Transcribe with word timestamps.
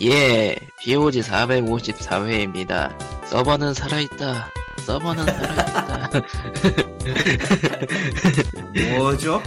예, 0.00 0.56
POG 0.80 1.20
454회입니다. 1.20 2.96
서버는 3.26 3.74
살아있다. 3.74 4.52
서버는 4.86 5.26
살아있다. 5.26 6.22
뭐죠? 8.96 9.42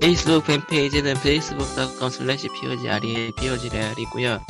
페이스북 0.00 0.44
팬페이지는 0.46 1.12
facebook.com 1.16 2.08
slash 2.08 2.48
POGREAL, 2.60 3.32
POGREAL이고요. 3.36 4.44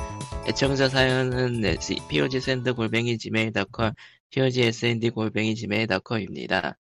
애청자 0.49 0.89
사연은 0.89 1.63
POG샌드 2.09 2.75
골뱅이 2.75 3.17
gmail.com, 3.17 3.93
POGSND 4.31 5.11
골뱅이 5.11 5.55
gmail.com입니다. 5.55 6.77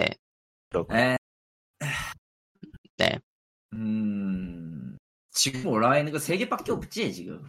에, 0.00 0.06
네. 2.96 3.18
음, 3.74 4.96
지금 5.36 5.66
올라와 5.66 5.98
있는 5.98 6.12
거세 6.12 6.36
개밖에 6.38 6.72
없지, 6.72 7.12
지금. 7.12 7.44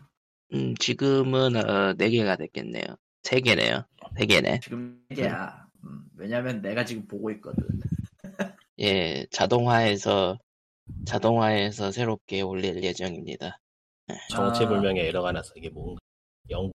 음, 0.54 0.76
지금은, 0.76 1.56
어, 1.56 1.94
4개가 1.94 2.38
됐겠네요. 2.38 2.84
3개네요. 3.24 3.86
3개네. 4.18 4.62
지금 4.62 5.02
세 5.10 5.16
개야. 5.16 5.66
음, 5.86 6.04
왜냐면 6.18 6.62
내가 6.62 6.84
지금 6.84 7.08
보고 7.08 7.32
있거든. 7.32 7.66
예, 8.80 9.26
자동화해서, 9.32 10.38
자동화해서 11.06 11.92
새롭게 11.92 12.42
올릴 12.42 12.84
예정입니다. 12.84 13.58
정체불명의 14.32 15.08
에러가 15.08 15.32
나서 15.32 15.54
이게 15.56 15.70
뭔가 15.70 16.00
영 16.50 16.70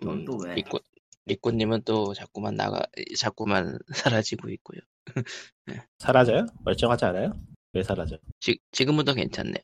넌또 0.00 0.36
왜? 0.38 0.54
리꾸, 0.56 0.80
리꾸님은 1.26 1.82
또 1.84 2.12
자꾸만 2.12 2.56
나가, 2.56 2.82
자꾸만 3.16 3.78
사라지고 4.22 4.50
있고요. 4.50 4.80
사라져요? 5.98 6.46
멀쩡하지 6.64 7.04
않아요? 7.04 7.32
왜 7.72 7.82
사라져? 7.84 8.18
지, 8.40 8.58
지금부터 8.72 9.14
괜찮네요. 9.14 9.62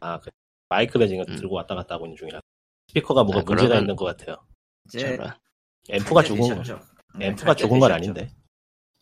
아 0.00 0.20
그, 0.20 0.30
마이크를 0.68 1.08
지금 1.08 1.24
음. 1.28 1.36
들고 1.36 1.54
왔다 1.54 1.74
갔다 1.74 1.94
하고 1.94 2.06
있는 2.06 2.16
중이라 2.16 2.40
스피커가 2.88 3.24
뭐가 3.24 3.40
아, 3.40 3.42
문제가 3.42 3.68
그러면- 3.68 3.82
있는 3.82 3.96
것 3.96 4.04
같아요. 4.04 4.36
이제. 4.86 5.18
앰프가 5.88 6.22
죽은? 6.22 6.62
네, 7.18 7.26
앰프가 7.28 7.54
죽은 7.54 7.78
건? 7.78 7.92
아닌데 7.92 8.28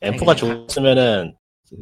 앰프가 0.00 0.34
죽었으면은 0.34 1.36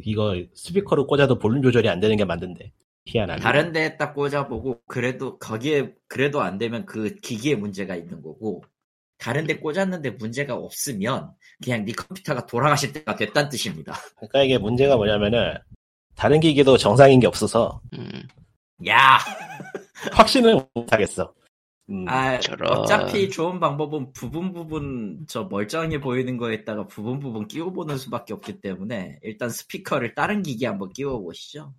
이거 0.05 0.41
스피커로 0.55 1.07
꽂아도 1.07 1.39
볼륨 1.39 1.63
조절이 1.63 1.89
안 1.89 1.99
되는 2.01 2.17
게 2.17 2.25
맞는데 2.25 2.73
희한하네. 3.07 3.41
다른 3.43 3.73
데에 3.73 3.97
딱 3.97 4.15
꽂아보고, 4.15 4.81
그래도, 4.87 5.37
거기에, 5.41 5.93
그래도 6.07 6.41
안 6.41 6.57
되면 6.57 6.87
그 6.87 7.17
기기에 7.17 7.57
문제가 7.57 7.97
있는 7.97 8.23
거고, 8.23 8.63
다른 9.19 9.45
데 9.45 9.59
꽂았는데 9.59 10.11
문제가 10.13 10.55
없으면, 10.55 11.33
그냥 11.65 11.85
네 11.85 11.93
컴퓨터가 11.93 12.47
돌아가실 12.47 12.93
때가 12.93 13.17
됐다는 13.17 13.49
뜻입니다. 13.51 13.95
그러니까 14.17 14.45
이게 14.45 14.57
문제가 14.57 14.97
뭐냐면은 14.97 15.55
다른 16.15 16.39
기기도 16.39 16.77
정상인 16.77 17.19
게 17.19 17.27
없어서 17.27 17.81
음, 17.95 18.29
야! 18.87 19.19
확신을 20.13 20.67
못하겠어. 20.75 21.33
음, 21.91 22.09
아, 22.09 22.39
저런. 22.41 22.79
어차피 22.79 23.29
좋은 23.29 23.61
방법은 23.61 24.13
부분 24.13 24.53
부분 24.53 25.25
저 25.29 25.45
멀쩡해 25.45 26.01
보이는 26.01 26.37
거에다가 26.37 26.87
부분 26.87 27.19
부분 27.21 27.47
끼워 27.49 27.71
보는 27.73 27.99
수밖에 27.99 28.33
없기 28.35 28.61
때문에 28.61 29.19
일단 29.23 29.51
스피커를 29.51 30.15
다른 30.15 30.43
기기에 30.43 30.69
한번 30.69 30.91
끼워 30.91 31.21
보시죠. 31.21 31.75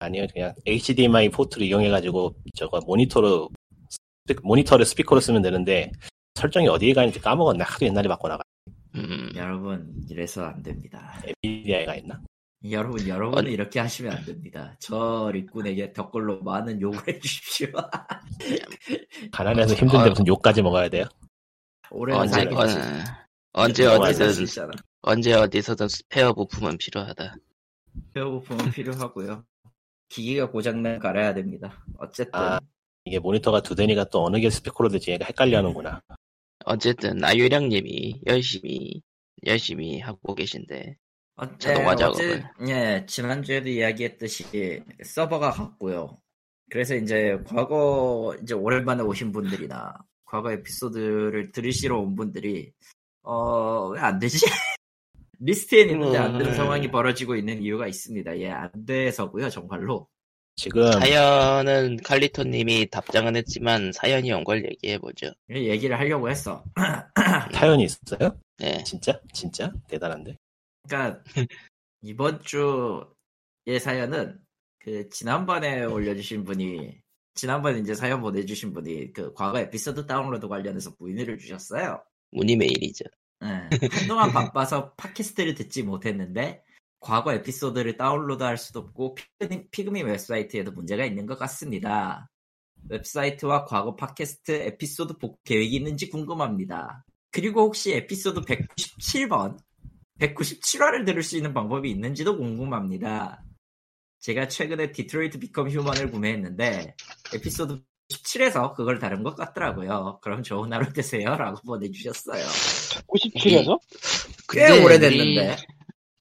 아니요 0.00 0.26
그냥 0.32 0.54
HDMI 0.64 1.28
포트를 1.30 1.66
이용해가지고 1.66 2.36
저거 2.54 2.80
모니터로 2.86 3.48
스피- 3.90 4.40
모니터를 4.42 4.84
스피커로 4.86 5.20
쓰면 5.20 5.42
되는데 5.42 5.90
설정이 6.36 6.68
어디에 6.68 6.92
가는지 6.94 7.20
까먹었네. 7.20 7.64
하도 7.64 7.84
옛날에 7.84 8.08
바꿔 8.08 8.28
나가. 8.28 8.42
음, 8.94 9.28
여러분 9.34 9.92
이래서 10.08 10.44
안 10.44 10.62
됩니다. 10.62 11.20
엔비디아가 11.44 11.96
있나? 11.96 12.20
여러분 12.70 13.06
여러분은 13.06 13.44
아니. 13.44 13.52
이렇게 13.52 13.78
하시면 13.78 14.12
안 14.12 14.24
됩니다. 14.24 14.76
저 14.80 15.30
리꾼에게 15.32 15.92
댓글로 15.92 16.42
많은 16.42 16.80
욕을 16.80 16.98
해주십시오. 17.08 17.68
가난해서 19.30 19.74
힘든데 19.74 19.98
아. 19.98 20.08
무슨 20.08 20.26
욕까지 20.26 20.62
먹어야 20.62 20.88
돼요? 20.88 21.04
올해는 21.90 22.20
언제. 22.20 22.46
어, 22.48 22.70
언제 23.52 23.86
어디든. 23.86 24.28
언제 25.02 25.32
어디서든 25.34 25.88
스페어 25.88 26.32
부품은 26.34 26.78
필요하다. 26.78 27.36
배우부품은 28.14 28.70
필요하고요. 28.72 29.44
기기가 30.08 30.50
고장나면 30.50 30.98
갈아야 30.98 31.34
됩니다. 31.34 31.82
어쨌든 31.98 32.38
아. 32.40 32.60
이게 33.04 33.18
모니터가 33.18 33.62
두 33.62 33.74
대니까 33.74 34.04
또 34.10 34.24
어느 34.24 34.38
게 34.38 34.50
스피커로 34.50 34.88
될지 34.90 35.12
얘가 35.12 35.24
헷갈려하는구나. 35.24 36.02
어쨌든, 36.66 37.24
아유량님이 37.24 38.22
열심히, 38.26 39.00
열심히 39.46 39.98
하고 40.00 40.34
계신데, 40.34 40.90
어, 40.90 41.07
자동화 41.58 41.94
네, 41.94 41.96
작업을. 42.00 42.44
어째- 42.60 42.70
예, 42.70 43.06
지난주에도 43.06 43.68
이야기했듯이 43.68 44.82
서버가 45.04 45.50
갔고요. 45.52 46.18
그래서 46.70 46.94
이제 46.96 47.38
과거 47.46 48.36
이제 48.42 48.54
오랜만에 48.54 49.02
오신 49.02 49.32
분들이나 49.32 49.94
과거 50.24 50.52
에피소드를 50.52 51.52
들으시러 51.52 51.98
온 51.98 52.14
분들이 52.16 52.72
어 53.22 53.90
왜 53.94 54.00
안 54.00 54.18
되지? 54.18 54.38
리스트에 55.40 55.82
있는데 55.82 56.18
안 56.18 56.32
되는 56.38 56.52
음. 56.52 56.56
상황이 56.56 56.90
벌어지고 56.90 57.36
있는 57.36 57.62
이유가 57.62 57.86
있습니다. 57.86 58.38
예, 58.40 58.50
안 58.50 58.70
돼서고요, 58.86 59.48
정말로. 59.50 60.08
지금 60.56 60.90
사연은 60.90 61.98
칼리토님이 62.02 62.90
답장은 62.90 63.36
했지만, 63.36 63.92
사연이 63.92 64.32
온 64.32 64.42
걸 64.42 64.64
얘기해 64.64 64.98
보죠. 64.98 65.30
얘기를 65.48 65.96
하려고 65.96 66.28
했어. 66.28 66.64
사연이 67.54 67.84
있어요? 67.84 68.36
네. 68.58 68.82
진짜? 68.82 69.20
진짜? 69.32 69.70
대단한데? 69.86 70.36
그러니까 70.88 71.22
이번 72.02 72.40
주의 72.42 73.78
사연은 73.80 74.40
그 74.78 75.08
지난번에 75.10 75.84
올려주신 75.84 76.44
분이 76.44 77.00
지난번에 77.34 77.78
이제 77.78 77.94
사연 77.94 78.20
보내주신 78.20 78.72
분이 78.72 79.12
그 79.12 79.32
과거 79.34 79.60
에피소드 79.60 80.06
다운로드 80.06 80.48
관련해서 80.48 80.94
문의를 80.98 81.38
주셨어요. 81.38 82.02
문의 82.32 82.56
메일이죠. 82.56 83.04
예, 83.44 83.68
한동안 83.92 84.32
바빠서 84.32 84.94
팟캐스트를 84.94 85.54
듣지 85.54 85.84
못했는데 85.84 86.64
과거 87.00 87.32
에피소드를 87.32 87.96
다운로드할 87.96 88.56
수도 88.56 88.80
없고 88.80 89.14
피그미, 89.14 89.68
피그미 89.70 90.02
웹사이트에도 90.02 90.72
문제가 90.72 91.04
있는 91.04 91.26
것 91.26 91.38
같습니다. 91.38 92.28
웹사이트와 92.88 93.66
과거 93.66 93.94
팟캐스트 93.94 94.50
에피소드 94.50 95.18
복구 95.18 95.38
계획이 95.44 95.76
있는지 95.76 96.08
궁금합니다. 96.08 97.04
그리고 97.30 97.62
혹시 97.62 97.92
에피소드 97.92 98.40
197번, 98.40 99.58
197화를 100.20 101.06
들을 101.06 101.22
수 101.22 101.36
있는 101.36 101.54
방법이 101.54 101.90
있는지도 101.90 102.36
궁금합니다. 102.36 103.42
제가 104.20 104.48
최근에 104.48 104.92
디트로이트 104.92 105.38
비컴 105.38 105.70
휴먼을 105.70 106.10
구매했는데 106.10 106.94
에피소드 107.34 107.80
17에서 108.08 108.74
그걸 108.74 108.98
다룬 108.98 109.22
것 109.22 109.34
같더라고요. 109.36 110.18
그럼 110.22 110.42
좋은 110.42 110.72
하루 110.72 110.92
되세요. 110.92 111.36
라고 111.36 111.60
보내주셨어요. 111.62 112.44
97에서? 113.06 113.78
꽤 114.50 114.66
근데 114.66 114.84
오래됐는데. 114.84 115.56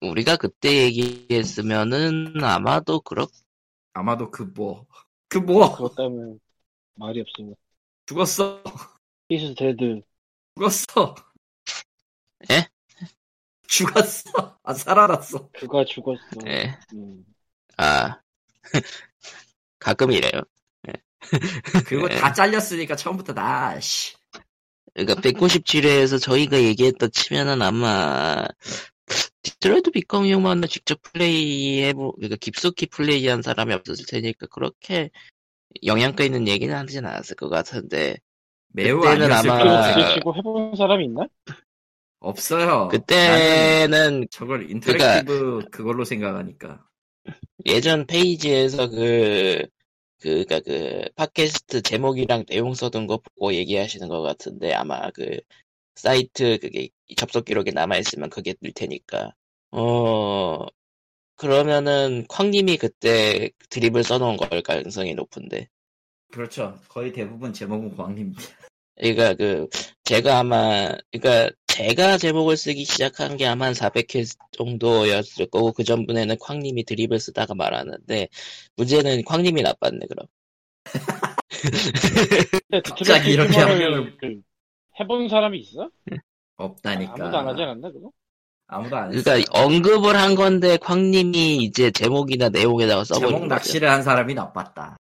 우리, 0.01 0.09
우리 0.09 0.23
가 0.23 0.35
그때 0.35 0.83
얘기했으면은, 0.83 2.43
아마도 2.43 2.99
그렇, 3.01 3.27
아마도 3.93 4.29
그 4.29 4.43
뭐, 4.43 4.85
그 5.29 5.37
뭐, 5.37 5.75
때문에 5.95 6.37
말이 6.95 7.21
없습니다. 7.21 7.59
죽었어, 8.05 8.61
he's 9.29 9.55
dead. 9.55 10.01
죽었어. 10.55 11.15
에? 12.51 12.67
죽었어. 13.67 14.57
아, 14.63 14.73
살아났어. 14.73 15.49
그가 15.53 15.85
죽었어. 15.85 16.21
예. 16.47 16.77
음. 16.93 17.23
아, 17.77 18.19
가끔 19.79 20.11
이래요. 20.11 20.41
그리고 21.85 22.07
다 22.07 22.31
잘렸으니까 22.31 22.95
처음부터 22.95 23.33
나, 23.33 23.77
씨. 23.79 24.15
그러니까 24.93 25.19
197회에서 25.21 26.21
저희가 26.21 26.61
얘기했던 26.61 27.11
치면은 27.11 27.61
아마 27.61 28.45
디트로이트 29.41 29.91
비컴 29.91 30.25
휴먼을 30.27 30.67
직접 30.69 31.01
플레이해보 31.01 32.13
그러니까 32.13 32.35
깊숙이 32.37 32.85
플레이한 32.87 33.41
사람이 33.41 33.73
없었을 33.73 34.05
테니까 34.05 34.47
그렇게 34.47 35.09
영향가 35.83 36.23
있는 36.23 36.47
얘기는 36.47 36.73
하진 36.73 37.05
않았을 37.05 37.35
것 37.35 37.49
같은데 37.49 38.17
매우 38.69 38.99
그때는 39.01 39.31
아니었을 39.31 39.49
아마- 39.51 40.09
해본 40.35 40.75
사람이 40.75 41.05
있나? 41.05 41.27
없어요. 42.19 42.87
그때는 42.89 44.27
저걸 44.31 44.69
interactive 44.71 45.65
그걸로 45.71 46.03
생각하니까. 46.03 46.83
예전 47.65 48.05
페이지에서 48.05 48.89
그 48.89 49.65
그니까 50.19 50.59
그 50.59 51.05
팟캐스트 51.15 51.81
제목이랑 51.81 52.45
내용 52.45 52.73
써둔 52.73 53.05
거 53.07 53.17
보고 53.17 53.53
얘기하시는 53.53 54.07
것 54.07 54.21
같은데 54.21 54.73
아마 54.73 55.11
그 55.11 55.39
사이트 55.95 56.57
그게 56.59 56.89
접속 57.15 57.45
기록에 57.45 57.71
남아 57.71 57.97
있으면 57.97 58.29
그게 58.29 58.53
뜰 58.53 58.71
테니까 58.73 59.33
어 59.71 60.65
그러면은 61.35 62.25
쾅님이 62.29 62.77
그때 62.77 63.51
드립을 63.69 64.03
써놓은 64.03 64.37
걸 64.37 64.61
가능성이 64.63 65.13
높은데 65.13 65.67
그렇죠. 66.31 66.79
거의 66.89 67.13
대부분 67.13 67.53
제목은 67.53 67.95
광입니다. 67.95 68.41
그러니까 68.95 69.35
그 69.35 69.67
제가 70.03 70.39
아마 70.39 70.91
그러니까 71.11 71.55
제가 71.77 72.17
제목을 72.17 72.57
쓰기 72.57 72.85
시작한 72.85 73.37
게 73.37 73.45
아마 73.45 73.65
한 73.67 73.73
400회 73.73 74.25
정도였을 74.51 75.45
거고 75.51 75.73
그 75.73 75.83
전분에는 75.83 76.35
쾅님이 76.39 76.83
드립을 76.85 77.19
쓰다가 77.19 77.53
말았는데 77.53 78.29
문제는 78.77 79.23
쾅님이 79.23 79.61
나빴네 79.61 79.99
그럼 80.09 80.25
근데 82.69 82.81
갑자기 82.83 83.31
이렇게 83.31 83.53
하면은- 83.57 84.17
그 84.19 84.41
해본 84.99 85.29
사람이 85.29 85.59
있어? 85.59 85.91
없다니까. 86.55 87.13
아무도 87.13 87.37
안 87.37 87.47
하지 87.47 87.61
않았나 87.61 87.91
그거? 87.91 88.09
아무도 88.65 88.97
안 88.97 89.13
했어. 89.13 89.23
그러니까 89.23 89.51
언급을 89.63 90.15
한 90.15 90.33
건데 90.33 90.77
쾅님이 90.77 91.57
이제 91.57 91.91
제목이나 91.91 92.49
내용에다가 92.49 93.03
써버린 93.03 93.29
제목. 93.35 93.47
낚시를 93.47 93.87
한 93.91 94.01
사람이 94.01 94.33
나빴다. 94.33 94.97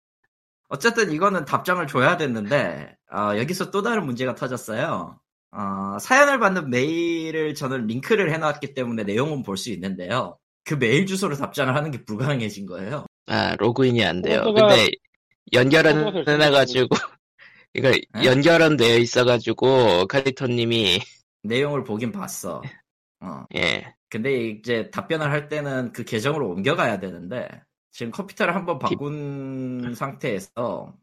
어쨌든 0.69 1.11
이거는 1.13 1.47
답장을 1.47 1.87
줘야 1.87 2.19
됐는데 2.19 2.95
어, 3.11 3.39
여기서 3.39 3.71
또 3.71 3.81
다른 3.81 4.05
문제가 4.05 4.35
터졌어요. 4.35 5.19
어, 5.59 5.99
사연을 5.99 6.39
받는 6.39 6.69
메일을 6.71 7.55
저는 7.55 7.87
링크를 7.87 8.33
해놨기 8.33 8.75
때문에 8.75 9.05
내용은 9.05 9.43
볼 9.43 9.57
수 9.57 9.71
있는데요. 9.71 10.39
그 10.65 10.75
메일 10.75 11.07
주소로 11.07 11.37
답장을 11.37 11.75
하는 11.75 11.91
게 11.91 12.05
불가능해진 12.05 12.67
거예요. 12.67 13.07
아 13.27 13.57
로그인이 13.57 14.05
안 14.05 14.21
돼요. 14.21 14.43
근데 14.45 14.91
연결은 15.53 16.27
해놔가지고 16.29 16.89
이거 17.75 17.89
에? 17.91 18.01
연결은 18.25 18.77
되어 18.77 18.99
있어가지고 18.99 20.07
칼리토님이 20.09 20.99
내용을 21.45 21.85
보긴 21.85 22.13
봤어. 22.13 22.63
어. 23.21 23.45
예 23.55 23.95
근데 24.11 24.49
이제 24.49 24.91
답변을 24.91 25.31
할 25.31 25.49
때는 25.49 25.93
그 25.93 26.05
계정으로 26.05 26.51
옮겨가야 26.51 26.99
되는데 27.01 27.49
지금 27.93 28.13
컴퓨터를 28.13 28.55
한번 28.55 28.79
바꾼 28.79 29.95
상태에서 29.95 30.95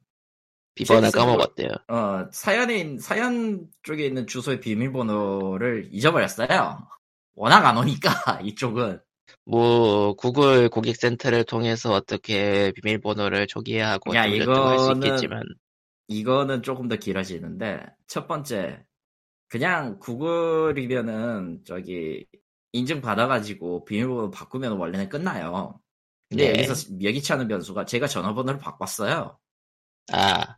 비번을 0.75 1.11
까먹었대요. 1.11 1.69
어, 1.87 2.27
사연에, 2.31 2.77
있- 2.79 2.99
사연 3.01 3.67
쪽에 3.83 4.05
있는 4.05 4.25
주소의 4.27 4.59
비밀번호를 4.59 5.89
잊어버렸어요. 5.91 6.87
워낙 7.35 7.65
안 7.65 7.77
오니까, 7.77 8.09
이쪽은. 8.43 8.99
뭐 9.45 10.13
구글 10.15 10.69
고객센터를 10.69 11.43
통해서 11.45 11.91
어떻게 11.93 12.71
비밀번호를 12.71 13.47
초기화하고 13.47 14.15
야, 14.15 14.21
할수 14.23 14.37
이거는- 14.45 15.05
있겠지만 15.05 15.43
이거는 16.07 16.63
조금 16.63 16.87
더 16.87 16.95
길어지는데, 16.97 17.85
첫 18.07 18.27
번째, 18.27 18.83
그냥 19.49 19.99
구글이면은, 19.99 21.61
저기, 21.65 22.25
인증 22.73 23.01
받아가지고 23.01 23.85
비밀번호 23.85 24.31
바꾸면 24.31 24.73
원래는 24.73 25.07
끝나요. 25.09 25.79
근데 26.29 26.51
네. 26.51 26.63
여기서 26.63 26.89
여기치 27.03 27.31
않은 27.33 27.47
변수가 27.47 27.85
제가 27.85 28.07
전화번호를 28.07 28.59
바꿨어요. 28.59 29.37
아 30.11 30.57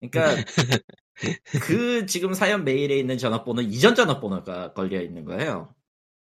그러니까, 0.00 0.44
그 1.62 2.06
지금 2.06 2.34
사연 2.34 2.64
메일에 2.64 2.96
있는 2.98 3.18
전화번호, 3.18 3.62
이전 3.62 3.94
전화번호가 3.94 4.72
걸려 4.72 5.00
있는 5.02 5.24
거예요. 5.24 5.74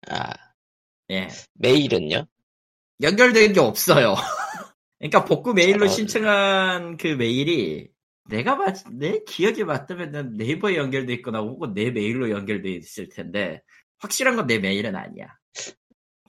아, 0.09 0.33
예. 1.11 1.29
메일은요? 1.55 2.27
연결된 3.03 3.53
게 3.53 3.61
없어요. 3.61 4.15
그러니까 4.99 5.25
복구 5.25 5.53
메일로 5.55 5.85
어. 5.87 5.89
신청한 5.89 6.97
그 6.97 7.09
메일이 7.09 7.89
내가 8.29 8.57
봤, 8.57 8.77
내 8.93 9.21
기억에 9.25 9.65
맞다면 9.65 10.37
네이버에 10.37 10.77
연결돼 10.77 11.13
있거나 11.15 11.41
혹은 11.41 11.75
내 11.75 11.91
메일로 11.91 12.31
연결돼 12.31 12.71
있을 12.71 13.09
텐데 13.09 13.63
확실한 13.99 14.37
건 14.37 14.47
내 14.47 14.59
메일은 14.59 14.97
아니야. 14.97 15.29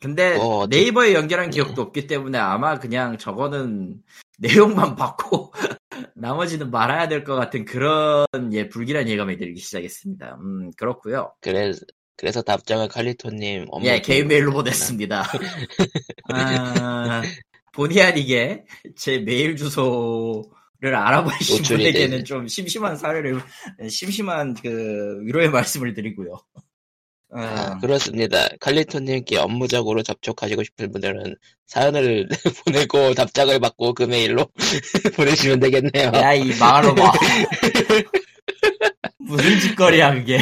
근데 0.02 0.38
뭐, 0.38 0.66
어째- 0.66 0.78
네이버에 0.78 1.14
연결한 1.14 1.50
기억도 1.50 1.82
없기 1.82 2.06
때문에 2.08 2.38
아마 2.38 2.78
그냥 2.80 3.18
저거는 3.18 4.02
내용만 4.38 4.96
받고 4.96 5.52
나머지는 6.16 6.72
말아야 6.72 7.08
될 7.08 7.24
것 7.24 7.36
같은 7.36 7.66
그런 7.66 8.26
예 8.54 8.70
불길한 8.70 9.08
예감이 9.08 9.38
들기 9.38 9.60
시작했습니다. 9.60 10.38
음 10.42 10.72
그렇고요. 10.78 11.34
그래서 11.42 11.82
그래서 12.16 12.42
답장을 12.42 12.88
칼리토님 12.88 13.68
예, 13.84 14.00
개인 14.02 14.28
메일로. 14.28 14.52
보냈습니다. 14.52 15.24
아, 16.34 17.22
본의 17.74 18.02
아니게 18.02 18.66
제 18.96 19.20
메일 19.20 19.56
주소를 19.56 20.96
알아보신 20.96 21.64
분에게는. 21.64 22.26
좀 22.26 22.48
심심한 22.48 22.96
사례를, 22.98 23.40
심심한 23.90 24.56
그 24.56 25.20
위로의 25.26 25.50
말씀을 25.52 25.94
드리고요. 25.94 26.40
아, 27.32 27.42
아, 27.42 27.78
그렇습니다. 27.80 28.48
칼리토님께 28.60 29.38
업무적으로 29.38 30.02
접촉하시고 30.02 30.64
싶은 30.64 30.92
분들은 30.92 31.36
사연을 31.66 32.28
보내고 32.66 33.14
답장을 33.14 33.60
받고 33.60 33.94
그 33.94 34.04
메일로 34.04 34.48
보내시면 35.16 35.60
되겠네요. 35.60 36.12
야, 36.16 36.34
이 36.34 36.58
놈아. 36.58 37.12
무슨 39.20 39.60
짓거리야, 39.60 40.14
그게. 40.14 40.40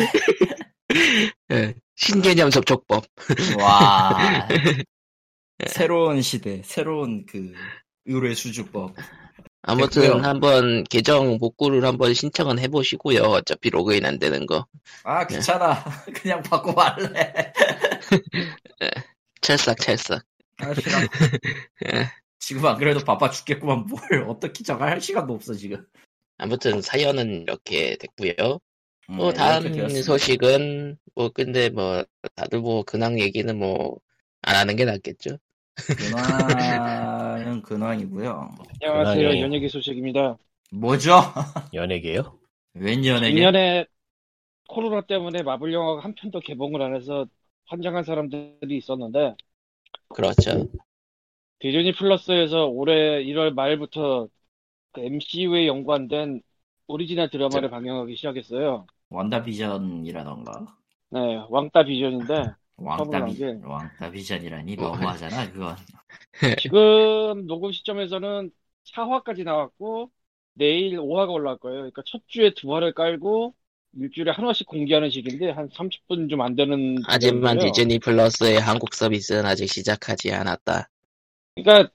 예, 1.52 1.74
신개념 1.96 2.52
접촉법. 2.52 3.06
와. 3.58 4.48
새로운 5.68 6.22
시대, 6.22 6.62
새로운 6.64 7.26
그, 7.26 7.52
의뢰 8.06 8.36
수주법. 8.36 8.96
아무튼 9.68 10.02
됐고요. 10.04 10.22
한번 10.22 10.84
계정 10.84 11.38
복구를 11.40 11.84
한번 11.86 12.14
신청은 12.14 12.60
해보시고요. 12.60 13.22
어차피 13.22 13.70
로그인 13.70 14.06
안 14.06 14.20
되는 14.20 14.46
거. 14.46 14.66
아, 15.04 15.26
귀찮아. 15.26 15.84
그냥 16.14 16.42
바꿔 16.44 16.72
말래. 16.72 17.54
찰싹 19.42 19.78
찰싹. 19.80 20.24
아. 20.58 20.74
지금 22.40 22.66
안 22.66 22.78
그래도 22.78 23.04
바빠 23.04 23.30
죽겠구만 23.32 23.88
뭘 23.88 24.24
어떻게 24.28 24.64
저거 24.64 24.86
할 24.86 25.02
시간도 25.02 25.34
없어 25.34 25.54
지금. 25.54 25.84
아무튼 26.38 26.82
사연은 26.82 27.42
이렇게 27.42 27.98
됐고요. 27.98 28.60
뭐 29.08 29.30
음, 29.30 29.34
다음 29.34 29.64
이렇게 29.64 29.78
되었습니다. 29.80 30.06
소식은 30.06 30.98
뭐 31.16 31.30
근데 31.30 31.70
뭐 31.70 32.04
다들 32.36 32.60
뭐 32.60 32.84
근황 32.84 33.20
얘기는 33.20 33.58
뭐 33.58 34.00
안 34.46 34.56
하는 34.56 34.76
게 34.76 34.86
낫겠죠. 34.86 35.40
근황은 35.75 37.62
근황이고요. 37.62 38.50
안녕하세요 38.81 39.42
연예계 39.42 39.68
소식입니다. 39.68 40.38
뭐죠? 40.72 41.12
연예계요? 41.74 42.39
웬 42.74 43.06
연예계? 43.06 43.36
작년에 43.36 43.86
코로나 44.68 45.01
때문에 45.01 45.44
마블 45.44 45.74
영화가 45.74 46.04
한 46.04 46.16
편도 46.16 46.39
개봉을 46.39 46.81
안 46.81 46.95
해서 46.95 47.27
환장한 47.68 48.04
사람들이 48.04 48.77
있었는데 48.77 49.36
그렇죠. 50.10 50.68
디즈니 51.60 51.94
플러스에서 51.94 52.66
올해 52.66 53.24
1월 53.24 53.54
말부터 53.54 54.27
그 54.94 55.01
MCU에 55.01 55.68
연관된 55.68 56.42
오리지널 56.88 57.30
드라마를 57.30 57.69
방영하기 57.69 58.16
시작했어요. 58.16 58.86
완다비전이라던가. 59.10 60.78
네, 61.10 61.44
왕따 61.50 61.83
비전인데 61.83 62.44
왕따 62.77 63.25
비, 63.25 63.36
게. 63.36 63.60
왕따 63.63 64.12
비전이라니 64.12 64.75
뭐, 64.75 64.89
너무하잖아 64.92 65.51
그건. 65.51 65.75
지금 66.56 67.45
녹음 67.48 67.72
시점에서는 67.72 68.51
4화까지 68.86 69.44
나왔고 69.44 70.12
내일 70.54 70.98
5화가 71.00 71.31
올라갈 71.33 71.57
거예요. 71.60 71.77
그러니까 71.80 72.01
첫 72.06 72.22
주에 72.27 72.54
두 72.54 72.74
화를 72.74 72.94
깔고 72.94 73.56
일주일에 73.98 74.32
한 74.32 74.46
화씩 74.46 74.67
공개하는 74.67 75.10
식인데 75.10 75.51
한 75.51 75.70
30분 75.70 76.29
좀 76.29 76.41
안 76.41 76.55
되는 76.55 76.98
하지만. 77.05 77.58
디즈니 77.60 78.00
플러스의 78.00 78.60
한국 78.60 78.94
서비스는 78.94 79.46
아직 79.46 79.67
시작하지 79.70 80.34
않았다. 80.34 80.89
그러니까 81.55 81.91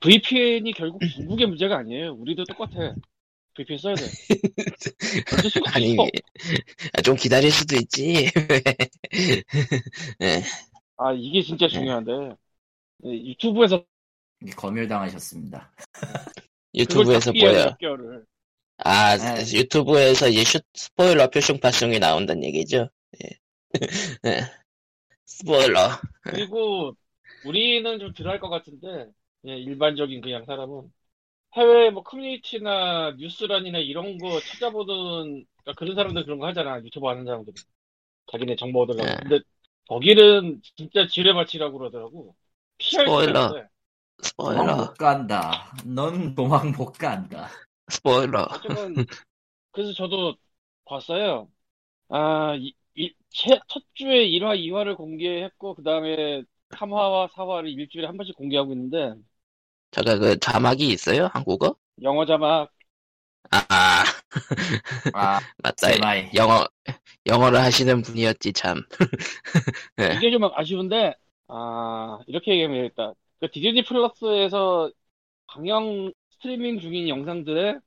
VPN이 0.00 0.72
결국 0.72 1.00
중국의 1.02 1.46
문제가 1.46 1.78
아니에요. 1.78 2.12
우리도 2.14 2.44
똑같아. 2.44 2.94
VPN 3.54 3.78
써야 3.78 3.94
돼. 3.94 4.04
아니. 5.74 5.96
아, 6.92 7.02
좀 7.02 7.16
기다릴 7.16 7.50
수도 7.50 7.76
있지. 7.76 8.30
예. 10.20 10.42
아 10.96 11.12
이게 11.12 11.42
진짜 11.42 11.66
중요한데 11.66 12.12
네, 12.98 13.24
유튜브에서 13.26 13.84
검열당하셨습니다. 14.56 15.72
유튜브에서 16.74 17.32
보여. 17.32 17.52
몇 17.52 17.78
개월을. 17.78 18.24
아 18.78 19.16
네. 19.16 19.58
유튜브에서 19.58 20.28
이제 20.28 20.44
슈, 20.44 20.60
스포일러 20.74 21.30
표정 21.30 21.58
발송이 21.58 21.98
나온다는 21.98 22.44
얘기죠. 22.44 22.88
예. 23.22 23.30
예. 24.26 24.40
스포일러. 25.26 25.90
그리고 26.22 26.96
우리는 27.44 27.98
좀 27.98 28.12
덜할 28.12 28.40
것 28.40 28.48
같은데 28.48 29.10
예, 29.46 29.56
일반적인 29.56 30.20
그냥 30.20 30.44
사람은 30.44 30.92
해외 31.56 31.90
뭐 31.90 32.02
커뮤니티나 32.02 33.12
뉴스란이나 33.18 33.78
이런 33.78 34.18
거 34.18 34.40
찾아보는 34.40 35.46
그러니까 35.62 35.72
그런 35.76 35.94
사람들 35.94 36.24
그런 36.24 36.38
거 36.38 36.46
하잖아 36.46 36.80
유튜브 36.82 37.06
하는 37.06 37.24
사람들 37.24 37.52
자기네 38.30 38.56
정보 38.56 38.82
얻으려고 38.82 39.04
네. 39.04 39.16
근데 39.22 39.40
거기는 39.88 40.60
진짜 40.76 41.06
지뢰밭이라고 41.06 41.78
그러더라고 41.78 42.34
피할 42.78 43.06
스포일러. 43.06 43.48
도망 43.48 43.68
스포일러. 44.22 44.76
못 44.76 44.94
간다. 44.94 45.72
넌 45.84 46.34
도망 46.34 46.72
못 46.72 46.92
간다. 46.92 47.48
스포일러. 47.88 48.46
어쨌든 48.50 48.94
그래서 49.72 49.92
저도 49.92 50.36
봤어요 50.84 51.48
아, 52.08 52.54
이, 52.56 52.72
이, 52.94 53.12
첫, 53.30 53.60
첫 53.68 53.82
주에 53.94 54.26
1화, 54.26 54.56
2화를 54.56 54.96
공개했고 54.96 55.74
그 55.74 55.82
다음에 55.82 56.42
3화와 56.70 57.30
4화를 57.32 57.68
일주일에 57.70 58.06
한 58.06 58.16
번씩 58.16 58.36
공개하고 58.36 58.72
있는데 58.72 59.14
잠깐 59.94 60.18
그 60.20 60.38
자막이 60.38 60.88
있어요? 60.88 61.30
한국어? 61.32 61.74
영어 62.02 62.24
자막 62.26 62.70
아 63.50 64.04
아, 65.12 65.40
맞다. 65.62 65.88
제발. 65.88 66.32
영어 66.34 66.66
영어를 67.26 67.60
하시는 67.60 68.02
분이었지 68.02 68.52
참. 68.52 68.82
네. 69.96 70.18
이게 70.18 70.30
좀 70.30 70.44
아쉬운데, 70.44 71.14
아, 71.48 72.18
이렇게 72.26 72.52
얘기하면 72.52 72.76
되겠다. 72.82 73.14
그 73.40 73.50
디즈니 73.50 73.82
플러스에서 73.84 74.90
방영 75.48 76.12
스트리밍 76.32 76.80
중인 76.80 77.08
영상들에 77.08 77.78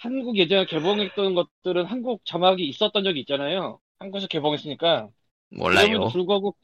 한국 0.00 0.38
예전에 0.38 0.66
개봉했던 0.66 1.34
것들은 1.34 1.86
한국 1.86 2.24
자막이 2.26 2.66
있었던 2.68 3.04
적이 3.04 3.20
있잖아요. 3.22 3.80
한국에서 3.98 4.28
개봉했으니까. 4.28 5.10
몰라요. 5.50 5.88
그럼에도 5.92 6.06
불구하고 6.06 6.56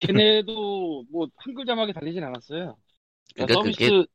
걔네도 0.00 1.06
뭐 1.10 1.28
한글 1.36 1.66
자막이 1.66 1.92
달리진 1.94 2.24
않았어요. 2.24 2.78
그러니까 3.34 3.60
그러니까 3.60 3.62
서비스 3.62 3.78
그게 3.90 4.06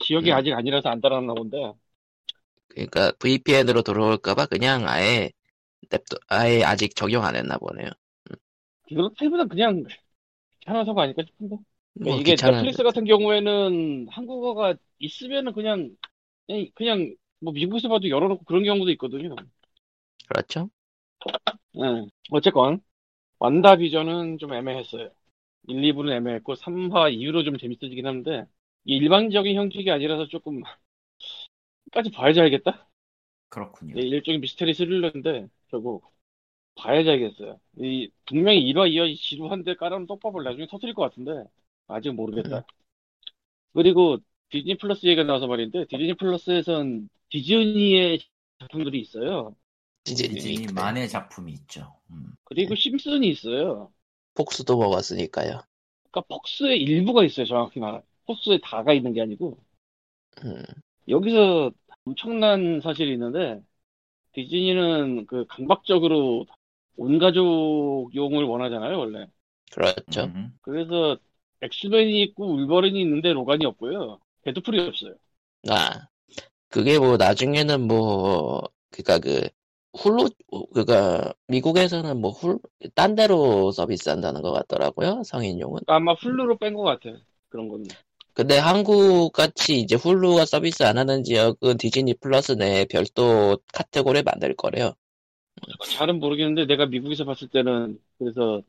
지역이 0.00 0.30
음. 0.30 0.36
아직 0.36 0.52
아니라서 0.52 0.88
안 0.88 1.00
달아놨나 1.00 1.34
본데. 1.34 1.72
그러니까 2.68 3.12
VPN으로 3.18 3.82
들어올까봐 3.82 4.46
그냥 4.46 4.88
아예 4.88 5.30
냅둬 5.90 6.16
아예 6.28 6.62
아직 6.62 6.94
적용 6.94 7.24
안 7.24 7.36
했나 7.36 7.58
보네요. 7.58 7.90
그렇다기보다 8.88 9.44
그냥 9.44 9.84
귀찮아서가 10.60 11.02
아닐까 11.02 11.22
싶은데. 11.26 11.56
뭐 11.94 12.16
이게 12.16 12.32
귀찮은 12.32 12.54
넷플릭스 12.54 12.82
같은 12.82 13.04
경우에는 13.04 14.08
한국어가 14.10 14.74
있으면은 14.98 15.52
그냥 15.52 15.96
그냥, 16.46 16.66
그냥 16.74 17.16
뭐 17.40 17.52
미국에서 17.52 17.88
봐도 17.88 18.08
열어놓고 18.08 18.44
그런 18.44 18.64
경우도 18.64 18.90
있거든요. 18.92 19.34
그렇죠. 20.28 20.70
네. 21.72 22.06
어쨌건 22.30 22.80
완다 23.38 23.76
비전은 23.76 24.38
좀 24.38 24.52
애매했어요. 24.54 25.10
1, 25.68 25.82
2부는 25.84 26.12
애매했고 26.12 26.54
3화 26.54 27.12
이후로 27.12 27.44
좀 27.44 27.58
재밌어지긴 27.58 28.06
하는데 28.06 28.46
이 28.84 28.96
일반적인 28.96 29.56
형식이 29.56 29.90
아니라서 29.90 30.26
조금 30.28 30.62
끝까지 31.84 32.10
봐야지 32.10 32.40
알겠다. 32.40 32.88
그렇군요. 33.48 33.94
네, 33.94 34.02
일종의 34.02 34.40
미스테리 34.40 34.74
스릴러인데 34.74 35.48
결국 35.68 36.04
봐야지 36.76 37.10
알겠어요. 37.10 37.60
이 37.78 38.10
분명히 38.26 38.60
1화, 38.60 38.88
2화 38.88 39.14
지루한데 39.14 39.74
깔아놓은 39.76 40.06
떡밥을 40.06 40.44
나중에 40.44 40.66
터뜨릴 40.68 40.94
것 40.94 41.02
같은데 41.02 41.44
아직 41.88 42.10
모르겠다. 42.12 42.64
그리고 43.72 44.18
디즈니 44.50 44.76
플러스 44.76 45.06
얘기가 45.06 45.24
나와서 45.24 45.46
말인데 45.46 45.86
디즈니 45.86 46.14
플러스에선 46.14 47.08
디즈니의 47.30 48.20
작품들이 48.58 49.00
있어요. 49.00 49.54
디즈니 50.04 50.34
디즈니만의 50.34 51.08
작품이 51.08 51.52
있죠. 51.52 52.00
음. 52.10 52.32
그리고 52.44 52.74
심슨이 52.74 53.28
있어요. 53.28 53.92
폭스도 54.34 54.76
먹었으니까요. 54.78 55.62
그러니까 56.10 56.34
폭스의 56.34 56.80
일부가 56.82 57.24
있어요. 57.24 57.46
정확히 57.46 57.80
말하면 57.80 58.02
폭스의 58.26 58.60
다가 58.62 58.92
있는 58.92 59.12
게 59.12 59.22
아니고 59.22 59.58
음, 60.44 60.64
여기서 61.08 61.72
엄청난 62.04 62.80
사실이 62.80 63.12
있는데 63.14 63.62
디즈니는 64.34 65.26
그 65.26 65.46
강박적으로 65.48 66.46
온 66.98 67.18
가족용을 67.20 68.44
원하잖아요, 68.44 68.98
원래. 68.98 69.26
그렇죠. 69.72 70.24
음. 70.24 70.58
그래서 70.62 71.18
엑스맨이 71.62 72.22
있고 72.22 72.52
울버린이 72.54 73.00
있는데 73.02 73.32
로간이 73.32 73.64
없고요. 73.66 74.20
데드풀이 74.42 74.80
없어요. 74.80 75.14
아 75.68 76.06
그게 76.70 76.98
뭐 76.98 77.16
나중에는 77.18 77.82
뭐 77.88 78.62
그니까 78.90 79.18
그 79.20 79.48
훌루 79.96 80.28
그니까 80.74 81.32
미국에서는 81.48 82.20
뭐 82.20 82.30
훌 82.32 82.58
딴 82.94 83.14
데로 83.14 83.72
서비스한다는 83.72 84.42
것 84.42 84.52
같더라고요 84.52 85.22
성인용은. 85.24 85.80
그러니까 85.84 85.96
아마 85.96 86.12
훌루로 86.14 86.58
뺀 86.58 86.74
것 86.74 86.82
같아. 86.82 87.16
그런 87.48 87.68
거는. 87.68 87.86
근데 88.34 88.58
한국 88.58 89.32
같이 89.32 89.78
이제 89.80 89.94
훌루가 89.96 90.44
서비스 90.46 90.82
안 90.82 90.98
하는 90.98 91.22
지역은 91.24 91.76
디즈니 91.78 92.14
플러스 92.14 92.52
내에 92.52 92.84
별도 92.86 93.58
카테고리 93.72 94.22
만들 94.22 94.54
거래요. 94.56 94.94
잘은 95.90 96.20
모르겠는데 96.20 96.66
내가 96.66 96.86
미국에서 96.86 97.24
봤을 97.24 97.48
때는 97.48 98.00
그래서 98.18 98.62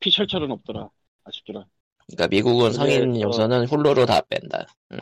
피철철은 0.00 0.50
없더라. 0.52 0.90
아쉽더라. 1.24 1.66
그러니까 2.06 2.28
미국은 2.28 2.72
성인 2.72 3.20
요소는 3.20 3.66
훌루로 3.66 4.06
다 4.06 4.20
뺀다. 4.22 4.66
음. 4.92 4.98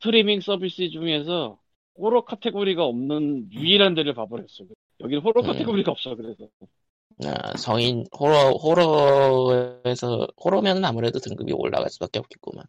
스트리밍 0.00 0.40
서비스 0.40 0.90
중에서 0.90 1.58
호러 1.96 2.24
카테고리가 2.24 2.84
없는 2.84 3.52
유일한 3.52 3.94
데를 3.94 4.14
봐버렸어. 4.14 4.66
여기는 5.00 5.22
호러 5.22 5.40
음. 5.42 5.46
카테고리가 5.46 5.92
없어. 5.92 6.14
그래서 6.14 6.48
아, 7.24 7.56
성인 7.56 8.06
호러 8.18 8.50
호러에서 8.50 10.26
호러면 10.42 10.84
아무래도 10.84 11.18
등급이 11.18 11.52
올라갈 11.52 11.90
수밖에 11.90 12.18
없겠구만. 12.18 12.64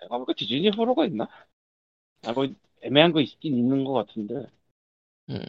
내가 0.00 0.16
보니까 0.16 0.32
디즈니 0.34 0.68
호러가 0.70 1.06
있나? 1.06 1.28
아, 2.24 2.32
뭐 2.32 2.46
애매한 2.82 3.12
거 3.12 3.20
있긴 3.20 3.56
있는 3.56 3.84
것 3.84 3.92
같은데. 3.92 4.46
음. 5.30 5.40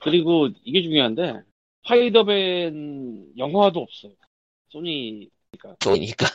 그리고 0.00 0.48
이게 0.64 0.82
중요한데 0.82 1.42
스파이더맨 1.84 3.34
영화도 3.38 3.80
없어요. 3.80 4.12
소니 4.70 5.30
좋으니까. 5.80 6.26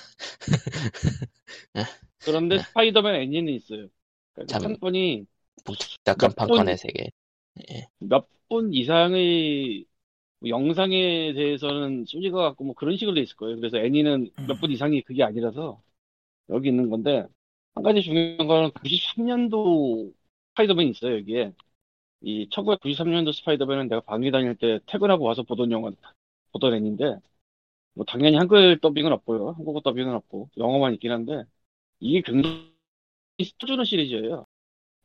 그런데 2.20 2.58
네. 2.58 2.63
스파이더맨 2.63 3.15
애니는 3.15 3.53
있어요. 3.53 3.88
그러니까 4.34 4.60
참. 4.60 4.63
판권이 4.63 5.25
몇 6.06 6.36
판권의 6.36 6.77
세계. 6.77 7.12
몇 8.00 8.28
분 8.50 8.74
이상의 8.74 9.86
뭐 10.39 10.50
영상에 10.50 11.34
대해서는 11.34 12.06
소니가 12.08 12.38
갖고 12.42 12.63
뭐 12.66 12.75
그런 12.75 12.98
식으로 12.98 13.16
돼 13.16 13.22
있을 13.22 13.36
거예요. 13.38 13.58
그래서 13.58 13.78
애니는 13.80 14.32
음. 14.39 14.48
몇분 14.48 14.72
이상이 14.72 15.01
그게 15.04 15.24
아니라서 15.24 15.82
여기 16.50 16.70
있는 16.70 16.89
건데 16.89 17.25
한 17.75 17.84
가지 17.84 18.01
중요한 18.04 18.48
거는 18.48 18.72
93년도 18.72 20.13
스파이더맨이 20.51 20.92
있어요 20.92 21.18
여기에. 21.18 21.54
이 22.22 22.50
1993년도 22.51 23.34
스파이더맨은 23.34 23.89
내가 23.89 24.01
방위 24.01 24.32
다닐 24.32 24.56
때 24.58 24.80
퇴근하고 24.88 25.25
와서 25.25 25.44
보던 25.44 25.72
영화 25.72 25.92
보던 26.54 26.74
애니인데 26.75 27.18
뭐 27.96 28.06
당연히 28.06 28.38
한글 28.38 28.80
더빙은 28.82 29.12
없고요. 29.13 29.51
한국어 29.51 29.82
더빙은 29.82 30.13
없고 30.16 30.50
영어만 30.58 30.94
있긴 30.96 31.12
한데 31.12 31.44
이게 32.00 32.22
굉장히 32.24 32.74
스쳐주는 33.44 33.86
시리즈예요. 33.86 34.48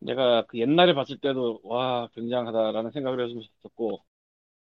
내가 0.05 0.47
그 0.47 0.59
옛날에 0.59 0.95
봤을 0.95 1.19
때도 1.19 1.61
와 1.65 2.09
굉장하다라는 2.15 2.91
생각을 2.93 3.21
했었고 3.29 4.05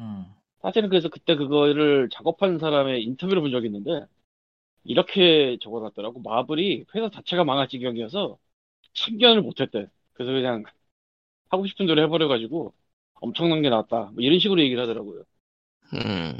음. 0.01 0.25
사실은 0.61 0.89
그래서 0.89 1.09
그때 1.09 1.35
그거를 1.35 2.09
작업한 2.11 2.59
사람의 2.59 3.03
인터뷰를 3.03 3.41
본 3.41 3.51
적이 3.51 3.67
있는데 3.67 4.05
이렇게 4.83 5.57
적어놨더라고. 5.61 6.21
마블이 6.21 6.85
회사 6.95 7.09
자체가 7.09 7.43
망할 7.45 7.67
지경이어서 7.69 8.37
참견을 8.93 9.41
못했대. 9.41 9.87
그래서 10.13 10.31
그냥 10.33 10.63
하고 11.49 11.67
싶은 11.67 11.87
대로 11.87 12.01
해버려가지고 12.03 12.73
엄청난 13.15 13.61
게 13.61 13.69
나왔다. 13.69 14.11
뭐 14.13 14.15
이런 14.19 14.39
식으로 14.39 14.61
얘기를 14.61 14.81
하더라고요. 14.83 15.23
음. 15.93 16.35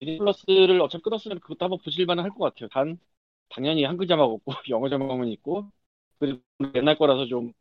플러스를 0.00 0.80
어차피 0.80 1.02
끊었으면 1.02 1.40
그것도 1.40 1.64
한번 1.64 1.78
보실만은 1.84 2.24
할것 2.24 2.38
같아요. 2.38 2.68
단 2.70 2.98
당연히 3.48 3.84
한글 3.84 4.06
자막 4.06 4.24
없고 4.24 4.52
영어 4.70 4.88
자막만 4.88 5.28
있고 5.28 5.70
그리고 6.18 6.40
옛날 6.74 6.98
거라서 6.98 7.26
좀 7.26 7.52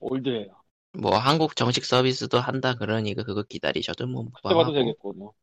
올드해요. 0.00 0.60
뭐 0.92 1.16
한국 1.18 1.56
정식 1.56 1.84
서비스도 1.84 2.38
한다 2.38 2.74
그러니까 2.74 3.22
그거 3.22 3.42
기다리셔도 3.42 4.06
뭐 4.06 4.24
그때 4.32 4.54
봐도. 4.54 4.72
되겠고 4.72 5.12
뭐. 5.14 5.34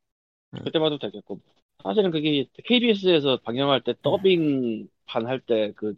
음. 0.54 0.60
그때 0.64 0.80
봐도 0.80 0.98
되겠고. 1.00 1.40
사실은 1.84 2.12
그게 2.12 2.46
KBS에서 2.66 3.38
방영할 3.44 3.84
때 3.84 3.94
더빙 4.02 4.90
판 5.06 5.26
할 5.28 5.40
때 5.46 5.74
그 5.76 5.96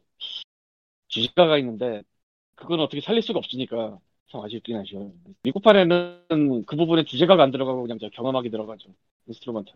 주식가가 1.07 1.57
있는데 1.59 2.03
그건 2.55 2.79
어떻게 2.79 3.01
살릴 3.01 3.21
수가 3.21 3.39
없으니까 3.39 3.99
참 4.31 4.41
아쉽긴 4.41 4.77
하죠 4.77 5.13
미국판에는 5.43 6.65
그 6.65 6.75
부분에 6.75 7.03
주제가가 7.03 7.43
안 7.43 7.51
들어가고 7.51 7.81
그냥 7.83 7.97
저 7.99 8.09
경음악이 8.09 8.49
들어가죠. 8.51 8.89
instrument. 9.27 9.71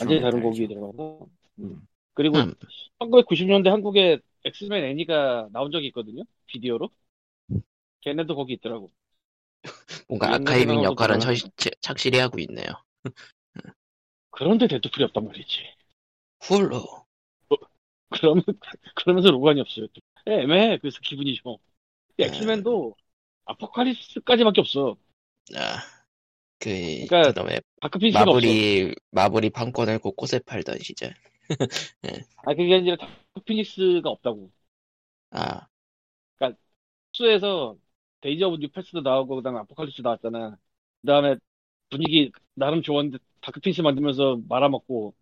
완전히 0.00 0.20
다른 0.20 0.42
곡이 0.42 0.66
들어가고. 0.68 1.30
음. 1.60 1.86
그리고 2.14 2.38
음. 2.38 2.54
1990년대 2.98 3.68
한국에 3.68 4.18
엑스맨 4.44 4.84
애니가 4.84 5.50
나온 5.52 5.70
적이 5.70 5.88
있거든요. 5.88 6.22
비디오로 6.46 6.90
걔네도 8.00 8.34
거기 8.36 8.54
있더라고 8.54 8.92
뭔가 10.08 10.28
옛날 10.28 10.66
archiving 10.66 10.82
역할은 10.82 11.18
처- 11.56 11.70
착실히 11.80 12.18
하고 12.18 12.38
있네요. 12.40 12.66
그런데 14.30 14.66
데드풀이 14.68 15.04
없단 15.04 15.26
말이지 15.26 15.74
훌루. 16.40 16.82
그러면, 18.10 18.42
그러면서 18.96 19.30
로건이 19.30 19.60
없어요. 19.60 19.86
또. 19.88 20.00
애매해. 20.26 20.78
그래서 20.78 20.98
기분이 21.02 21.34
좀. 21.36 21.56
엑스맨도 22.18 22.96
아포칼립스까지밖에 23.46 24.60
없어. 24.62 24.96
아, 25.56 25.82
그, 26.60 27.06
그러니까 27.06 27.34
그놈의 27.34 27.60
다크피닉스가 27.80 28.30
없어. 28.30 28.58
마블이, 28.58 28.94
마블이 29.12 29.50
판권을 29.50 29.98
곳곳에 30.00 30.40
팔던 30.40 30.78
시절. 30.80 31.14
아, 32.44 32.54
그게 32.54 32.74
아니라 32.74 32.96
다크피닉스가 32.96 34.08
없다고. 34.10 34.50
아, 35.30 35.68
수에서 37.12 37.78
데이즈 38.20 38.44
오브 38.44 38.56
퓨처 38.58 38.73
패스트도 38.73 39.00
나오고, 39.02 39.36
그 39.36 39.42
다음에 39.42 39.58
아포칼립스 39.60 40.02
나왔잖아. 40.02 40.58
그 41.02 41.06
다음에 41.06 41.36
분위기 41.90 42.32
나름 42.54 42.82
좋았는데 42.82 43.18
다크피닉스 43.42 43.82
만들면서 43.82 44.40
말아먹고, 44.48 45.14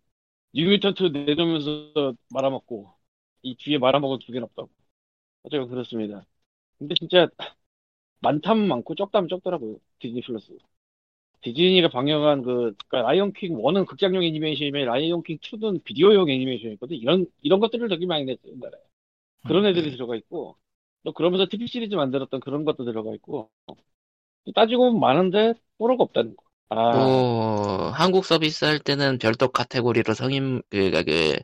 뉴뮤턴트 0.53 1.03
내놓으면서 1.05 2.15
말아먹고, 2.31 2.93
이 3.43 3.55
뒤에 3.57 3.77
말아먹은 3.79 4.19
두 4.21 4.27
개는 4.33 4.43
없다고. 4.45 4.69
어쨌든 5.43 5.69
그렇습니다. 5.69 6.25
근데 6.79 6.95
진짜 6.95 7.29
많다면 8.21 8.67
많고 8.67 8.95
적다면 8.95 9.29
적더라고요. 9.29 9.77
디즈니 9.99 10.21
플러스. 10.21 10.57
디즈니가 11.41 11.89
방영한 11.89 12.41
그, 12.43 12.75
그러니까 12.87 13.01
라이온 13.03 13.33
킹 13.33 13.57
1은 13.57 13.85
극장용 13.85 14.23
애니메이션이면 14.23 14.85
라이온 14.87 15.23
킹 15.23 15.37
2는 15.39 15.81
비디오용 15.83 16.29
애니메이션이거든. 16.29 16.97
이런, 16.97 17.27
이런 17.41 17.59
것들을 17.59 17.87
되게 17.89 18.05
많이 18.05 18.25
냈어요, 18.25 18.53
옛날에. 18.53 18.77
그런 19.47 19.65
애들이 19.67 19.91
들어가 19.91 20.15
있고, 20.17 20.57
또 21.07 21.13
그러면서 21.13 21.45
TV 21.49 21.67
시리즈 21.67 21.95
만들었던 21.95 22.41
그런 22.41 22.65
것도 22.65 22.83
들어가 22.83 23.15
있고, 23.15 23.49
따지고 24.53 24.87
보면 24.87 24.99
많은데 24.99 25.53
호러가 25.77 26.03
없다는 26.03 26.35
거. 26.35 26.43
아, 26.69 26.93
뭐 26.97 27.91
한국 27.91 28.25
서비스 28.25 28.65
할 28.65 28.79
때는 28.79 29.19
별도 29.19 29.47
카테고리로 29.47 30.13
성인 30.13 30.61
그가 30.69 31.03
그 31.03 31.37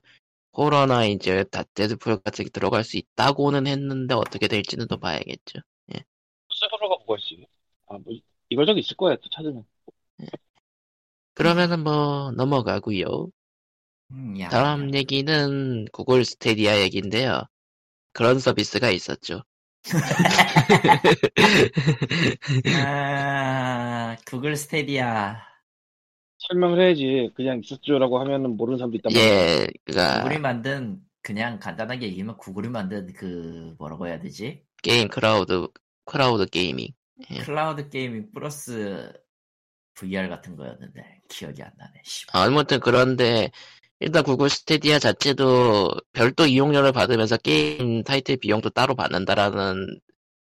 호러나 0.58 1.06
이제 1.06 1.46
다 1.46 1.64
데드풀 1.74 2.22
같은 2.22 2.44
게 2.44 2.52
들어갈 2.52 2.84
수 2.84 2.98
있다고는 2.98 3.68
했는데 3.68 4.16
어떻게 4.16 4.50
될지는 4.50 4.88
또 4.90 4.98
봐야겠죠. 4.98 5.60
호러가 6.72 6.96
뭐가 7.06 7.18
있지? 7.20 7.48
아, 7.88 7.98
뭐 7.98 8.14
이거저거 8.50 8.80
있을 8.80 8.98
거야 8.98 9.16
또 9.16 9.30
찾으면. 9.30 9.66
그러면은 11.36 11.84
뭐 11.84 12.32
넘어가고요. 12.32 13.30
음, 14.12 14.40
야, 14.40 14.50
다음 14.50 14.94
얘기는 14.94 15.86
구글 15.92 16.24
스테디아 16.26 16.80
얘기인데요. 16.82 17.44
그런 18.14 18.40
서비스가 18.40 18.90
있었죠. 18.92 19.44
아, 22.76 24.16
구글 24.26 24.56
스테디아. 24.56 25.38
설명을 26.50 26.82
해야지. 26.82 27.32
그냥 27.36 27.62
있었죠라고 27.64 28.20
하면은 28.20 28.58
모르는 28.58 28.78
사람도 28.78 28.98
있단 28.98 29.14
말이야. 29.14 29.26
예, 29.26 29.68
그가 29.86 30.24
구글이 30.24 30.40
만든 30.40 31.00
그냥 31.22 31.60
간단하게 31.60 32.08
얘기하면 32.08 32.38
구글이 32.38 32.70
만든 32.70 33.14
그 33.14 33.76
뭐라고 33.78 34.08
해야 34.08 34.20
되지? 34.20 34.64
게임 34.82 35.08
cloud 35.08 35.68
cloud 36.06 36.46
gaming. 36.48 36.90
예. 37.32 37.38
cloud 37.40 37.90
gaming 37.90 38.32
플러스 38.34 39.14
VR 39.96 40.28
같은 40.28 40.56
거였는데 40.58 41.22
기억이 41.30 41.64
안 41.64 41.72
나네. 41.78 42.02
씨. 42.04 42.26
아, 42.34 42.44
아무튼 42.44 42.80
그런데 42.82 43.50
일단 44.04 44.22
구글 44.24 44.50
스테디아 44.50 45.00
자체도 45.00 45.92
별도 46.12 46.46
이용료를 46.46 46.92
받으면서 46.92 47.38
게임 47.38 48.04
타이틀 48.04 48.36
비용도 48.36 48.70
따로 48.72 48.96
받는다라는 48.96 49.98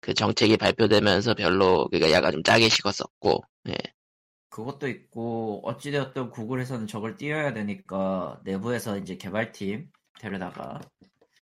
그 0.01 0.15
정책이 0.15 0.57
발표되면서 0.57 1.35
별로 1.35 1.87
그니까 1.89 2.11
약간 2.11 2.33
좀 2.33 2.43
짜게 2.43 2.69
식었었고 2.69 3.45
예. 3.69 3.75
그것도 4.51 4.89
있고 4.89 5.61
어찌되었든 5.65 6.31
구글에서는 6.31 6.89
저걸 6.89 7.17
띄워야 7.19 7.53
되니까 7.53 8.41
내부에서 8.43 8.99
이제 8.99 9.17
개발팀 9.17 9.91
데려다가 10.19 10.81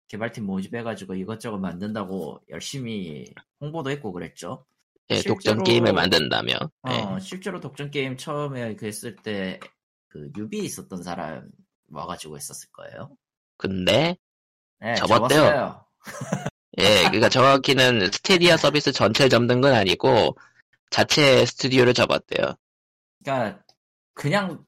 개발팀 0.08 0.46
모집해가지고 0.46 1.14
이것저것 1.14 1.60
만든다고 1.60 2.42
열심히 2.50 3.26
홍보도 3.60 3.92
했고 3.92 4.12
그랬죠. 4.12 4.66
예, 5.12 5.16
실제로- 5.18 5.36
독점 5.36 5.64
게임을 5.64 5.94
만든다며 5.94 6.54
예. 6.90 6.94
어, 6.94 7.20
실제로 7.20 7.60
독점 7.60 7.92
게임 7.92 8.18
처음에 8.18 8.76
그 8.76 8.88
했을 8.88 9.16
때그 9.18 10.32
유비 10.36 10.60
있었던 10.66 11.04
사람 11.04 11.48
와가지고 11.92 12.36
했었을 12.38 12.70
거예요. 12.72 13.16
근데 13.58 14.18
네, 14.80 14.96
접었대요. 14.96 15.86
예, 16.80 17.04
그니까 17.10 17.30
정확히는 17.30 18.12
스타디아 18.12 18.58
서비스 18.58 18.92
전체를 18.92 19.30
접는 19.30 19.62
건 19.62 19.74
아니고 19.74 20.36
자체 20.90 21.46
스튜디오를 21.46 21.94
접었대요. 21.94 22.56
그러니까 23.24 23.64
그냥 24.14 24.66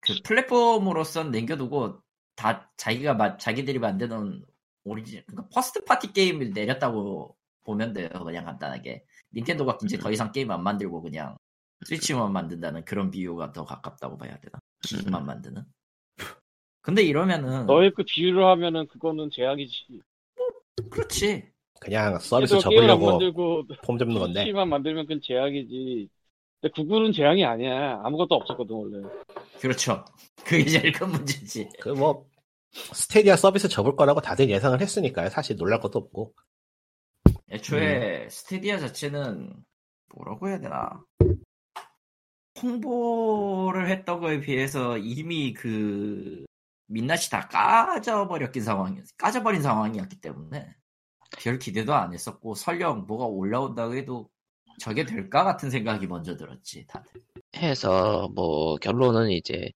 그 0.00 0.14
플랫폼으로선 0.22 1.30
남겨두고 1.30 2.02
다 2.36 2.70
자기가 2.76 3.14
마- 3.14 3.36
자기들이 3.38 3.78
만드는 3.78 4.44
origin 4.84 5.22
그러니까 5.26 5.48
first 5.54 5.84
party 5.84 6.12
게임을 6.12 6.50
내렸다고 6.52 7.36
보면 7.64 7.92
돼요. 7.94 8.08
그냥 8.24 8.44
간단하게 8.44 9.04
닌텐도가 9.34 9.78
이제 9.84 9.96
더 9.96 10.10
이상 10.10 10.30
게임 10.32 10.50
안 10.50 10.62
만들고 10.62 11.00
그냥 11.00 11.36
스위치만 11.86 12.32
만든다는 12.32 12.84
그런 12.84 13.10
비유가 13.10 13.52
더 13.52 13.64
가깝다고 13.64 14.18
봐야 14.18 14.36
되나? 14.38 14.58
기기만 14.82 15.24
만드는. 15.24 15.64
근데 16.84 17.02
이러면은 17.02 17.64
너의 17.64 17.92
그 17.94 18.04
비유를 18.06 18.44
하면은 18.44 18.86
그거는 18.88 19.30
제약이지. 19.32 20.00
그렇지. 20.90 21.48
그냥 21.80 22.18
서비스 22.18 22.52
그래서 22.52 22.68
게임을 22.68 22.84
안 22.84 22.88
접으려고 22.98 23.10
만들고 23.10 23.66
폼 23.82 23.96
잡는 23.96 24.18
건데 24.18 24.44
PC만 24.44 24.68
만들면 24.68 25.06
그건 25.06 25.20
제약이지. 25.22 26.10
근데 26.60 26.72
구글은 26.74 27.12
제약이 27.12 27.42
아니야. 27.42 28.02
아무것도 28.04 28.34
없었거든 28.34 28.76
원래. 28.76 29.08
그렇죠. 29.60 30.04
그게 30.44 30.66
제일 30.66 30.92
큰 30.92 31.10
문제지. 31.10 31.70
그 31.80 31.88
뭐 31.88 32.26
스테디아 32.70 33.36
서비스 33.36 33.66
접을 33.68 33.96
거라고 33.96 34.20
다들 34.20 34.50
예상을 34.50 34.78
했으니까요. 34.78 35.30
사실 35.30 35.56
놀랄 35.56 35.80
것도 35.80 35.98
없고 36.00 36.34
애초에 37.50 38.28
스테디아 38.28 38.78
자체는 38.78 39.54
뭐라고 40.14 40.48
해야 40.48 40.60
되나 40.60 41.02
홍보를 42.60 43.88
했던 43.88 44.20
거에 44.20 44.40
비해서 44.40 44.98
이미 44.98 45.54
그 45.54 46.44
민낯이 46.86 47.30
다 47.30 47.48
까져버렸긴 47.48 48.62
상황이 48.62 49.00
까져버린 49.16 49.62
상황이었기 49.62 50.20
때문에 50.20 50.74
별 51.38 51.58
기대도 51.58 51.94
안 51.94 52.12
했었고 52.12 52.54
설령 52.54 53.06
뭐가 53.06 53.24
올라온다고 53.24 53.94
해도 53.94 54.28
저게 54.78 55.04
될까 55.04 55.44
같은 55.44 55.70
생각이 55.70 56.06
먼저 56.06 56.36
들었지 56.36 56.86
다들 56.86 57.10
해서 57.56 58.28
뭐 58.34 58.76
결론은 58.76 59.30
이제 59.30 59.70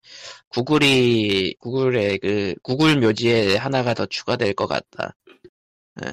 구글이 0.49 1.55
구글의 1.59 2.19
그 2.19 2.55
구글 2.61 2.99
묘지에 2.99 3.55
하나가 3.57 3.93
더 3.93 4.05
추가될 4.05 4.53
것 4.53 4.67
같다. 4.67 5.15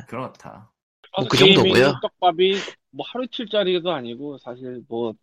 그렇다 0.07 0.73
뭐그 1.19 1.37
게이밍 1.37 1.57
정도고요. 1.57 2.01
떡밥이 2.03 2.57
뭐 2.91 3.07
하루 3.09 3.25
이틀짜리도 3.25 3.91
아니고 3.91 4.39
사실 4.39 4.85
뭐 4.89 5.15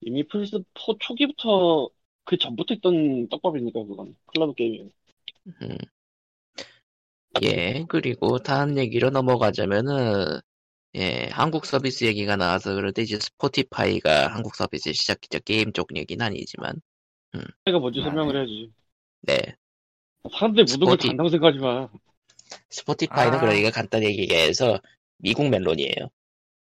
이미 0.00 0.26
플스 0.26 0.58
4 0.74 0.94
초기부터 1.00 1.88
그 2.28 2.36
전부터 2.36 2.74
있던 2.74 3.26
떡밥이니까 3.30 3.84
그건 3.86 4.14
cloud 4.26 4.54
gaming. 4.54 4.90
음. 5.62 5.78
예, 7.42 7.86
그리고 7.88 8.38
다음 8.38 8.76
얘기로 8.76 9.08
넘어가자면은, 9.08 10.38
예, 10.96 11.28
한국 11.32 11.64
서비스 11.64 12.04
얘기가 12.04 12.36
나와서 12.36 12.74
그런데 12.74 13.00
이제 13.00 13.18
스포티파이가 13.18 14.26
한국 14.28 14.56
서비스 14.56 14.92
시작했죠. 14.92 15.38
게임 15.40 15.72
쪽 15.72 15.96
얘기는 15.96 16.22
아니지만, 16.22 16.82
내가 17.64 17.78
먼저 17.78 18.02
아, 18.02 18.04
설명을 18.04 18.34
네. 18.34 18.38
해야지. 18.40 18.70
네. 19.22 19.38
사람들이 20.30 20.66
걸 20.66 20.96
스포티- 20.96 21.06
간다고 21.08 21.30
생각하지 21.30 21.58
마. 21.60 21.88
스포티파이는 22.68 23.38
아. 23.38 23.40
그러니까 23.40 23.70
간단히 23.70 24.06
얘기해서 24.06 24.78
미국 25.16 25.48
멜론이에요. 25.48 26.10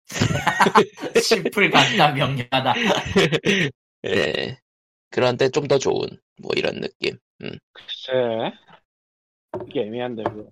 심플 1.23 1.69
간다 1.69 2.11
명료하다 2.11 2.73
예. 4.05 4.57
그런데 5.13 5.47
좀 5.49 5.67
더 5.67 5.77
좋은, 5.77 6.07
뭐 6.41 6.51
이런 6.55 6.81
느낌. 6.81 7.19
글쎄. 7.71 8.13
이게 9.67 9.81
애매한데 9.81 10.23
그거. 10.23 10.49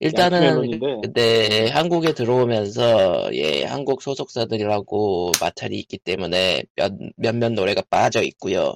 일단은. 0.00 0.80
근데 1.02 1.68
한국에 1.68 2.14
들어오면서, 2.14 3.28
예, 3.34 3.64
한국 3.64 4.00
소속사들이라고 4.00 5.32
마찰이 5.38 5.78
있기 5.80 5.98
때문에 5.98 6.62
몇, 6.76 6.94
몇몇 7.16 7.52
노래가 7.52 7.82
빠져 7.90 8.22
있고요. 8.22 8.74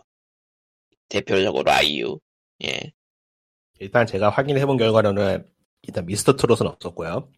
대표적으로 1.09 1.73
아이유. 1.73 2.21
예. 2.65 2.93
일단 3.79 4.07
제가 4.07 4.29
확인해 4.29 4.67
본 4.67 4.77
결과로는 4.77 5.49
일단 5.83 6.05
미스터 6.05 6.37
트롯은 6.37 6.67
없었고요. 6.71 7.31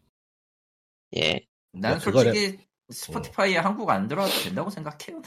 예. 1.15 1.39
난 1.71 1.99
솔직히 1.99 2.59
스포티파이에 2.89 3.57
한국 3.59 3.89
안 3.89 4.07
들어와도 4.09 4.33
된다고 4.43 4.69
생각해요 4.69 5.21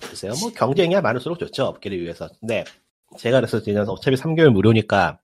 글쎄요, 0.00 0.32
뭐 0.40 0.50
경쟁이 0.52 0.94
많을수록 1.00 1.38
좋죠 1.38 1.64
업계를 1.64 2.00
위해서. 2.00 2.28
근데 2.40 2.64
제가 3.18 3.40
그래서 3.40 3.60
지금 3.60 3.84
어차피 3.88 4.16
3개월 4.16 4.50
무료니까 4.50 5.20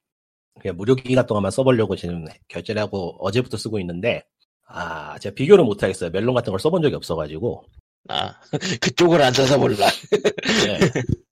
그냥 0.61 0.77
무료 0.77 0.95
기간 0.95 1.27
동안만 1.27 1.51
써보려고 1.51 1.97
지금 1.97 2.25
결제를 2.49 2.81
하고 2.81 3.17
어제부터 3.21 3.57
쓰고 3.57 3.79
있는데 3.81 4.25
아 4.67 5.19
제가 5.19 5.35
비교를 5.35 5.65
못 5.65 5.83
하겠어요. 5.83 6.11
멜론 6.11 6.35
같은 6.35 6.51
걸 6.51 6.61
써본 6.61 6.83
적이 6.83 6.97
없어가지고. 6.97 7.65
아, 8.09 8.35
그쪽을 8.81 9.23
안 9.23 9.33
써서 9.33 9.59
몰라. 9.59 9.87
네. 10.67 10.79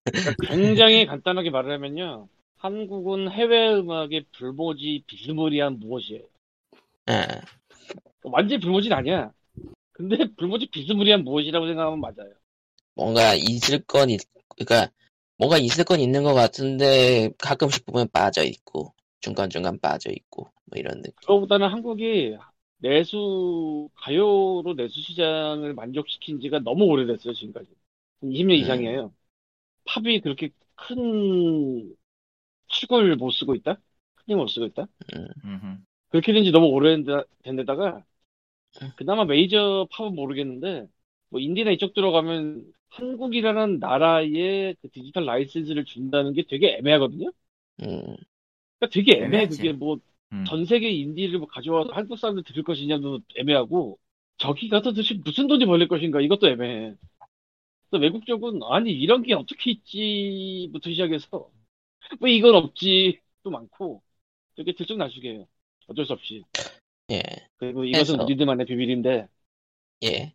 굉장히 0.49 1.05
간단하게 1.05 1.51
말을 1.51 1.73
하면요. 1.73 2.29
한국은 2.59 3.31
해외 3.31 3.75
음악의 3.75 4.27
불모지 4.33 5.03
비스무리한 5.07 5.81
무엇이에요. 5.81 6.23
예. 7.09 7.27
완전히 8.23 8.61
불모지는 8.61 8.97
아니야. 8.97 9.33
근데 9.93 10.17
불모지 10.37 10.67
비스무리한 10.67 11.25
무엇이라고 11.25 11.67
생각하면 11.67 12.01
맞아요. 12.01 12.33
뭔가 12.95 13.35
있을 13.35 13.81
건, 13.85 14.11
있, 14.11 14.21
그니까, 14.57 14.91
뭔가 15.37 15.59
있을 15.59 15.85
건 15.85 16.01
있는 16.01 16.23
것 16.23 16.35
같은데, 16.35 17.31
가끔씩 17.39 17.87
보면 17.87 18.09
빠져 18.13 18.45
있고, 18.45 18.95
중간중간 19.21 19.79
빠져 19.81 20.11
있고, 20.11 20.45
뭐 20.67 20.77
이런 20.79 21.03
느낌. 21.03 21.15
그거보다는 21.17 21.69
한국이 21.69 22.37
내수, 22.79 23.89
가요로 23.97 24.75
내수 24.77 25.01
시장을 25.01 25.75
만족시킨 25.75 26.41
지가 26.41 26.61
너무 26.61 26.85
오래됐어요, 26.85 27.35
지금까지. 27.35 27.69
20년 28.23 28.57
이상이에요. 28.59 29.15
팝이 29.87 30.21
그렇게 30.23 30.51
큰 30.77 31.97
축을 32.69 33.17
못 33.17 33.31
쓰고 33.33 33.55
있다? 33.57 33.75
큰 34.17 34.25
힘을 34.29 34.39
못 34.45 34.49
쓰고 34.49 34.67
있다? 34.67 34.87
음흠. 35.47 35.79
그렇게 36.09 36.33
된 36.33 36.45
지 36.45 36.51
너무 36.51 36.67
오래된 36.69 37.57
데다가, 37.57 38.05
그나마 38.97 39.25
메이저 39.25 39.89
팝은 39.93 40.15
모르겠는데, 40.15 40.89
뭐 41.31 41.41
인디나 41.41 41.71
이쪽 41.71 41.95
들어가면 41.95 42.65
한국이라는 42.89 43.79
나라에 43.79 44.75
그 44.81 44.91
디지털 44.91 45.25
라이센스를 45.25 45.85
준다는 45.85 46.33
게 46.33 46.45
되게 46.49 46.77
애매하거든요? 46.79 47.31
음, 47.83 48.17
그러니까 48.79 48.93
되게 48.93 49.13
애매해. 49.13 49.27
애매하지. 49.27 49.57
그게 49.57 49.73
뭐, 49.73 49.99
음. 50.33 50.45
전 50.45 50.65
세계 50.65 50.91
인디를 50.91 51.39
뭐 51.39 51.49
가져와서 51.49 51.93
한국 51.93 52.19
사람들 52.19 52.43
들을 52.45 52.63
것이냐도 52.63 53.21
애매하고, 53.37 53.99
저기 54.39 54.69
가서 54.69 54.91
도대체 54.91 55.15
무슨 55.25 55.47
돈이 55.47 55.67
벌릴 55.67 55.87
것인가 55.87 56.21
이것도 56.21 56.49
애매해. 56.49 56.95
또 57.91 57.99
외국 57.99 58.25
쪽은 58.25 58.61
아니 58.71 58.93
이런 58.93 59.23
게 59.23 59.35
어떻게 59.35 59.73
있지부터 59.73 60.91
시작해서 60.91 61.51
왜 62.21 62.33
이건 62.33 62.55
없지 62.55 63.19
또 63.43 63.51
많고 63.51 64.01
되게 64.57 64.73
들쭉날쭉해요. 64.73 65.47
어쩔 65.89 66.07
수 66.07 66.13
없이. 66.13 66.43
예, 67.11 67.21
그리고 67.59 67.85
이것은 67.85 68.15
해서. 68.15 68.25
우리들만의 68.25 68.67
비밀인데 68.67 69.27
예, 70.05 70.33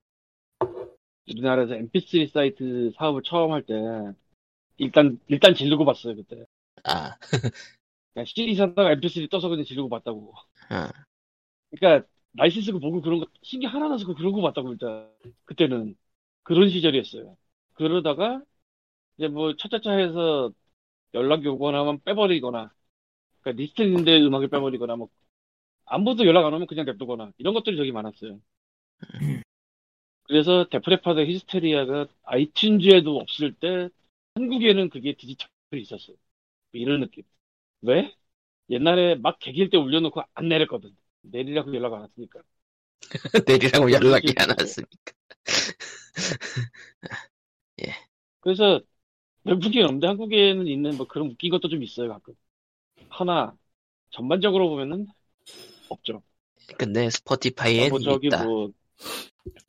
우리나라에서 1.30 1.76
MP3 1.76 2.28
사이트 2.28 2.92
사업을 2.98 3.22
처음 3.24 3.52
할 3.52 3.64
때 3.66 3.74
일단 4.78 5.20
일단 5.28 5.54
지르고 5.56 5.86
봤어요 5.86 6.16
그때. 6.16 6.46
아, 6.84 7.18
그냥 8.14 8.26
CD 8.26 8.56
사다가 8.56 8.92
MP3 8.94 9.28
떠서 9.30 9.50
그냥 9.50 9.66
지르고 9.66 9.90
봤다고. 9.90 10.34
어, 10.70 10.90
그러니까 11.72 12.08
라이센스고 12.34 12.80
보고 12.80 13.02
그런 13.02 13.20
거 13.20 13.28
신기 13.44 13.66
하나 13.66 13.88
나서 13.90 14.06
그런 14.14 14.32
거 14.34 14.42
봤다고 14.42 14.72
일단 14.74 15.10
그때는 15.46 15.96
그런 16.44 16.70
시절이었어요. 16.70 17.38
그러다가 17.74 18.42
이제 19.18 19.28
뭐 19.30 19.56
차차차 19.58 19.94
해서 19.94 20.52
연락이 21.14 21.48
오거나 21.50 21.80
하면 21.82 22.02
빼버리거나 22.04 22.74
그러니까 23.42 23.62
리스트 23.64 23.84
있는데 23.84 24.22
음악을 24.22 24.50
빼버리거나 24.50 24.96
뭐 24.98 25.10
아무도 25.86 26.26
연락 26.28 26.48
안 26.48 26.54
오면 26.56 26.68
그냥 26.68 26.86
냅두거나 26.86 27.32
이런 27.40 27.54
것들이 27.56 27.78
되게 27.78 27.92
많았어요. 27.94 28.40
그래서 30.28 30.68
데프레파드 30.70 31.20
히스테리아가 31.26 32.08
아이튠즈에도 32.24 33.20
없을 33.22 33.54
때 33.54 33.90
한국에는 34.36 34.90
그게 34.90 35.14
디지털이 35.14 35.82
있었어요. 35.82 36.16
뭐 36.72 36.82
이런 36.82 37.02
느낌. 37.02 37.24
왜? 37.82 38.16
옛날에 38.70 39.16
막 39.16 39.40
개길 39.40 39.70
때 39.70 39.78
올려놓고 39.78 40.24
안 40.36 40.50
내렸거든. 40.50 40.96
내리라고 41.24 41.76
연락 41.76 41.96
안 41.96 42.02
왔으니까. 42.02 42.42
내리라고 43.48 43.92
연락이. 43.92 44.34
안 44.38 44.50
왔으니까. 44.60 45.14
그래서 48.40 48.82
외국에 49.46 49.84
없는데 49.84 50.08
한국에는 50.08 50.68
있는 50.68 50.98
뭐 50.98 51.08
그런 51.08 51.30
웃긴 51.30 51.52
것도 51.52 51.70
좀 51.70 51.84
있어요 51.84 52.10
가끔. 52.10 52.36
하나 53.10 53.58
전반적으로 54.12 54.70
보면은 54.70 55.08
없죠. 55.90 56.24
근데 56.78 57.10
스포티파이에 57.10 57.90
뭐 57.90 58.00
저기 58.00 58.30
있다. 58.30 58.46
뭐 58.46 58.72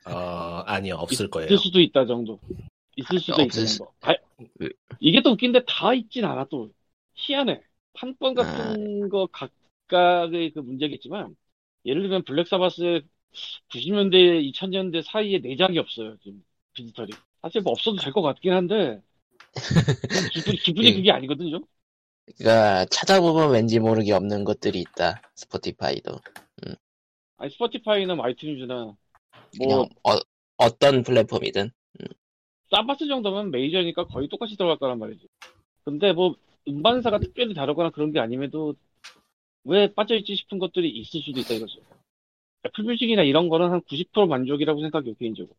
어, 0.06 0.62
아니요, 0.66 0.94
없을 0.96 1.28
거예요. 1.30 1.46
있을 1.46 1.58
수도 1.58 1.80
있다 1.80 2.06
정도. 2.06 2.38
있을 2.96 3.18
수도 3.20 3.42
없을 3.42 3.62
있다는 3.64 3.66
수- 3.66 3.78
거. 3.80 3.92
다- 4.00 4.14
왜- 4.58 4.70
이게 5.00 5.20
또 5.22 5.30
웃긴데 5.32 5.64
다 5.66 5.92
있진 5.94 6.24
않아 6.24 6.46
또 6.50 6.70
희한해. 7.14 7.60
판권 7.94 8.34
같은 8.34 9.08
거 9.08 9.26
각각의 9.32 10.52
그 10.52 10.60
문제겠지만 10.60 11.34
예를 11.84 12.02
들면 12.02 12.24
블랙 12.24 12.46
사바스의 12.48 13.02
90년대 13.70 14.42
2000년대 14.52 15.02
사이에 15.02 15.38
내장이 15.38 15.78
없어요 15.78 16.16
지금 16.22 16.44
디지털이. 16.74 17.10
사실 17.42 17.62
뭐 17.62 17.72
없어도 17.72 17.96
될 17.98 18.12
것 18.12 18.22
같긴 18.22 18.52
한데 18.52 19.00
기분, 20.32 20.54
기분이 20.64 20.86
예. 20.88 20.94
그게 20.94 21.10
아니거든요. 21.10 21.60
그러니까 22.38 22.84
찾아보면 22.86 23.50
왠지 23.52 23.78
모르게 23.78 24.12
없는 24.12 24.44
것들이 24.44 24.80
있다. 24.80 25.22
스포티파이도. 25.36 26.18
아니 27.38 27.50
스포티파이나 27.50 28.14
아이튠즈나 28.16 28.96
그냥 29.58 29.78
뭐 29.78 29.88
어, 30.04 30.18
어떤 30.56 31.02
플랫폼이든. 31.02 31.70
사바스 32.70 33.06
정도면 33.06 33.50
메이저니까 33.50 34.06
거의 34.06 34.28
똑같이 34.28 34.56
들어갈 34.56 34.78
거란 34.78 34.98
말이지. 34.98 35.26
근데 35.84 36.12
뭐 36.12 36.36
음반사가 36.68 37.20
특별히 37.20 37.54
다르거나 37.54 37.90
그런 37.90 38.12
게 38.12 38.20
아님에도 38.20 38.74
왜 39.64 39.92
빠져있지 39.94 40.36
싶은 40.36 40.58
것들이 40.58 40.90
있을 40.90 41.22
수도 41.22 41.40
있다 41.40 41.54
이거죠. 41.54 41.80
애플뮤직이나 42.66 43.22
이런 43.22 43.48
거는 43.48 43.70
한 43.70 43.80
90% 43.82 44.28
만족이라고 44.28 44.80
생각해요 44.82 45.14
개인적으로. 45.16 45.56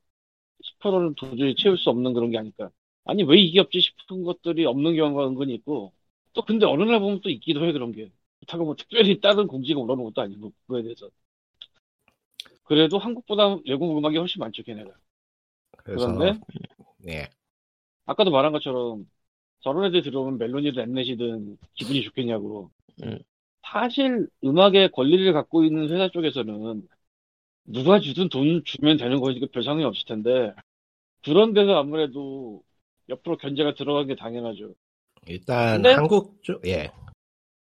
10%는 0.64 1.16
도저히 1.16 1.56
채울 1.56 1.78
수 1.78 1.90
없는 1.90 2.14
그런 2.14 2.32
게 2.32 2.38
아닐까. 2.38 2.70
아니 3.06 3.24
왜 3.24 3.40
이게 3.40 3.60
없지 3.62 3.80
싶은 3.82 4.24
것들이 4.24 4.66
없는 4.66 4.96
경우가 4.96 5.28
은근히 5.28 5.56
있고 5.56 5.94
또 6.34 6.44
근데 6.44 6.66
어느 6.66 6.84
날 6.84 7.00
보면 7.00 7.22
또 7.22 7.30
있기도 7.30 7.66
해 7.66 7.72
그런 7.74 7.92
게. 7.94 8.12
그렇다고 8.42 8.66
뭐 8.66 8.76
특별히 8.76 9.20
다른 9.22 9.48
공지가 9.48 9.80
올라오는 9.80 10.04
것도 10.06 10.22
아니고 10.22 10.54
그거에 10.68 10.84
대해서. 10.84 11.10
그래도 12.68 12.98
한국보다 12.98 13.58
외국 13.66 13.98
음악이 13.98 14.18
훨씬 14.18 14.40
많죠 14.40 14.62
걔네가. 14.64 14.92
그래서, 15.78 16.14
그런데 16.14 16.40
예. 17.08 17.30
아까도 18.06 18.30
말한 18.30 18.52
것처럼 18.52 19.10
저런 19.62 19.86
애들 19.86 20.02
들어오면 20.02 20.38
멜론이든 20.38 20.84
엠넷이든 20.84 21.58
기분이 21.74 22.04
좋겠냐고. 22.04 22.70
음. 23.04 23.20
사실 23.64 24.28
음악의 24.44 24.92
권리를 24.92 25.32
갖고 25.34 25.64
있는 25.64 25.90
회사 25.90 26.10
쪽에서는 26.10 26.88
누가 27.66 28.00
주든 28.00 28.30
돈 28.30 28.64
주면 28.64 28.98
되는 28.98 29.20
거니까 29.20 29.48
별 29.52 29.64
상관이 29.64 29.86
없을 29.86 30.06
텐데 30.06 30.54
그런 31.24 31.54
데서 31.54 31.78
아무래도 31.78 32.62
옆으로 33.10 33.38
견제가 33.38 33.74
들어간 33.74 34.08
게 34.08 34.16
당연하죠. 34.16 34.74
일단, 35.26 35.78
근데- 35.78 35.94
한국 35.94 36.42
쪽, 36.44 36.66
예. 36.68 36.92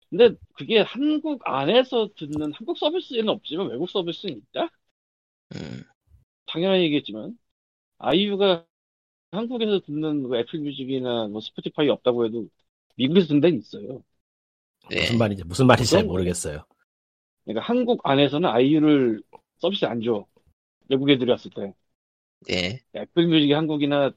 근데 0.08 0.34
그게 0.54 0.80
한국 0.80 1.40
안에서 1.44 2.08
듣는 2.16 2.52
한국 2.52 2.76
서비스에는 2.76 3.28
없지만 3.28 3.68
외국 3.70 3.88
서비스는 3.88 4.36
있다? 4.36 4.68
음, 5.54 5.84
당연한 6.46 6.80
얘기겠지만 6.80 7.38
아이유가 7.98 8.66
한국에서 9.32 9.80
듣는 9.80 10.24
그 10.24 10.36
애플 10.38 10.60
뮤직이나 10.60 11.28
뭐 11.28 11.40
스포티파이 11.42 11.88
없다고 11.90 12.26
해도 12.26 12.48
미국에서 12.96 13.28
듣는 13.28 13.40
데는 13.42 13.58
있어요. 13.60 14.04
네. 14.88 14.96
무슨 15.00 15.18
말인지, 15.18 15.44
무슨 15.44 15.66
말인지 15.66 15.90
잘? 15.90 16.04
모르겠어요. 16.04 16.64
그러니까 17.44 17.66
한국 17.66 18.00
안에서는 18.04 18.48
아이유를 18.48 19.22
서비스 19.58 19.84
안 19.84 20.00
줘. 20.02 20.26
외국 20.88 21.10
애들이 21.10 21.30
왔을 21.30 21.50
때. 21.52 21.74
네. 22.46 22.82
애플 22.96 23.26
뮤직이 23.28 23.52
한국이나 23.52 24.12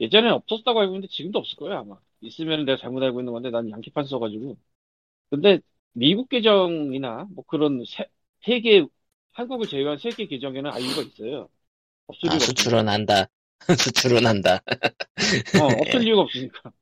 예전에는 0.00 0.34
없었다고 0.36 0.80
알고 0.80 0.92
있는데 0.94 1.08
지금도 1.08 1.38
없을 1.40 1.56
거예요, 1.58 1.78
아마. 1.78 2.00
있으면 2.20 2.64
내가 2.64 2.78
잘못 2.78 3.02
알고 3.02 3.20
있는 3.20 3.32
건데 3.32 3.50
난 3.50 3.70
양키판 3.70 4.06
써가지고. 4.06 4.56
근데 5.30 5.60
미국 5.92 6.28
계정이나 6.30 7.26
뭐 7.34 7.44
그런 7.46 7.84
세, 7.86 8.06
세계, 8.42 8.86
한국을 9.36 9.68
제외한 9.68 9.98
세계 9.98 10.26
계정에는 10.26 10.70
아이유가 10.70 11.02
있어요. 11.02 11.48
없을 12.06 12.30
아, 12.30 12.32
이유가 12.32 12.46
수출은 12.46 12.88
한다. 12.88 13.26
수출은 13.78 14.26
한다. 14.26 14.60
없으니까. 15.18 15.64
어, 15.64 15.68
없을 15.80 16.06
이유가 16.06 16.22
없으니까. 16.22 16.72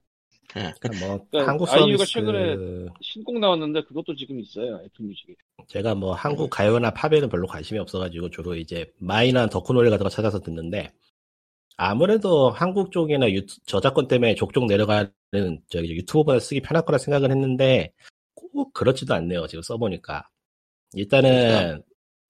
뭐, 1.01 1.27
그러니까 1.31 1.51
한국 1.51 1.69
아이유가 1.73 2.05
서비스, 2.05 2.13
최근에 2.13 2.93
신곡 3.03 3.41
나왔는데 3.41 3.83
그것도 3.83 4.15
지금 4.15 4.39
있어요, 4.39 4.81
애플 4.85 5.05
뮤직에. 5.05 5.35
제가 5.67 5.97
뭐 5.97 6.15
한국 6.15 6.49
가요나 6.51 6.93
팝에는 6.93 7.29
별로 7.29 7.49
관심이 7.49 7.81
없어가지고 7.81 8.31
주로 8.31 8.55
이제 8.55 8.93
마이너 8.99 9.49
덕후 9.49 9.73
노래 9.73 9.91
같은 9.91 10.05
거 10.05 10.09
찾아서 10.11 10.39
듣는데 10.39 10.93
아무래도 11.77 12.51
한국 12.51 12.93
쪽이나 12.93 13.33
유- 13.33 13.47
저작권 13.67 14.07
때문에 14.07 14.37
족족 14.37 14.67
내려가는 14.67 15.11
저기 15.69 15.97
유튜브보다 15.97 16.39
쓰기 16.39 16.61
편할 16.61 16.85
거라 16.85 16.99
생각을 16.99 17.33
했는데 17.33 17.93
꼭 18.35 18.73
그렇지도 18.73 19.15
않네요. 19.15 19.49
지금 19.49 19.63
써보니까 19.63 20.29
일단은 20.93 21.83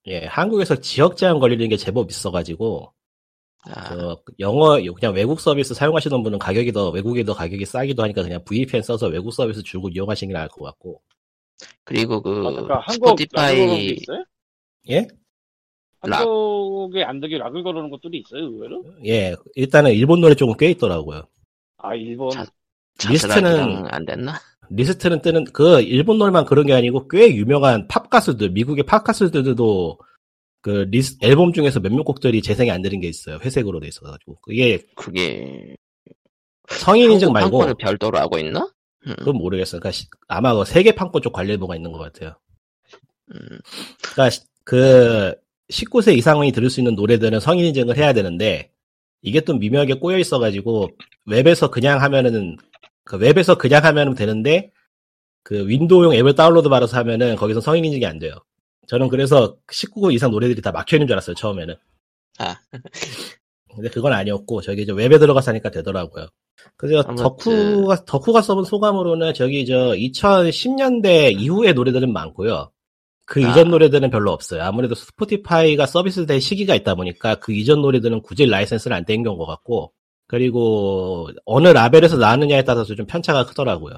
예 0.07 0.25
한국에서 0.27 0.77
지역 0.77 1.17
제한 1.17 1.38
걸리는 1.38 1.69
게 1.69 1.77
제법 1.77 2.11
있어가지고 2.11 2.93
아, 3.67 3.88
저 3.88 4.23
영어 4.40 4.77
그냥 4.95 5.14
외국 5.14 5.40
서비스 5.40 5.73
사용하시는 5.73 6.23
분은 6.23 6.38
가격이 6.38 6.73
더 6.73 6.90
외국에 6.90 7.25
더 7.25 7.33
가격이 7.33 7.64
싸기도 7.64 8.03
하니까 8.03 8.23
그냥 8.23 8.45
VPN 8.45 8.83
써서 8.83 9.07
외국 9.07 9.33
서비스 9.33 9.62
뚫고 9.62 9.88
이용하시는 9.88 10.29
게 10.31 10.35
나을 10.38 10.49
것 10.49 10.64
같고 10.64 11.01
그리고 11.85 12.21
그 12.21 12.31
아, 12.47 12.51
그러니까 12.51 12.75
한국 12.81 13.07
스포티파이 13.09 13.87
있어요? 13.93 14.25
예 14.90 15.07
lock. 16.03 16.20
한국에 16.21 17.03
안 17.03 17.19
되게 17.21 17.38
lock을 17.38 17.62
걸어놓은 17.62 17.88
것들이 17.88 18.19
있어요, 18.19 18.43
의외로? 18.45 18.85
예, 19.07 19.35
일단은 19.55 19.93
일본 19.93 20.21
노래 20.21 20.35
쪽은 20.35 20.57
꽤 20.59 20.69
있더라고요. 20.73 21.23
아, 21.79 21.95
일본. 21.95 22.31
자- 22.31 22.45
리스트는- 22.99 23.88
안 23.90 24.05
됐나? 24.05 24.35
리스트는 24.70 25.20
뜨는 25.22 25.44
그 25.53 25.81
일본 25.81 26.18
노래만 26.18 26.44
그런 26.44 26.66
게 26.66 26.72
아니고 26.72 27.09
꽤 27.09 27.35
유명한 27.35 27.87
팝 27.88 28.11
가수들, 28.11 28.50
미국의 28.50 28.85
팝 28.85 29.05
가수들도 29.05 29.98
그 30.62 30.70
리스 30.90 31.16
앨범 31.20 31.53
중에서 31.53 31.81
몇몇 31.81 32.05
곡들이 32.05 32.40
재생이 32.42 32.70
안 32.70 32.81
되는 32.83 33.00
게 33.00 33.09
있어요. 33.09 33.38
회색으로 33.42 33.81
돼 33.81 33.88
있어가지고 33.88 34.37
그게 34.40 34.83
그게 34.96 35.77
성인 36.68 37.12
인증 37.12 37.33
말고 37.33 37.50
판권을 37.59 37.74
별도로 37.79 38.18
하고 38.18 38.38
있나? 38.38 38.66
음, 39.07 39.14
그건 39.18 39.37
모르겠어요. 39.37 39.81
그러니까 39.81 39.92
시- 39.92 40.07
아마 40.29 40.55
그 40.55 40.64
세계 40.64 40.94
판권 40.94 41.20
쪽 41.20 41.33
관리부가 41.35 41.77
있는 41.77 41.92
것 41.92 41.98
같아요. 41.98 42.35
음, 43.33 43.38
그러니까 44.03 44.31
시- 44.31 44.40
그 44.64 45.35
19세 45.70 46.16
이상이 46.16 46.53
들을 46.53 46.70
수 46.70 46.81
있는 46.81 46.94
노래들은 46.94 47.40
성인 47.40 47.66
인증을 47.66 47.96
해야 47.98 48.12
되는데 48.14 48.70
이게 49.22 49.40
또 49.40 49.55
미묘하게 49.57 49.94
꼬여 49.94 50.18
있어가지고 50.18 50.88
웹에서 51.27 51.70
그냥 51.70 52.00
하면은 52.03 52.57
그 53.05 53.17
웹에서 53.17 53.57
그냥 53.57 53.85
하면 53.85 54.14
되는데 54.14 54.71
그 55.43 55.67
윈도우용 55.69 56.14
앱을 56.14 56.35
다운로드 56.35 56.69
받아서 56.69 56.97
하면은 56.99 57.37
거기서 57.37 57.61
성인 57.61 57.85
인증이 57.85 58.07
안 58.07 58.19
돼요. 58.19 58.35
저는 58.87 59.09
그래서 59.09 59.57
19세 59.69 60.14
이상 60.14 60.31
노래들이 60.31 60.61
다 60.62 60.73
막혀 60.73 60.97
있는 60.97 61.07
줄 61.07 61.14
알았어요 61.14 61.35
처음에는. 61.35 61.75
아, 62.38 62.57
근데 63.75 63.88
그건 63.90 64.12
아니었고 64.12 64.61
저기 64.62 64.83
이제 64.83 64.93
웹에 64.93 65.19
들어가서 65.19 65.51
하니까 65.51 65.71
되더라고요. 65.71 66.27
그래서 66.77 67.01
아무튼- 67.07 67.23
덕후가 67.25 68.05
덕후가 68.07 68.40
써본 68.43 68.64
소감으로는 68.64 69.35
저기 69.35 69.67
저 69.67 69.93
2010년대 69.95 71.38
이후의 71.38 71.75
노래들은 71.75 72.12
많고요. 72.12 72.71
그 73.27 73.45
아. 73.45 73.51
이전 73.51 73.71
노래들은 73.71 74.11
별로 74.11 74.33
없어요. 74.33 74.62
아무래도 74.62 74.95
스포티파이가 74.95 75.87
서비스 75.87 76.27
될 76.27 76.40
시기가 76.40 76.75
있다 76.75 76.95
보니까 76.95 77.37
그 77.37 77.53
이전 77.53 77.81
노래들은 77.83 78.23
굳이 78.23 78.47
라이센스를 78.47 78.95
안 78.97 79.05
땡겨온 79.05 79.38
것 79.38 79.47
같고, 79.47 79.93
그리고 80.35 81.29
어느 81.44 81.68
라벨에서 81.68 82.16
나왔느냐에 82.16 82.64
따라서 82.64 82.97
좀 82.97 83.07
편차가 83.07 83.47
크더라고요. 83.47 83.94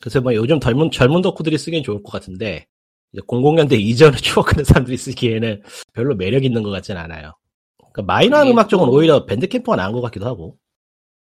그래서 0.00 0.20
뭐 0.20 0.32
요즘 0.36 0.60
젊은, 0.60 0.92
젊은 0.92 1.22
덕후들이 1.22 1.58
쓰기엔 1.58 1.82
좋을 1.82 2.04
것 2.04 2.12
같은데, 2.12 2.66
이제 3.12 3.20
00년대 3.26 3.72
이전을 3.72 4.16
추억하는 4.22 4.62
사람들이 4.62 4.96
쓰기에는 4.96 5.62
별로 5.92 6.14
매력 6.14 6.44
있는 6.44 6.62
것 6.62 6.70
같진 6.70 6.96
않아요. 6.96 7.32
그러니까 7.78 8.02
마이너한 8.02 8.46
음악 8.46 8.68
쪽은 8.68 8.86
또- 8.86 8.92
오히려 8.92 9.26
밴드캠프가 9.26 9.74
나은 9.74 9.90
것 9.92 10.02
같기도 10.02 10.26
하고. 10.26 10.56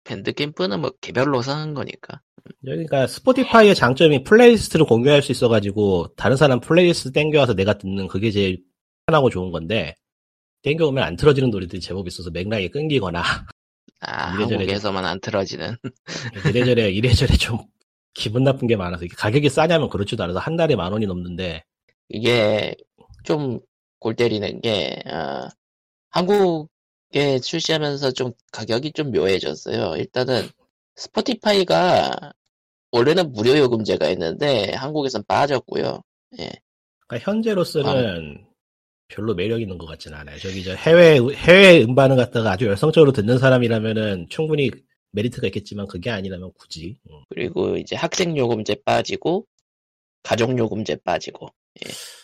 밴드캠프는 0.05 0.79
뭐 0.81 0.91
개별로 0.99 1.43
사는 1.43 1.75
거니까. 1.75 2.21
그러니까 2.61 3.05
스포티파이의 3.05 3.75
장점이 3.75 4.23
playlist를 4.23 4.87
공유할 4.87 5.21
수 5.21 5.31
있어가지고 5.31 6.15
다른 6.15 6.37
사람 6.37 6.59
플레이리스트 6.59 7.11
땡겨와서 7.11 7.53
내가 7.53 7.77
듣는 7.77 8.07
그게 8.07 8.31
제일 8.31 8.63
편하고 9.05 9.29
좋은 9.29 9.51
건데 9.51 9.93
땡겨오면 10.63 11.03
안 11.03 11.15
틀어지는 11.17 11.51
노래들이 11.51 11.79
제법 11.81 12.07
있어서 12.07 12.31
맥락이 12.31 12.69
끊기거나 12.71 13.21
아, 14.05 14.33
이래저래 14.35 14.57
한국에서만 14.57 15.05
안 15.05 15.19
틀어지는. 15.19 15.77
이래저래 16.49 16.89
이래저래 16.89 17.35
좀 17.37 17.59
기분 18.13 18.43
나쁜 18.43 18.67
게 18.67 18.75
많아서 18.75 19.05
가격이 19.17 19.49
싸냐면 19.49 19.89
그렇지도 19.89 20.23
않아서 20.23 20.39
한 20.39 20.55
달에 20.55 20.75
만 20.75 20.91
원이 20.91 21.05
넘는데 21.05 21.63
이게 22.09 22.75
좀 23.23 23.59
골 24.03 24.15
때리는 24.17 24.59
게, 24.59 25.01
어, 25.07 25.47
한국에 26.09 27.39
출시하면서 27.41 28.11
좀 28.11 28.33
가격이 28.51 28.91
좀 28.91 29.11
묘해졌어요. 29.11 29.95
일단은 29.95 30.49
스포티파이가 30.97 32.33
원래는 32.91 33.31
무료 33.31 33.57
요금제가 33.57 34.09
있는데 34.09 34.73
한국에선 34.75 35.23
빠졌고요. 35.25 36.01
그러니까 37.07 37.31
현재로서는 37.31 38.45
별로 39.07 39.35
매력 39.35 39.61
있는 39.61 39.77
것 39.77 39.85
같지는 39.85 40.17
않아요. 40.17 40.37
저기 40.39 40.63
저 40.63 40.73
해외 40.73 41.19
해외 41.35 41.83
음반을 41.83 42.15
갖다가 42.15 42.51
아주 42.51 42.65
열성적으로 42.65 43.11
듣는 43.11 43.37
사람이라면은 43.37 44.27
충분히 44.29 44.71
메리트가 45.11 45.47
있겠지만 45.47 45.87
그게 45.87 46.09
아니라면 46.09 46.51
굳이 46.57 46.97
음. 47.09 47.21
그리고 47.29 47.77
이제 47.77 47.95
학생 47.95 48.35
요금제 48.35 48.81
빠지고 48.85 49.45
가족 50.23 50.57
요금제 50.57 50.97
빠지고 51.03 51.49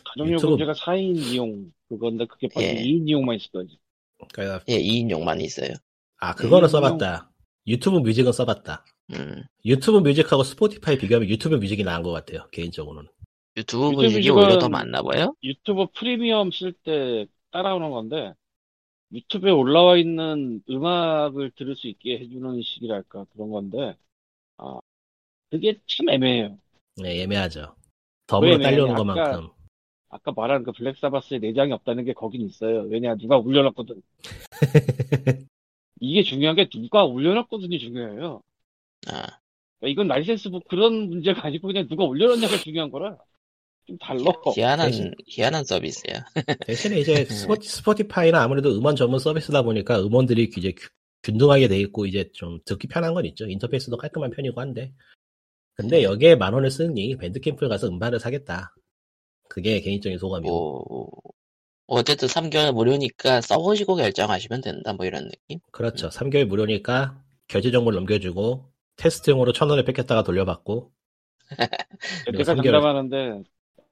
가정요금제가 0.06 0.74
4인 0.74 1.18
이용 1.18 1.72
그건데 1.88 2.26
그게 2.26 2.48
바로 2.48 2.66
예. 2.66 2.76
2인 2.76 3.08
이용만 3.08 3.36
있을 3.36 3.52
거지. 3.52 3.80
그러니까 4.34 4.64
예, 4.68 4.78
2인 4.78 5.10
용만 5.10 5.42
있어요. 5.42 5.74
아 6.18 6.36
그거는 6.36 6.68
음, 6.68 6.70
써봤다. 6.70 7.32
유튜브 7.68 7.98
뮤직은 8.00 8.32
써봤다. 8.32 8.86
음, 9.14 9.44
유튜브 9.66 10.00
뮤직하고 10.00 10.44
스포티파이 10.44 10.98
비교하면 10.98 11.30
유튜브 11.30 11.56
뮤직이 11.56 11.84
나은 11.84 12.04
것 12.04 12.12
같아요. 12.12 12.48
개인적으로는. 12.52 13.10
유튜브 13.60 13.92
뮤직은- 13.92 14.38
오히려 14.38 14.58
더 14.60 14.70
많나 14.70 15.02
봐요. 15.02 15.36
유튜브 15.44 15.88
프리미엄 15.94 16.52
쓸 16.52 16.72
때 16.72 17.26
따라오는 17.52 17.90
건데 17.92 18.34
유튜브에 19.12 19.52
올라와 19.52 19.98
있는 19.98 20.62
음악을 20.70 21.52
들을 21.52 21.76
수 21.76 21.88
있게 21.88 22.20
해주는 22.20 22.62
식이랄까 22.62 23.26
그런 23.34 23.50
건데 23.52 23.98
아 24.58 24.80
그게 25.52 25.80
참 25.88 26.10
애매해요. 26.10 26.58
네, 26.98 27.22
애매하죠. 27.24 27.76
딸려오는 28.28 28.62
애매하냐? 28.66 28.96
것만큼. 28.96 29.50
아까 30.10 30.32
말한 30.32 30.64
그 30.64 30.72
블랙 30.72 30.98
사바스의 30.98 31.40
내장이 31.40 31.72
없다는 31.74 32.06
게 32.06 32.14
거긴 32.14 32.42
있어요. 32.48 32.84
왜냐 32.84 33.16
누가 33.16 33.38
올려놨거든. 33.38 34.02
이게 36.00 36.24
중요한 36.24 36.56
게 36.56 36.70
누가 36.70 37.04
올려놨거든이 37.04 37.78
중요해요. 37.80 38.42
아, 39.08 39.12
그러니까 39.80 39.88
이건 39.88 40.08
라이센스 40.08 40.48
뭐 40.50 40.62
그런 40.70 41.10
문제가 41.10 41.46
아니고 41.46 41.68
그냥 41.68 41.88
누가 41.88 42.04
올려놨냐가 42.06 42.58
중요한 42.58 42.90
거라 42.92 43.18
좀 43.90 43.98
달라. 43.98 44.32
희한한, 44.56 44.88
대신- 44.92 45.14
희한한 45.28 45.64
서비스야. 45.66 46.24
대신에 46.68 47.00
이제 47.00 47.26
스포, 47.26 47.56
스포티파이는 47.60 48.38
아무래도 48.40 48.70
음원 48.76 48.96
전문 48.96 49.20
서비스다 49.20 49.64
보니까 49.64 50.00
음원들이 50.00 50.52
이제 50.56 50.72
균- 50.74 50.90
균등하게 51.24 51.68
돼 51.68 51.80
있고 51.80 52.06
이제 52.06 52.30
좀 52.34 52.60
듣기 52.66 52.88
편한 52.88 53.14
건 53.14 53.26
있죠. 53.26 53.46
인터페이스도 53.48 53.98
깔끔한 53.98 54.32
편이고 54.32 54.62
한데. 54.62 54.94
근데 55.76 56.04
여기에 56.04 56.36
만 56.36 56.54
원을 56.54 56.70
쓰니 56.72 57.16
밴드캠프에 57.18 57.68
가서 57.68 57.88
음반을 57.88 58.20
사겠다. 58.20 58.74
그게 59.50 59.80
개인적인 59.82 60.18
소감이고. 60.20 60.52
뭐, 60.54 61.10
어쨌든 61.88 62.28
3개월 62.28 62.72
무료니까 62.74 63.42
써보시고 63.42 63.96
결정하시면 63.96 64.62
된다, 64.62 64.94
뭐 64.94 65.06
이런 65.08 65.28
느낌? 65.28 65.60
그렇죠. 65.72 66.10
3개월 66.10 66.46
무료니까 66.46 67.20
결제 67.48 67.72
정보를 67.72 67.96
넘겨주고 67.98 68.70
테스트용으로 68.98 69.54
천 69.54 69.70
원을 69.70 69.86
뺏겼다가 69.86 70.24
돌려받고 70.24 70.92
내가 72.32 72.44
삼 72.44 72.62
개월. 72.62 72.74
장담하는데 72.80 73.44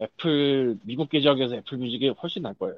애플 0.01 0.77
미국 0.83 1.09
계정에서 1.09 1.55
애플 1.55 1.77
뮤직이 1.77 2.07
훨씬 2.09 2.43
날 2.43 2.53
거예요. 2.55 2.77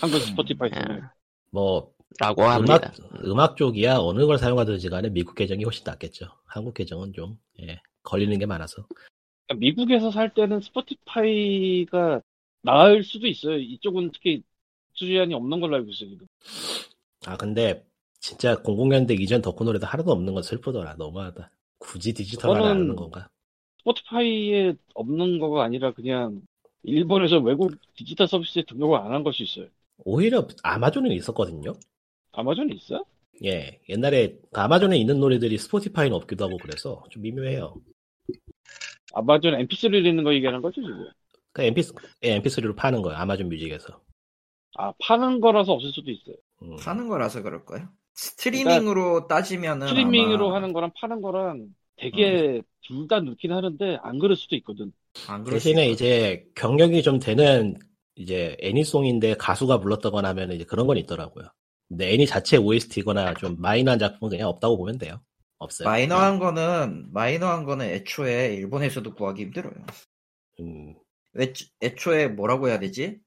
한국 0.00 0.18
스포티파이. 0.20 0.70
아, 0.74 1.12
뭐 1.50 1.92
라고 2.18 2.42
합니다. 2.44 2.92
음악 2.98 3.24
음악 3.26 3.56
쪽이야 3.56 3.96
어느 3.98 4.24
걸 4.26 4.38
사용하든지 4.38 4.88
간에 4.88 5.08
미국 5.10 5.34
계정이 5.34 5.64
훨씬 5.64 5.84
낫겠죠. 5.84 6.26
한국 6.46 6.74
계정은 6.74 7.12
좀 7.12 7.38
예, 7.60 7.80
걸리는 8.02 8.38
게 8.38 8.46
많아서. 8.46 8.86
그러니까 9.46 9.60
미국에서 9.60 10.10
살 10.10 10.32
때는 10.32 10.60
스포티파이가 10.60 12.22
나을 12.62 13.02
수도 13.04 13.26
있어요. 13.26 13.56
이쪽은 13.58 14.10
특히 14.12 14.42
수지안이 14.94 15.34
없는 15.34 15.60
걸로 15.60 15.76
알고 15.76 15.90
있어요. 15.90 16.10
지금. 16.10 16.26
아 17.26 17.36
근데 17.36 17.84
진짜 18.20 18.56
00년대 18.62 19.18
이전 19.20 19.42
덕후 19.42 19.64
노래도 19.64 19.86
하나도 19.86 20.10
없는 20.12 20.32
건 20.34 20.42
슬프더라. 20.42 20.94
너무하다. 20.94 21.50
굳이 21.78 22.12
디지털 22.14 22.50
하나 22.50 22.60
그거는- 22.60 22.68
하는 22.68 22.96
건가? 22.96 23.28
스포티파이에 23.78 24.74
없는 24.94 25.38
거가 25.38 25.64
아니라 25.64 25.92
그냥 25.92 26.42
일본에서 26.82 27.38
외국 27.38 27.72
디지털 27.94 28.28
서비스에 28.28 28.64
등록을 28.66 28.98
안한걸수 28.98 29.42
있어요. 29.42 29.66
오히려 29.98 30.46
아마존에 30.62 31.14
있었거든요. 31.14 31.74
아마존에 32.32 32.74
있어? 32.74 33.04
예, 33.44 33.80
옛날에 33.88 34.36
그 34.52 34.60
아마존에 34.60 34.96
있는 34.96 35.20
노래들이 35.20 35.58
스포티파이는 35.58 36.16
없기도 36.16 36.44
하고 36.44 36.56
그래서 36.58 37.04
좀 37.10 37.22
미묘해요. 37.22 37.74
아마존 39.14 39.54
MP3를 39.54 40.04
있는 40.04 40.24
거 40.24 40.34
얘기하는 40.34 40.60
거죠 40.60 40.80
지금? 40.82 41.08
그 41.52 41.62
MP, 41.62 41.82
예, 42.24 42.40
MP3로 42.40 42.76
파는 42.76 43.02
거예요. 43.02 43.18
아마존 43.18 43.48
뮤직에서. 43.48 44.00
아 44.76 44.92
파는 45.00 45.40
거라서 45.40 45.72
없을 45.72 45.90
수도 45.92 46.10
있어요. 46.10 46.36
음. 46.62 46.76
파는 46.76 47.08
거라서 47.08 47.42
그럴 47.42 47.64
거예요. 47.64 47.88
스트리밍으로 48.14 49.26
따지면은 49.28 49.88
스트리밍으로 49.88 50.48
아마 50.48 50.56
하는 50.56 50.72
거랑 50.72 50.90
파는 51.00 51.20
거랑 51.20 51.68
되게 52.00 52.62
둘다 52.82 53.20
넣긴 53.20 53.52
하는데 53.52 53.98
안 54.02 54.18
그럴 54.18 54.36
수도 54.36 54.56
있거든. 54.56 54.92
안 55.26 55.44
그럴 55.44 55.60
수 55.60 55.64
대신에 55.64 55.72
있거든. 55.72 55.92
이제 55.92 56.46
경력이 56.54 57.02
좀 57.02 57.18
되는 57.18 57.76
이제 58.16 58.56
애니송인데 58.60 59.34
가수가 59.34 59.80
불렀다거나 59.80 60.28
하면 60.30 60.52
이제 60.52 60.64
그런 60.64 60.86
건 60.86 60.96
있더라고요. 60.96 61.48
근데 61.88 62.12
애니 62.12 62.26
자체 62.26 62.56
OST거나 62.56 63.34
좀 63.34 63.56
마이너한 63.60 63.98
작품은 63.98 64.30
그냥 64.30 64.48
없다고 64.48 64.76
보면 64.76 64.98
돼요. 64.98 65.20
없어요. 65.58 65.88
마이너한 65.88 66.38
거는 66.38 67.12
마이너한 67.12 67.64
거는 67.64 67.86
애초에 67.86 68.54
일본에서도 68.54 69.14
구하기 69.14 69.42
힘들어요. 69.42 69.74
음, 70.60 70.94
애, 71.40 71.52
애초 71.82 72.14
에 72.14 72.28
뭐라고 72.28 72.68
해야 72.68 72.78
되지? 72.78 73.18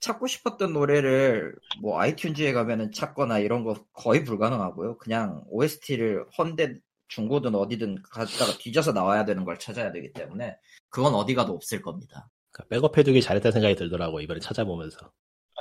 찾고 0.00 0.26
싶었던 0.26 0.72
노래를 0.72 1.54
뭐 1.80 1.98
아이튠즈에 1.98 2.52
가면은 2.52 2.90
찾거나 2.92 3.38
이런 3.38 3.62
거 3.64 3.74
거의 3.92 4.24
불가능하고요. 4.24 4.98
그냥 4.98 5.42
OST를 5.48 6.26
헌데 6.36 6.74
중고든 7.14 7.54
어디든 7.54 8.02
가다가 8.02 8.56
뒤져서 8.58 8.92
나와야 8.92 9.24
되는 9.24 9.44
걸 9.44 9.58
찾아야 9.58 9.92
되기 9.92 10.12
때문에 10.12 10.56
그건 10.88 11.14
어디 11.14 11.34
가도 11.34 11.52
없을 11.52 11.82
겁니다. 11.82 12.28
그러니까 12.50 12.68
백업해두기 12.74 13.20
잘했다는 13.20 13.52
생각이 13.52 13.74
들더라고 13.76 14.20
이번에 14.20 14.40
찾아보면서. 14.40 15.12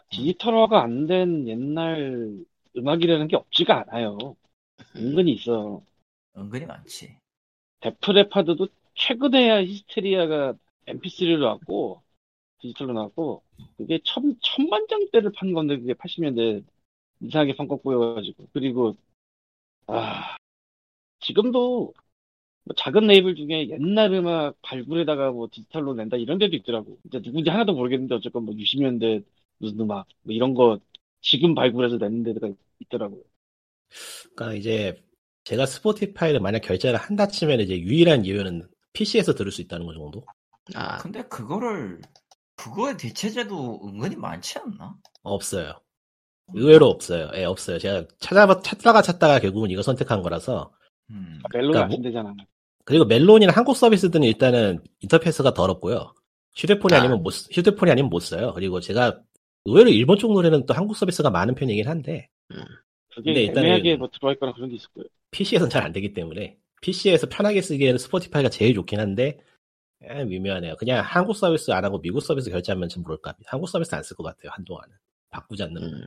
디지털화가 0.10 0.82
안 0.82 1.08
된 1.08 1.48
옛날 1.48 2.40
음악이라는 2.78 3.28
게 3.28 3.36
없지가 3.36 3.82
않아요. 3.90 4.18
은근히 4.96 5.34
있어. 5.34 5.82
은근히 6.38 6.66
많지. 6.66 7.18
데프레파드도 7.82 8.68
최근에야 8.96 9.64
히스테리아가 9.64 10.54
MP3로 10.88 11.40
나왔고 11.40 12.02
디지털로 12.60 12.94
나왔고 12.94 13.44
그게 13.78 14.00
천, 14.04 14.36
천만 14.42 14.86
장대를 14.88 15.32
판 15.34 15.54
건데 15.54 15.78
그게 15.78 15.94
80년대 15.94 16.64
이상하게 17.22 17.56
판것 17.56 17.84
보여가지고 17.84 18.48
그리고 18.54 18.96
아 19.88 20.38
지금도 21.22 21.94
뭐 22.64 22.76
작은 22.78 23.08
레이블 23.08 23.36
중에 23.36 23.70
옛날 23.70 24.14
음악 24.14 24.56
발굴에다가 24.62 25.32
뭐 25.32 25.50
디지털로 25.52 25.94
낸다 25.96 26.18
이런 26.18 26.38
데도 26.40 26.56
있더라고. 26.58 27.00
이제 27.06 27.22
누군지 27.22 27.50
하나도 27.50 27.74
모르겠는데 27.74 28.16
어쨌건 28.16 28.46
뭐 28.46 28.56
60년대 28.56 29.24
무슨 29.60 29.80
음악 29.82 30.08
뭐 30.24 30.34
이런 30.36 30.54
거 30.54 30.80
지금 31.22 31.56
발굴해서 31.56 31.98
내는 31.98 32.24
데가 32.24 32.50
있더라고요. 32.80 33.24
그러니까 34.36 34.58
이제 34.58 35.04
제가 35.44 35.66
스포티파이를 35.66 36.40
만약 36.40 36.60
결제를 36.60 36.98
한다 36.98 37.28
치면 37.28 37.60
이제 37.62 37.80
유일한 37.80 38.26
이유는 38.26 38.68
PC에서 38.94 39.34
들을 39.34 39.52
수 39.52 39.62
있다는 39.62 39.86
거 39.86 39.94
정도? 39.94 40.24
아, 40.76 40.98
근데 40.98 41.24
그거를 41.24 42.02
그거의 42.56 42.98
대체제도 42.98 43.82
은근히 43.88 44.16
많지 44.16 44.60
않나? 44.60 44.96
없어요. 45.24 45.74
의외로 46.54 46.88
없어요. 46.88 47.32
예, 47.36 47.46
없어요. 47.46 47.80
제가 47.80 48.06
찾아봐, 48.20 48.62
찾다가 48.62 49.02
찾다가 49.02 49.40
결국은 49.40 49.70
이거 49.72 49.82
선택한 49.82 50.22
거라서. 50.22 50.72
음. 51.10 51.42
멜론이 51.54 51.72
그러니까 51.74 51.82
안 51.84 51.88
뭐- 51.90 51.96
쓴대잖아. 51.98 52.36
그리고 52.86 53.06
멜론이나 53.06 53.54
한국 53.54 53.76
서비스들은 53.78 54.24
일단은 54.26 54.84
인터페이스가 55.02 55.54
더럽고요. 55.54 56.14
휴대폰이 56.56 56.94
아. 56.96 57.00
아. 57.00 57.04
니면못 57.04 57.34
휴대폰이 57.52 57.92
아니면 57.92 58.10
못 58.10 58.20
써요. 58.20 58.52
그리고 58.54 58.80
제가 58.80 59.22
의외로 59.66 59.90
일본 59.90 60.18
쪽 60.18 60.34
노래는 60.34 60.66
또 60.66 60.74
한국 60.74 60.96
서비스가 60.96 61.30
많은 61.30 61.56
편이긴 61.56 61.88
한데 61.88 62.28
그게 63.14 63.34
근데 63.34 63.46
일단은- 63.48 63.58
애매하게 63.66 63.96
뭐 63.98 64.10
들어와 64.12 64.34
있거나 64.34 64.52
그런 64.54 64.70
게 64.70 64.76
있을 64.76 64.90
거예요. 64.96 65.08
PC에서는 65.32 65.70
잘 65.70 65.84
안 65.84 65.92
되기 65.92 66.14
때문에 66.14 66.58
PC에서 66.82 67.28
편하게 67.30 67.62
쓰기에는 67.62 67.98
스포티파이가 68.00 68.50
제일 68.50 68.74
좋긴 68.74 69.00
한데 69.00 69.38
에, 70.04 70.26
미묘하네요. 70.26 70.76
그냥 70.78 71.04
한국 71.06 71.36
서비스 71.36 71.70
안 71.72 71.86
하고 71.86 72.02
미국 72.02 72.22
서비스 72.22 72.50
결제하면 72.50 72.90
좀 72.90 73.04
모를까 73.04 73.30
합니다. 73.32 73.50
한국 73.52 73.68
서비스 73.70 73.94
안 73.94 74.02
쓸 74.04 74.16
것 74.18 74.24
같아요. 74.24 74.50
한동안은 74.56 74.96
바꾸지 75.30 75.62
않는. 75.64 75.84
음. 75.84 76.02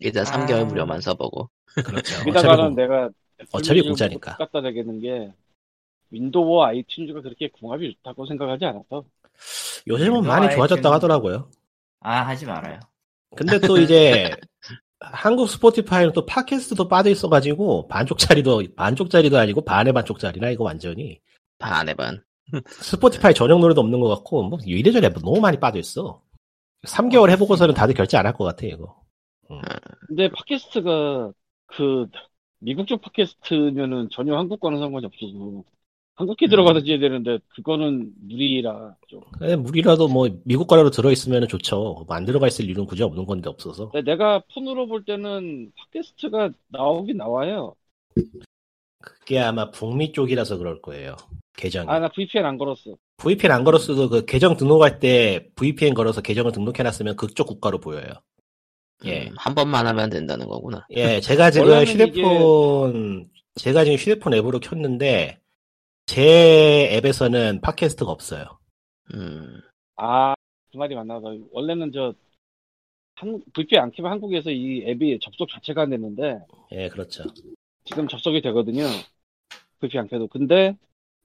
일단 0.00 0.24
3개월 0.24 0.60
아. 0.60 0.64
무료만 0.66 1.00
써보고. 1.00 1.48
그렇죠. 1.74 2.20
여기다가는 2.20 2.64
어차피 2.66 2.74
내가 2.76 3.08
어차피 3.52 3.80
애플 3.80 3.88
공짜니까. 3.88 4.36
갖다 4.36 4.60
대겠는 4.62 5.00
게 5.00 5.32
윈도우와 6.10 6.70
아이튠즈가 6.72 7.22
그렇게 7.22 7.48
궁합이 7.50 7.94
좋다고 7.96 8.26
생각하지 8.26 8.64
않아서 8.66 9.04
요즘은 9.86 10.22
윈도우 10.22 10.22
많이 10.22 10.50
좋아졌다고 10.50 10.92
아이튠. 10.92 10.92
하더라고요. 10.94 11.50
아 12.00 12.20
하지 12.26 12.46
말아요. 12.46 12.80
근데 13.36 13.58
또 13.58 13.78
이제 13.78 14.30
한국 15.00 15.48
스포티파이는 15.48 16.12
또 16.12 16.24
팟캐스트도 16.26 16.88
빠져 16.88 17.10
있어가지고 17.10 17.88
반쪽짜리도 17.88 18.62
반쪽짜리도 18.76 19.38
아니고 19.38 19.64
반의 19.64 19.92
반쪽짜리나 19.92 20.50
이거 20.50 20.64
완전히 20.64 21.20
반에 21.58 21.94
반. 21.94 22.22
스포티파이 22.68 23.34
전용 23.34 23.60
노래도 23.60 23.80
없는 23.80 24.00
것 24.00 24.08
같고 24.08 24.44
뭐 24.44 24.58
이래저래 24.64 25.10
너무 25.12 25.40
많이 25.40 25.58
빠져 25.58 25.78
있어. 25.78 26.22
3개월 26.86 27.30
해보고서는 27.30 27.74
다들 27.74 27.94
결제 27.94 28.16
안 28.18 28.26
할 28.26 28.34
것 28.34 28.44
같아 28.44 28.66
이거. 28.66 29.02
근데 30.06 30.28
팟캐스트가 30.30 31.32
그 31.66 32.06
미국 32.64 32.86
쪽 32.86 33.02
팟캐스트면은 33.02 34.08
전혀 34.10 34.36
한국과는 34.36 34.78
상관이 34.78 35.04
없어서 35.06 35.62
한국에 36.16 36.46
들어가서 36.48 36.80
해야 36.86 36.98
되는데 36.98 37.38
그거는 37.54 38.12
무리라 38.22 38.96
좀. 39.08 39.20
그래, 39.38 39.56
물이라도 39.56 40.08
뭐 40.08 40.28
미국 40.44 40.66
거라도 40.66 40.90
들어있으면 40.90 41.46
좋죠. 41.48 42.04
뭐 42.06 42.16
안 42.16 42.24
들어가 42.24 42.46
있을 42.46 42.64
이유는 42.64 42.86
굳이 42.86 43.02
없는 43.02 43.26
건데 43.26 43.50
없어서. 43.50 43.90
근데 43.90 44.10
내가 44.10 44.42
폰으로 44.54 44.86
볼 44.86 45.04
때는 45.04 45.72
팟캐스트가 45.76 46.50
나오긴 46.68 47.18
나와요. 47.18 47.74
그게 48.98 49.40
아마 49.40 49.70
북미 49.70 50.12
쪽이라서 50.12 50.56
그럴 50.56 50.80
거예요. 50.80 51.16
계정이. 51.56 51.88
아나 51.88 52.08
VPN 52.08 52.46
안 52.46 52.56
걸었어. 52.56 52.96
VPN 53.18 53.52
안 53.52 53.64
걸었어도 53.64 54.08
그 54.08 54.24
계정 54.24 54.56
등록할 54.56 55.00
때 55.00 55.48
VPN 55.56 55.94
걸어서 55.94 56.22
계정을 56.22 56.52
등록해놨으면 56.52 57.16
그쪽 57.16 57.46
국가로 57.48 57.78
보여요. 57.80 58.12
예. 59.04 59.28
음, 59.28 59.34
한 59.36 59.54
번만 59.54 59.86
하면 59.86 60.10
된다는 60.10 60.46
거구나. 60.46 60.86
예, 60.90 61.20
제가 61.20 61.50
지금 61.50 61.84
휴대폰, 61.84 63.30
제가 63.56 63.84
지금 63.84 63.96
휴대폰 63.98 64.34
앱으로 64.34 64.60
켰는데, 64.60 65.40
제 66.06 66.90
앱에서는 66.96 67.60
팟캐스트가 67.60 68.10
없어요. 68.10 68.44
음, 69.14 69.60
아, 69.96 70.34
그 70.70 70.76
말이 70.76 70.94
맞나 70.94 71.20
봐. 71.20 71.34
원래는 71.52 71.92
저, 71.92 72.14
한, 73.16 73.42
VPN 73.54 73.82
안 73.82 73.92
켜면 73.92 74.12
한국에서 74.12 74.50
이 74.50 74.84
앱이 74.86 75.18
접속 75.20 75.48
자체가 75.48 75.82
안 75.82 75.90
됐는데, 75.90 76.40
예, 76.72 76.88
그렇죠. 76.88 77.24
지금 77.84 78.08
접속이 78.08 78.40
되거든요. 78.42 78.84
VPN 79.80 80.02
안 80.02 80.08
켜도. 80.08 80.28
근데, 80.28 80.76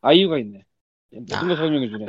아이유가 0.01 0.37
있네. 0.37 0.63
모든 1.11 1.39
걸 1.39 1.51
아. 1.51 1.55
설명해 1.55 1.89
주네. 1.89 2.05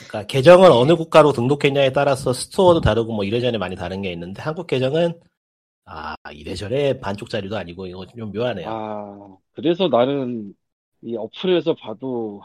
음. 0.00 0.06
그러니까 0.08 0.26
계정을 0.26 0.70
어느 0.70 0.94
국가로 0.96 1.32
등록했냐에 1.32 1.92
따라서 1.92 2.32
스토어도 2.32 2.80
다르고 2.80 3.12
뭐 3.12 3.24
이래저래 3.24 3.58
많이 3.58 3.76
다른 3.76 4.02
게 4.02 4.12
있는데, 4.12 4.42
한국 4.42 4.66
계정은, 4.66 5.18
아, 5.84 6.14
이래저래 6.32 6.98
반쪽짜리도 7.00 7.56
아니고, 7.56 7.86
이거 7.86 8.06
좀 8.06 8.32
묘하네요. 8.32 8.68
아, 8.68 9.36
그래서 9.52 9.88
나는 9.88 10.54
이 11.02 11.16
어플에서 11.16 11.74
봐도 11.74 12.42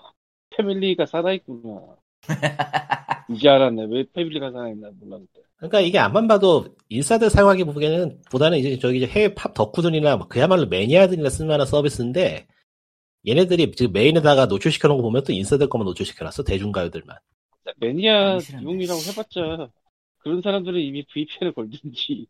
패밀리가 0.52 1.06
살아있구나. 1.06 1.96
이제 3.30 3.50
알았네. 3.50 3.88
왜 3.90 4.06
패밀리가 4.14 4.52
살아있나 4.52 4.90
몰랐는데. 5.00 5.42
그러니까 5.58 5.80
이게 5.80 5.98
안만 5.98 6.28
봐도 6.28 6.76
인사들 6.90 7.30
사용하기 7.30 7.64
보기에는 7.64 8.22
보다는 8.30 8.58
이제 8.58 8.78
저기 8.80 8.98
이제 8.98 9.08
해외 9.08 9.34
팝 9.34 9.54
덕후들이나 9.54 10.18
뭐 10.18 10.28
그야말로 10.28 10.66
매니아들이나 10.68 11.30
쓸만한 11.30 11.66
서비스인데 11.66 12.48
얘네들이 13.26 13.72
지금 13.72 13.94
메인에다가 13.94 14.48
노출시켜 14.48 14.90
놓은 14.90 14.98
거 14.98 15.04
보면 15.04 15.24
또 15.24 15.32
인사들 15.32 15.70
것만 15.70 15.86
노출시켜 15.86 16.26
놨어 16.26 16.44
대중가요들만 16.44 17.18
매니아. 17.84 18.40
이용이라고 18.62 19.00
해봤자 19.02 19.70
그런 20.20 20.42
사람들은 20.42 20.80
이미 20.80 21.06
VPN을 21.14 21.54
걸든지. 21.54 22.28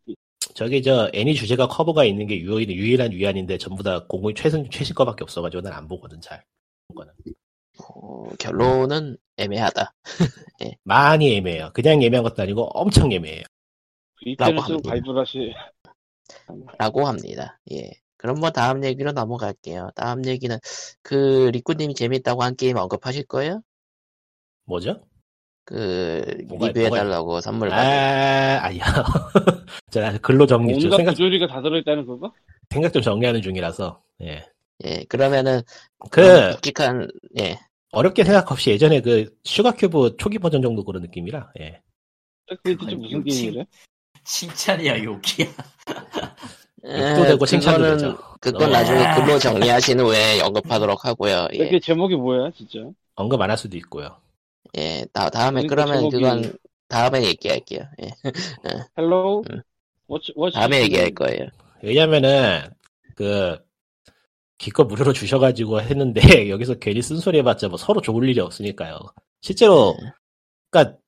저기 0.54 0.82
저 0.82 1.10
애니 1.14 1.34
주제가 1.34 1.68
커버가 1.68 2.04
있는 2.04 2.26
게 2.26 2.38
유일, 2.40 2.70
유일한 2.70 3.12
위안인데 3.12 3.58
전부 3.58 3.82
다 3.82 4.04
공공이 4.06 4.34
최신 4.34 4.68
최신 4.70 4.94
거밖에 4.94 5.24
없어가지고 5.24 5.62
난 5.62 5.72
안 5.74 5.88
보거든 5.88 6.20
잘 6.20 6.44
그거는. 6.88 7.12
어, 7.78 8.28
결론은 8.38 9.16
애매하다. 9.36 9.94
많이 10.84 11.34
애매해요 11.36 11.70
그냥 11.74 12.02
애매한 12.02 12.22
것도 12.22 12.42
아니고 12.42 12.62
엄청 12.78 13.10
애매해요 13.12 13.42
VPN을 14.24 14.56
라고 14.56 14.62
쓰고 14.62 14.90
합니다. 14.90 14.90
가입을 14.90 15.18
하시. 15.20 15.54
라고 16.78 17.06
합니다. 17.06 17.58
예. 17.72 17.90
그럼 18.16 18.40
뭐 18.40 18.50
다음 18.50 18.84
얘기로 18.84 19.12
넘어갈게요. 19.12 19.90
다음 19.96 20.24
얘기는 20.26 20.56
그 21.02 21.50
리꾸님이 21.52 21.94
재밌다고 21.94 22.42
한 22.42 22.56
게임 22.56 22.76
언급하실 22.76 23.24
거예요? 23.26 23.62
뭐죠? 24.64 25.04
그 25.64 26.22
뭐가- 26.48 26.68
리뷰해달라고 26.68 27.40
선물 27.40 27.70
받은 27.70 27.82
아 27.88 28.64
아니야 28.64 28.84
자 29.90 30.18
글로 30.18 30.46
정리 30.46 30.78
좀 30.78 30.90
생각, 30.90 31.12
부조리가 31.12 31.46
다 31.46 31.62
들어있다는 31.62 32.06
그거? 32.06 32.32
생각 32.70 32.92
좀 32.92 33.00
정리하는 33.02 33.40
중이라서 33.42 34.02
예. 34.22 34.44
예 34.84 35.04
그러면은 35.08 35.62
그 36.10 36.50
묵직한 36.52 37.08
예 37.40 37.58
어렵게 37.92 38.24
생각 38.24 38.50
없이 38.52 38.70
예전에 38.70 39.00
그 39.00 39.30
슈가큐브 39.44 40.16
초기 40.18 40.38
버전 40.38 40.60
정도 40.62 40.84
그런 40.84 41.02
느낌이라 41.02 41.52
예. 41.60 41.80
그게 42.46 42.76
대체 42.76 42.96
무슨. 42.96 43.24
게임이래? 43.24 43.64
칭찬이야 44.24 45.02
욕이야. 45.04 45.46
욕도 46.84 47.24
되고 47.24 47.46
칭찬도 47.46 47.82
되죠. 47.92 48.18
그건 48.40 48.68
어. 48.68 48.72
나중에 48.72 49.14
글로 49.14 49.38
정리하신 49.40 50.00
후에 50.00 50.40
언급하도록 50.42 51.04
하고요. 51.04 51.48
예, 51.54 51.68
그 51.70 51.80
제목이 51.80 52.16
뭐야, 52.16 52.50
진짜? 52.56 52.80
언급 53.14 53.40
안 53.40 53.48
할 53.50 53.56
수도 53.56 53.76
있고요. 53.78 54.16
예 54.76 55.04
다, 55.12 55.30
다음에 55.30 55.62
그러니까 55.66 55.74
그러면 55.94 56.10
제목이- 56.10 56.10
그건 56.42 56.58
다음에 56.88 57.24
얘기할게요. 57.24 57.80
예, 58.02 58.10
Hello? 58.98 59.42
음. 59.50 59.60
워치, 60.06 60.32
워치. 60.36 60.54
다음에 60.56 60.82
얘기할 60.82 61.10
거예요. 61.14 61.46
왜냐면은 61.82 62.62
그 63.14 63.58
기껏 64.58 64.84
무료로 64.84 65.12
주셔가지고 65.12 65.80
했는데 65.80 66.20
여기서 66.50 66.74
괜히 66.74 67.02
쓴소리 67.02 67.38
해봤자 67.38 67.68
뭐 67.68 67.76
서로 67.78 68.00
좋을 68.00 68.28
일이 68.28 68.40
없으니까요. 68.40 68.98
실제로 69.40 69.94
네. 70.00 70.10
그러니까 70.70 70.98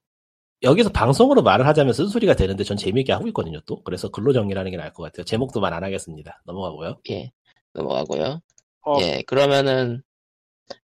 여기서 0.62 0.90
방송으로 0.90 1.42
말을 1.42 1.66
하자면 1.66 1.92
쓴소리가 1.92 2.34
되는데 2.34 2.64
전 2.64 2.76
재미있게 2.76 3.12
하고 3.12 3.26
있거든요 3.28 3.60
또 3.66 3.82
그래서 3.84 4.08
글로 4.08 4.32
정리하는 4.32 4.70
게 4.70 4.76
나을 4.76 4.92
것 4.92 5.02
같아요. 5.04 5.24
제목도 5.24 5.60
말 5.60 5.72
안 5.74 5.84
하겠습니다. 5.84 6.42
넘어가고요. 6.46 6.98
예 7.10 7.30
넘어가고요. 7.74 8.40
어. 8.86 8.98
예 9.02 9.22
그러면은 9.26 10.02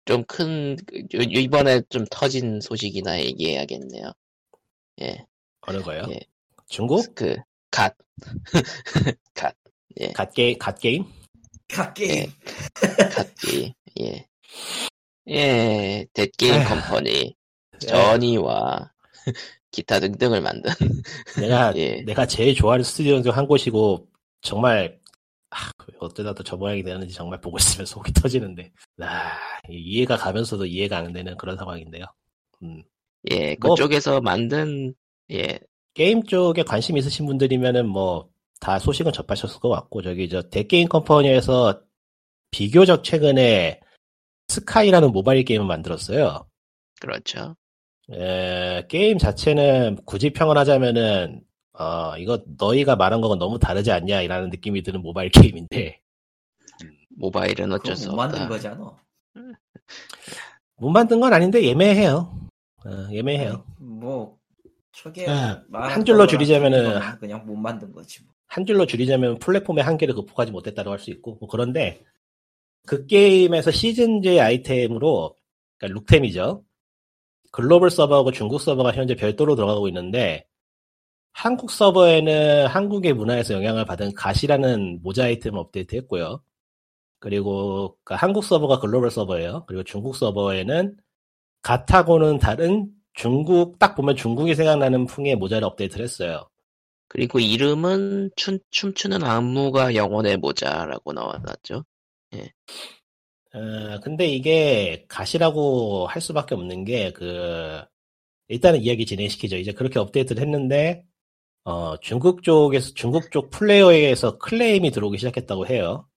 좀 0.05 0.23
큰 0.27 0.77
이번에 1.11 1.81
좀 1.89 2.05
터진 2.11 2.61
소식이나 2.61 3.19
얘기해야겠네요. 3.21 4.11
예 5.01 5.25
어느 5.61 5.81
거요? 5.81 6.03
예. 6.09 6.19
중국 6.67 7.13
그 7.15 7.35
갓 7.71 7.95
갓. 9.33 9.55
갓게임 10.15 10.57
갓 10.59 10.79
게임? 10.79 11.05
갓게임. 11.67 12.31
갓기 13.13 13.73
예. 14.01 14.25
예, 15.27 16.05
댓게임 16.13 16.55
에휴. 16.55 16.67
컴퍼니, 16.67 17.35
저니와 17.87 18.91
기타 19.71 19.99
등등을 19.99 20.41
만든, 20.41 20.71
내가 21.39 21.73
예. 21.77 22.01
내가 22.03 22.25
제일 22.25 22.55
좋아하는 22.55 22.83
스튜디오 22.83 23.21
중 23.21 23.31
한 23.33 23.45
곳이고 23.47 24.07
정말 24.41 24.98
아, 25.51 25.71
어쩌다 25.99 26.33
또 26.33 26.43
저 26.43 26.55
모양이 26.57 26.83
되는지 26.83 27.13
정말 27.13 27.41
보고 27.41 27.57
있으면 27.57 27.85
속이 27.85 28.13
터지는데 28.13 28.71
아, 29.01 29.31
이해가 29.69 30.17
가면서도 30.17 30.65
이해가 30.65 30.97
안 30.97 31.11
되는 31.13 31.35
그런 31.37 31.57
상황인데요. 31.57 32.05
음, 32.63 32.83
예, 33.31 33.55
뭐- 33.59 33.75
그쪽에서 33.75 34.21
만든, 34.21 34.93
예, 35.31 35.59
게임 35.93 36.23
쪽에 36.23 36.63
관심 36.63 36.97
있으신 36.97 37.25
분들이면은 37.25 37.87
뭐 37.87 38.29
다 38.61 38.77
소식은 38.77 39.13
접하셨을 39.13 39.61
것 39.61 39.69
같고 39.69 40.01
저기 40.01 40.27
저 40.27 40.41
대게임 40.41 40.89
컴퍼니에서 40.89 41.81
비교적 42.51 43.05
최근에 43.05 43.79
스카이라는 44.49 45.13
모바일 45.13 45.45
게임을 45.45 45.65
만들었어요. 45.65 46.45
그렇죠. 46.99 47.55
에, 48.11 48.85
게임 48.89 49.17
자체는 49.17 49.99
굳이 50.05 50.31
평을 50.31 50.57
하자면은 50.57 51.41
어 51.79 52.17
이거 52.17 52.43
너희가 52.57 52.95
말한 52.95 53.21
거가 53.21 53.35
너무 53.35 53.57
다르지 53.57 53.91
않냐 53.91 54.21
이라는 54.21 54.49
느낌이 54.49 54.83
드는 54.83 55.01
모바일 55.01 55.29
게임인데 55.57 56.01
모바일은 57.17 57.71
어쩔 57.71 57.95
수못 57.95 58.19
없다. 58.19 58.27
만든 58.27 58.49
거잖아. 58.49 58.97
못 60.77 60.89
만든 60.89 61.19
건 61.19 61.33
아닌데 61.33 61.63
예매해요. 61.63 62.37
어, 62.85 63.07
예매해요. 63.11 63.65
뭐 63.77 64.37
초기에 64.91 65.27
아, 65.29 65.63
한 65.73 66.03
줄로 66.05 66.27
줄이자면은 66.27 66.99
그냥 67.19 67.45
못 67.45 67.55
만든 67.55 67.91
거지. 67.91 68.23
뭐. 68.23 68.33
한 68.47 68.65
줄로 68.65 68.85
줄이자면 68.85 69.37
플랫폼의 69.39 69.83
한계를 69.83 70.15
극복하지 70.15 70.51
못했다고 70.51 70.91
할 70.91 70.99
수 70.99 71.11
있고 71.11 71.37
뭐 71.39 71.47
그런데 71.49 72.01
그 72.87 73.05
게임에서 73.05 73.71
시즌제 73.71 74.39
아이템으로 74.39 75.35
그러니까 75.77 75.99
룩템이죠. 75.99 76.63
글로벌 77.51 77.89
서버하고 77.89 78.31
중국 78.31 78.59
서버가 78.59 78.91
현재 78.93 79.15
별도로 79.15 79.55
들어가고 79.55 79.87
있는데 79.89 80.45
한국 81.33 81.71
서버에는 81.71 82.67
한국의 82.67 83.13
문화에서 83.13 83.53
영향을 83.53 83.85
받은 83.85 84.13
가시라는 84.15 85.01
모자 85.01 85.25
아이템 85.25 85.55
업데이트 85.55 85.95
했고요. 85.95 86.43
그리고 87.19 87.97
그러니까 88.03 88.25
한국 88.25 88.43
서버가 88.43 88.79
글로벌 88.79 89.11
서버예요. 89.11 89.65
그리고 89.67 89.83
중국 89.83 90.15
서버에는 90.15 90.97
갓하고는 91.61 92.39
다른 92.39 92.89
중국 93.13 93.79
딱 93.79 93.95
보면 93.95 94.15
중국이 94.15 94.55
생각나는 94.55 95.05
풍의 95.05 95.35
모자를 95.35 95.65
업데이트를 95.65 96.03
했어요. 96.03 96.49
그리고 97.09 97.39
이름은 97.39 98.31
춤, 98.35 98.59
춤추는 98.69 99.23
안무가 99.23 99.95
영혼의 99.95 100.37
모자라고 100.37 101.13
나왔죠. 101.13 101.83
어, 103.53 103.99
근데 104.01 104.27
이게 104.27 105.05
가시라고 105.07 106.07
할 106.07 106.21
수밖에 106.21 106.53
없는 106.55 106.85
게, 106.85 107.11
그, 107.13 107.81
일단은 108.47 108.81
이야기 108.81 109.05
진행시키죠. 109.05 109.57
이제 109.57 109.71
그렇게 109.73 109.99
업데이트를 109.99 110.41
했는데, 110.41 111.03
어, 111.63 111.97
중국 111.99 112.43
쪽에서, 112.43 112.93
중국 112.93 113.31
쪽 113.31 113.49
플레이어에서 113.51 114.37
클레임이 114.37 114.91
들어오기 114.91 115.17
시작했다고 115.17 115.67
해요. 115.67 116.07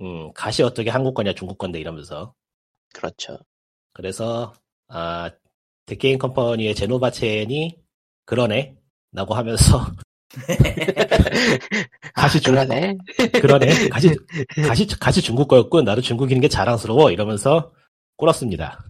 음, 0.00 0.32
가시 0.32 0.62
어떻게 0.62 0.90
한국 0.90 1.14
거냐, 1.14 1.34
중국 1.34 1.58
건데 1.58 1.80
이러면서. 1.80 2.34
그렇죠. 2.94 3.38
그래서, 3.92 4.52
아, 4.88 5.30
데게임 5.86 6.18
컴퍼니의 6.18 6.74
제노바 6.74 7.10
첸이 7.10 7.76
그러네. 8.26 8.76
라고 9.12 9.34
하면서, 9.34 9.86
가시 12.14 12.40
중국, 12.40 12.66
그러네. 12.68 12.98
그러네. 13.40 13.88
가시, 13.88 14.14
가시, 14.66 14.86
가시 14.86 15.22
중국 15.22 15.48
거였군. 15.48 15.84
나도 15.84 16.02
중국인인 16.02 16.40
게 16.40 16.48
자랑스러워. 16.48 17.10
이러면서 17.10 17.72
꿇었습니다. 18.16 18.84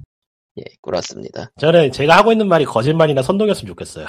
예, 0.58 0.64
그렇습니다. 0.82 1.50
저는 1.60 1.92
제가 1.92 2.16
하고 2.16 2.32
있는 2.32 2.48
말이 2.48 2.64
거짓말이나 2.64 3.22
선동이었으면 3.22 3.68
좋겠어요. 3.68 4.06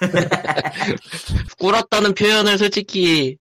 꿇었다는 1.58 2.14
표현을 2.14 2.58
솔직히 2.58 3.36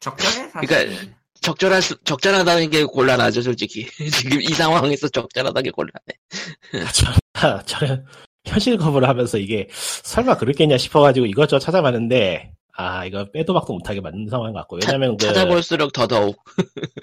적절해 0.00 0.48
사실. 0.50 0.68
그러니까 0.68 1.10
적절할 1.40 1.82
수, 1.82 1.96
적절하다는 2.04 2.70
게 2.70 2.84
곤란하죠, 2.84 3.42
솔직히. 3.42 3.86
지금 4.12 4.40
이 4.40 4.48
상황에서 4.48 5.08
적절하다는 5.08 5.62
게 5.62 5.70
곤란해. 5.70 6.90
저, 6.92 7.62
저는 7.64 8.04
현실 8.44 8.76
거부를 8.76 9.08
하면서 9.08 9.38
이게 9.38 9.68
설마 9.72 10.36
그렇겠냐 10.38 10.78
싶어가지고 10.78 11.26
이것저것 11.26 11.60
찾아봤는데 11.60 12.52
아 12.72 13.04
이거 13.04 13.30
빼도 13.30 13.52
박도 13.52 13.72
못하게 13.74 14.00
만든 14.00 14.28
상황인 14.28 14.54
것 14.54 14.60
같고 14.60 14.78
왜냐면 14.82 15.16
그 15.16 15.26
찾아볼수록 15.26 15.92
더더욱. 15.92 16.42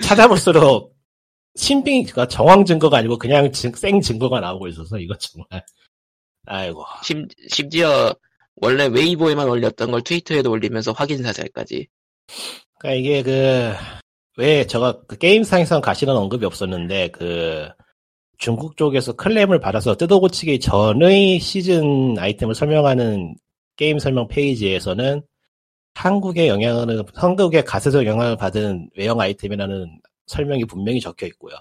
찾아볼수록 0.02 0.96
신빙 1.56 2.04
그러니까 2.04 2.28
정황 2.28 2.66
증거가 2.66 2.98
아니고 2.98 3.18
그냥 3.18 3.52
증- 3.52 3.74
생 3.74 4.02
증거가 4.02 4.40
나오고 4.40 4.68
있어서 4.70 4.98
이거 5.00 5.16
정말 5.18 5.64
아이고 6.46 6.84
심, 7.04 7.28
심지어 7.50 8.14
원래 8.58 8.88
웨이보에만 8.88 9.48
올렸던 9.48 9.92
걸 9.92 10.02
트위터에도 10.02 10.52
올리면서 10.52 10.92
확인 10.92 11.24
사살까지. 11.24 11.88
그러니까 12.80 13.00
이게 13.00 13.24
그왜 14.36 14.68
제가 14.68 15.02
그 15.08 15.18
게임상에선 15.18 15.82
가시는 15.82 16.16
언급이 16.16 16.46
없었는데 16.46 17.10
그 17.10 17.70
중국 18.38 18.78
쪽에서 18.78 19.14
클램을 19.14 19.60
받아서 19.60 19.96
뜯어고치기 19.96 20.60
전의 20.60 21.40
시즌 21.40 22.18
아이템을 22.18 22.54
설명하는 22.54 23.36
게임 23.76 24.00
설명 24.00 24.28
페이지에서는 24.28 25.22
한국의 25.96 26.48
영향을 26.48 27.04
한국의 27.16 27.66
갓에서 27.66 28.06
영향을 28.06 28.38
받은 28.38 28.90
외형 28.96 29.20
아이템이라는 29.20 30.00
설명이 30.28 30.66
분명히 30.66 31.00
적혀 31.00 31.26
있고요. 31.28 31.56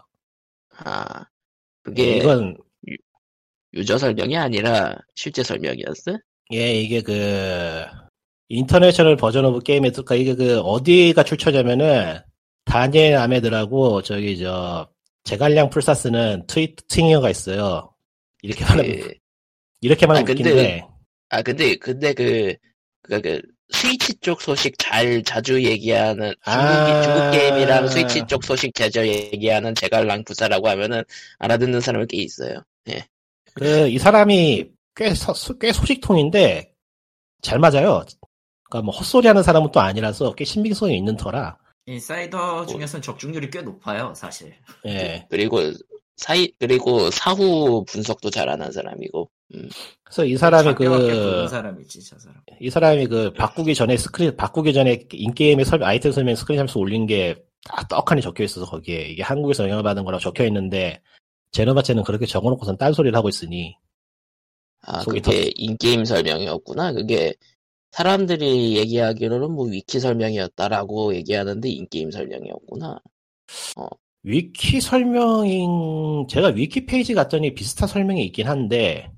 아, 0.79 1.25
그게 1.83 2.19
이건 2.19 2.59
유저 3.73 3.97
설명이 3.97 4.37
아니라 4.37 4.95
실제 5.15 5.43
설명이었어? 5.43 6.19
예 6.53 6.75
이게 6.81 7.01
그 7.03 7.85
international 8.49 9.17
version 9.17 9.45
of 9.47 9.61
game에 9.61 9.91
그러니까 9.91 10.15
이게 10.15 10.35
그 10.35 10.61
어디가 10.61 11.25
출처냐면은 11.25 12.21
다니엘 12.65 13.17
아메드라고 13.17 14.03
저기 14.03 14.39
저 14.39 14.89
제갈량 15.25 15.71
풀사스는 15.71 16.47
트위트 16.47 16.85
팅어가 16.87 17.31
있어요. 17.31 17.93
이렇게 18.43 18.65
말하면 18.65 19.01
그, 19.01 19.15
이렇게 19.81 20.07
말하면 20.07 20.23
아, 20.23 20.35
근데- 20.35 20.51
웃긴데 20.51 20.85
아, 21.29 21.43
근데, 21.43 21.75
근데 21.77 22.13
그, 22.15 22.55
그, 23.03 23.21
그, 23.21 23.43
스위치 23.71 24.15
쪽 24.21 24.41
소식 24.41 24.79
잘 24.79 25.25
자주 25.25 25.61
얘기하는, 25.65 26.33
중국, 26.45 26.49
아. 26.49 27.03
중국 27.03 27.31
게임이랑 27.33 27.89
스위치 27.89 28.25
쪽 28.29 28.45
소식 28.45 28.73
자주 28.73 29.05
얘기하는 29.05 29.75
제갈랑 29.75 30.23
부사라고 30.25 30.69
하면은 30.69 31.03
알아듣는 31.41 31.81
사람이 31.81 32.07
꽤 32.09 32.19
있어요. 32.19 32.63
그이 33.55 33.99
사람이 33.99 34.67
꽤, 34.97 35.15
서- 35.15 35.33
꽤 35.61 35.73
소식통인데 35.73 36.73
잘 37.43 37.59
맞아요. 37.59 38.05
그러니까 38.65 38.85
뭐 38.85 38.95
헛소리하는 38.97 39.43
사람은 39.43 39.71
또 39.73 39.81
아니라서 39.81 40.35
꽤 40.35 40.45
신빙성이 40.45 40.97
있는 40.97 41.17
터라. 41.17 41.59
인사이더 41.87 42.67
중에서는 42.67 43.03
적중률이 43.03 43.51
꽤 43.51 43.63
높아요 43.63 44.13
사실. 44.17 44.55
예. 44.87 45.27
그리고 45.31 45.61
사이, 46.17 46.51
그리고 46.59 47.11
사후 47.11 47.85
분석도 47.85 48.31
잘하는 48.31 48.73
사람이고, 48.73 49.31
음, 49.55 49.69
그래서 50.03 50.25
이 50.25 50.37
사람이 50.37 50.75
그 50.75 51.47
사람이지 51.49 52.03
저 52.05 52.19
사람. 52.19 52.41
이 52.59 52.71
사람이 52.71 53.07
그 53.07 53.33
바꾸기 53.35 53.75
전에 53.75 53.97
스크린 53.99 54.35
바꾸기 54.37 54.73
전에 54.73 55.05
in-game의 55.13 55.65
설 55.67 55.85
아이템 55.85 56.11
설명 56.13 56.35
스크린샷에서 56.35 56.81
올린 56.81 57.07
게 57.07 57.37
다 57.69 57.85
떡하니 57.89 58.23
적혀 58.23 58.45
있어서 58.45 58.65
거기에 58.65 59.09
이게 59.09 59.25
한국에서 59.25 59.65
영향을 59.65 59.83
받은 59.83 60.05
거라고 60.05 60.21
적혀 60.21 60.45
있는데 60.47 61.03
제노바 61.51 61.78
첸은 61.78 62.05
그렇게 62.05 62.25
적어놓고선 62.25 62.79
딴소리를 62.79 63.17
하고 63.17 63.29
있으니 63.29 63.77
아, 64.87 65.03
그게 65.05 65.51
in-game 65.57 66.05
설명이었구나. 66.05 66.93
그게 66.93 67.35
사람들이 67.93 68.77
얘기하기로는 68.77 69.51
뭐 69.53 69.67
위키 69.67 69.99
설명이었다라고 70.01 71.15
얘기하는데 71.17 71.69
in-game 71.69 72.11
설명이었구나. 72.11 73.01
위키 74.23 74.81
설명인 74.81 76.27
제가 76.29 76.49
위키 76.49 76.85
페이지 76.85 77.15
갔더니 77.15 77.55
비슷한 77.55 77.89
설명이 77.89 78.25
있긴 78.27 78.49
한데 78.49 79.11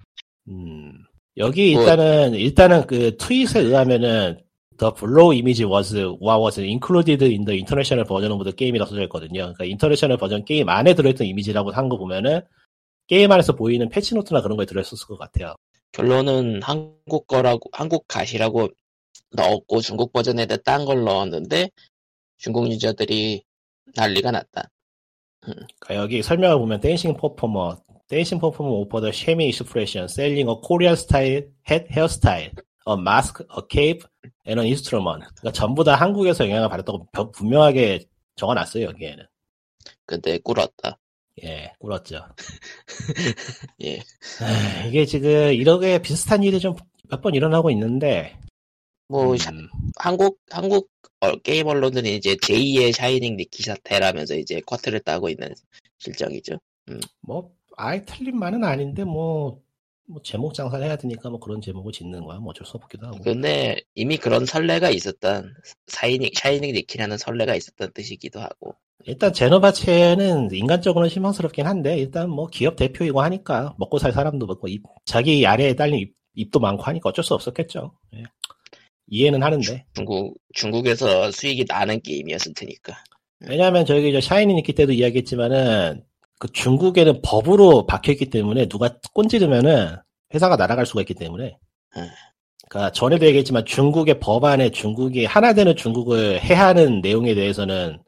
음, 0.49 0.93
여기 1.39 1.73
뭐- 1.75 1.83
일단은 1.83 2.35
일단은 2.35 2.87
그 2.87 3.17
트윗에 3.17 3.61
의하면은 3.61 4.39
The 4.79 4.93
below 4.95 5.33
image 5.33 5.65
was 5.65 5.93
was 6.21 6.61
included 6.61 7.25
in 7.25 7.45
the 7.45 7.57
international 7.59 8.07
version 8.07 8.31
of 8.31 8.45
the 8.45 8.55
game이라고 8.55 8.91
써져 8.91 9.03
있거든요. 9.05 9.41
그러니까 9.53 9.65
international 9.65 10.19
version 10.19 10.45
게임 10.45 10.69
안에 10.69 10.95
들어있던 10.95 11.27
이미지라고 11.27 11.73
한 11.73 11.89
거 11.89 11.97
보면은 11.99 12.43
게임 13.09 13.33
안에서 13.33 13.55
보이는 13.55 13.89
patch 13.89 14.13
note나 14.13 14.43
그런 14.43 14.57
거에 14.57 14.67
들어있었을 14.67 15.07
것 15.09 15.19
같아요. 15.19 15.55
결론은 15.93 16.63
한국 16.63 17.27
거라고 17.27 17.71
한국 17.73 18.07
갓이라고 18.09 18.69
넣었고 19.33 19.81
중국 19.81 20.13
버전에다 20.13 20.59
딴 20.59 20.85
걸 20.85 21.05
넣었는데 21.05 21.71
중국 22.39 22.71
유저들이 22.71 23.43
난리가 23.97 24.31
났다. 24.31 24.71
그러니까 25.41 25.95
여기 25.97 26.23
설명을 26.23 26.59
보면 26.59 26.81
dancing 26.81 27.17
performer, 27.17 27.79
dancing 28.09 28.39
performer 28.39 28.71
offer 28.71 29.01
the 29.01 29.11
쉐미 29.13 29.49
expression, 29.49 30.09
selling 30.09 30.49
a 30.49 30.61
Korean 30.61 30.95
style 30.97 31.51
hair 31.71 31.87
hairstyle, 31.91 32.53
a 32.85 32.97
mask, 32.97 33.45
a 33.49 33.67
cape, 33.67 34.07
an 34.45 34.59
instrument. 34.59 35.27
그러니까 35.37 35.53
전부 35.53 35.85
다 35.85 35.95
한국에서 35.95 36.45
영향을 36.49 36.69
받았다고 36.69 37.09
벼- 37.13 37.31
분명하게 37.31 38.05
적어놨어요 38.37 38.85
여기에는. 38.85 39.25
근데 40.07 40.39
꿇었다. 40.39 40.99
예, 41.45 41.73
꿇었죠. 41.79 42.27
예. 43.83 43.95
에이, 43.95 44.89
이게 44.89 45.05
지금 45.07 45.53
이렇게 45.53 46.01
비슷한 46.03 46.43
일이 46.43 46.59
좀 46.61 46.75
몇 47.11 47.23
번 47.23 47.35
일어나고 47.35 47.71
있는데, 47.71 48.37
뭐 49.09 49.33
음, 49.33 49.37
샤- 49.39 49.51
한국 49.97 50.39
한국 50.51 50.91
어, 51.21 51.35
게임 51.37 51.67
언론들이 51.67 52.17
이제 52.17 52.35
제2의 52.37 52.93
샤이닝 52.93 53.37
니키 53.39 53.63
사태라면서 53.63 54.37
이제 54.37 54.61
quote를 54.67 55.01
따고 55.01 55.31
있는 55.31 55.55
실정이죠. 55.99 56.59
뭐 57.23 57.51
아예 57.79 58.05
틀린 58.05 58.39
말은 58.39 58.63
아닌데 58.63 59.05
뭐, 59.05 59.63
뭐 60.07 60.21
제목 60.23 60.53
장사를 60.53 60.85
해야 60.85 60.97
되니까 60.97 61.31
뭐 61.31 61.41
그런 61.41 61.63
제목을 61.63 61.93
짓는 61.93 62.25
거야. 62.25 62.39
뭐 62.41 62.51
어쩔 62.51 62.67
수 62.67 62.77
없기도 62.77 63.07
하고. 63.07 63.19
근데 63.23 63.81
이미 63.95 64.19
그런 64.19 64.45
선례가 64.45 64.91
있었던 64.91 65.55
샤이닝 65.87 66.31
샤이닝 66.35 66.75
니키라는 66.75 67.17
선례가 67.17 67.55
있었던 67.55 67.93
뜻이기도 67.95 68.41
하고. 68.41 68.77
일단 69.05 69.33
제노바 69.33 69.92
첸은 69.92 70.51
인간적으로는 70.53 71.09
실망스럽긴 71.09 71.67
한데 71.67 71.97
일단 71.99 72.29
뭐 72.29 72.47
기업 72.49 72.77
대표이고 72.77 73.21
하니까 73.23 73.75
먹고 73.79 73.99
살 73.99 74.13
사람도 74.13 74.47
먹고 74.47 74.69
입- 74.69 74.83
자기 75.05 75.47
아래에 75.47 75.75
딸린 75.75 76.01
입, 76.01 76.15
입도 76.35 76.59
많고 76.61 76.83
하니까 76.83 77.09
어쩔 77.11 77.25
수 77.25 77.35
없었겠죠. 77.35 77.93
예. 78.17 78.25
이해는 79.07 79.43
하는데 79.43 79.85
중국 79.95 80.37
중국에서 80.55 81.31
수익이 81.31 81.65
나는 81.69 82.01
게임이었을 82.03 82.53
테니까. 82.55 82.95
왜냐하면 83.47 83.87
저기 83.87 84.13
저 84.13 84.21
샤이니 84.21 84.53
니키 84.55 84.73
때도 84.75 84.93
이야기했지만은 84.93 86.03
그 86.39 86.49
중국에는 86.53 87.23
법으로 87.23 87.87
박혀있기 87.87 88.31
때문에 88.31 88.67
누가 88.67 88.91
꼰지르면은 89.15 89.97
회사가 90.35 90.57
날아갈 90.57 90.85
수가 90.87 91.01
있기 91.03 91.15
때문에 91.15 91.57
음. 91.97 92.09
그러니까 92.69 92.93
전에도 92.93 93.25
얘기했지만 93.27 93.65
중국의 93.65 94.21
법안에 94.21 94.71
중국이 94.71 95.25
하나 95.25 95.55
되는 95.55 95.75
중국을 95.75 96.41
해하는 96.43 97.01
내용에 97.01 97.35
대해서는 97.35 98.01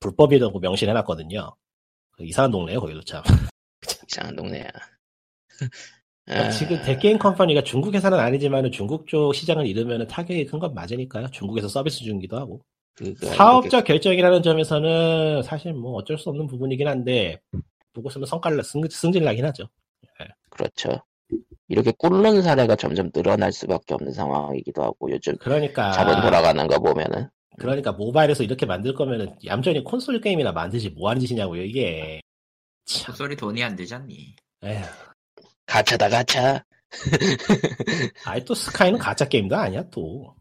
불법이라고 0.00 0.58
명시해놨거든요. 0.60 1.54
그 2.12 2.24
이상한 2.24 2.50
동네에요 2.50 2.80
거기도 2.80 3.02
참. 3.02 3.22
이상한 4.08 4.36
동네야. 4.36 4.68
그러니까 6.26 6.48
아, 6.48 6.50
지금 6.50 6.82
thatgamecompany가 6.82 7.62
중국에서는 7.62 8.18
아니지만 8.18 8.70
중국 8.72 9.06
쪽 9.06 9.32
시장을 9.34 9.66
잃으면 9.66 10.06
타격이 10.08 10.46
큰 10.46 10.58
건 10.58 10.74
맞으니까요. 10.74 11.28
중국에서 11.30 11.68
서비스 11.68 11.98
중이기도 11.98 12.36
하고. 12.36 12.60
그거 12.94 13.26
사업적 13.26 13.84
결정이라는 13.84 14.42
점에서는 14.42 15.42
사실 15.42 15.74
뭐 15.74 15.92
어쩔 15.92 16.16
수 16.18 16.30
없는 16.30 16.46
부분이긴 16.46 16.88
한데 16.88 17.38
보고 17.92 18.08
있으면 18.08 18.26
성깔 18.26 18.60
승, 18.64 18.82
승질 18.88 19.22
나긴 19.22 19.44
하죠. 19.46 19.68
그렇죠. 20.50 21.02
이렇게 21.68 21.92
꿇는 21.98 22.40
사례가 22.42 22.76
점점 22.76 23.10
늘어날 23.10 23.52
수밖에 23.52 23.94
없는 23.94 24.12
상황이기도 24.12 24.82
하고 24.82 25.10
요즘 25.10 25.36
그러니까 25.38 25.92
자본 25.92 26.22
돌아가는 26.22 26.66
거 26.66 26.78
보면은 26.80 27.28
그러니까 27.58 27.92
모바일에서 27.92 28.42
이렇게 28.44 28.66
만들 28.66 28.94
거면은 28.94 29.34
얌전히 29.44 29.82
콘솔 29.84 30.20
게임이나 30.20 30.52
만들지 30.52 30.90
뭐 30.90 31.10
하는 31.10 31.20
짓이냐고요 31.20 31.62
이게. 31.64 32.20
참. 32.86 33.12
그 33.12 33.18
소리 33.18 33.36
돈이 33.36 33.62
안 33.64 33.76
되잖니. 33.76 34.36
에휴. 34.64 34.84
가차다 35.66 36.08
가차. 36.08 36.64
아이 38.24 38.44
또 38.44 38.54
스카이는 38.54 38.98
가짜 38.98 39.28
게임도 39.28 39.56
아니야 39.56 39.88
또. 39.90 40.34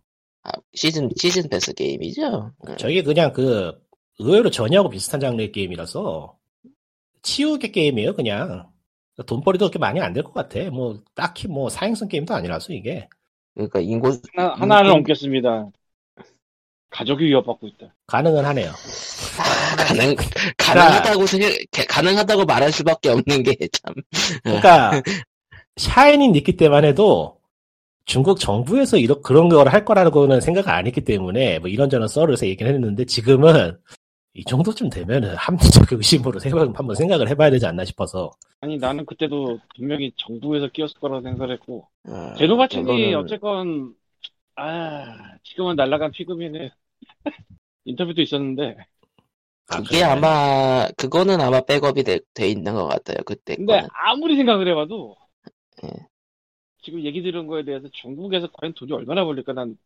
아, 0.43 0.51
시즌 0.73 1.09
시즌 1.17 1.49
패스 1.49 1.73
게임이죠. 1.73 2.51
응. 2.69 2.77
저게 2.77 3.01
그냥 3.03 3.33
그 3.33 3.73
의외로 4.19 4.49
전혀하고 4.51 4.89
비슷한 4.89 5.19
장르의 5.19 5.51
게임이라서 5.51 6.37
치우개 7.23 7.71
게임이에요 7.71 8.13
그냥. 8.15 8.69
돈벌이도 9.27 9.65
그렇게 9.65 9.79
많이 9.79 10.01
안 10.01 10.13
될 10.13 10.23
것 10.23 10.33
같아. 10.33 10.59
뭐 10.71 11.01
딱히 11.15 11.47
뭐 11.47 11.69
사행성 11.69 12.07
게임도 12.09 12.33
아니라서 12.33 12.73
이게 12.73 13.07
그러니까 13.55 13.79
인구 13.79 14.19
하나, 14.35 14.53
하나를 14.55 14.91
음, 14.91 14.95
옮겼습니다. 14.97 15.69
가족이 16.89 17.25
위협받고 17.25 17.67
있다. 17.67 17.93
가능은 18.07 18.45
하네요. 18.45 18.69
아, 18.69 19.75
가능 19.83 20.15
가능하다고 20.57 21.25
생각 21.25 21.49
가능하다고 21.89 22.45
말할 22.45 22.71
수밖에 22.71 23.09
없는 23.09 23.43
게 23.43 23.55
참. 23.71 23.93
그러니까 24.43 25.01
샤이니 25.77 26.29
니키 26.29 26.55
때만 26.55 26.85
해도 26.85 27.39
중국 28.05 28.39
정부에서 28.39 28.97
이런 28.97 29.21
그런 29.21 29.49
걸 29.49 29.67
할 29.67 29.83
거라고는 29.83 30.39
생각 30.39 30.69
안 30.69 30.85
했기 30.87 31.01
때문에 31.01 31.59
뭐 31.59 31.67
이런저런 31.69 32.07
썰을 32.07 32.35
얘기를 32.43 32.73
했는데 32.73 33.03
지금은 33.05 33.77
이 34.35 34.43
정도쯤 34.43 34.89
되면은 34.89 35.35
합리적 35.35 35.91
의심으로 35.91 36.39
생각 36.39 36.61
한번 36.77 36.95
생각을 36.95 37.29
해봐야 37.29 37.49
되지 37.49 37.65
않나 37.65 37.83
싶어서 37.85 38.31
아니 38.61 38.77
나는 38.77 39.05
그때도 39.05 39.59
분명히 39.75 40.11
정부에서 40.17 40.67
끼었을 40.69 40.99
거라고 40.99 41.21
생각을 41.23 41.53
했고 41.55 41.87
어, 42.07 42.33
제노바친이 42.37 42.83
그거는 42.83 43.15
어쨌건 43.15 43.93
아 44.55 45.37
지금은 45.43 45.75
날라간 45.75 46.11
피그민의 46.11 46.71
인터뷰도 47.85 48.21
있었는데 48.21 48.77
아, 49.67 49.81
그게 49.81 50.03
그래. 50.03 50.03
아마 50.03 50.87
그거는 50.97 51.41
아마 51.41 51.61
백업이 51.61 52.03
돼, 52.03 52.19
돼 52.33 52.47
있는 52.49 52.73
것 52.73 52.87
같아요. 52.87 53.17
그때 53.25 53.55
근데 53.55 53.81
거는. 53.81 53.89
아무리 53.93 54.35
생각을 54.37 54.67
해봐도 54.69 55.17
예. 55.83 56.07
지금 56.83 57.01
얘기 57.03 57.21
들은 57.21 57.47
거에 57.47 57.63
대해서 57.65 57.87
중국에서 57.91 58.47
과연 58.53 58.73
돈이 58.73 58.91
얼마나 58.93 59.25
벌릴까 59.25 59.53
난 59.53 59.77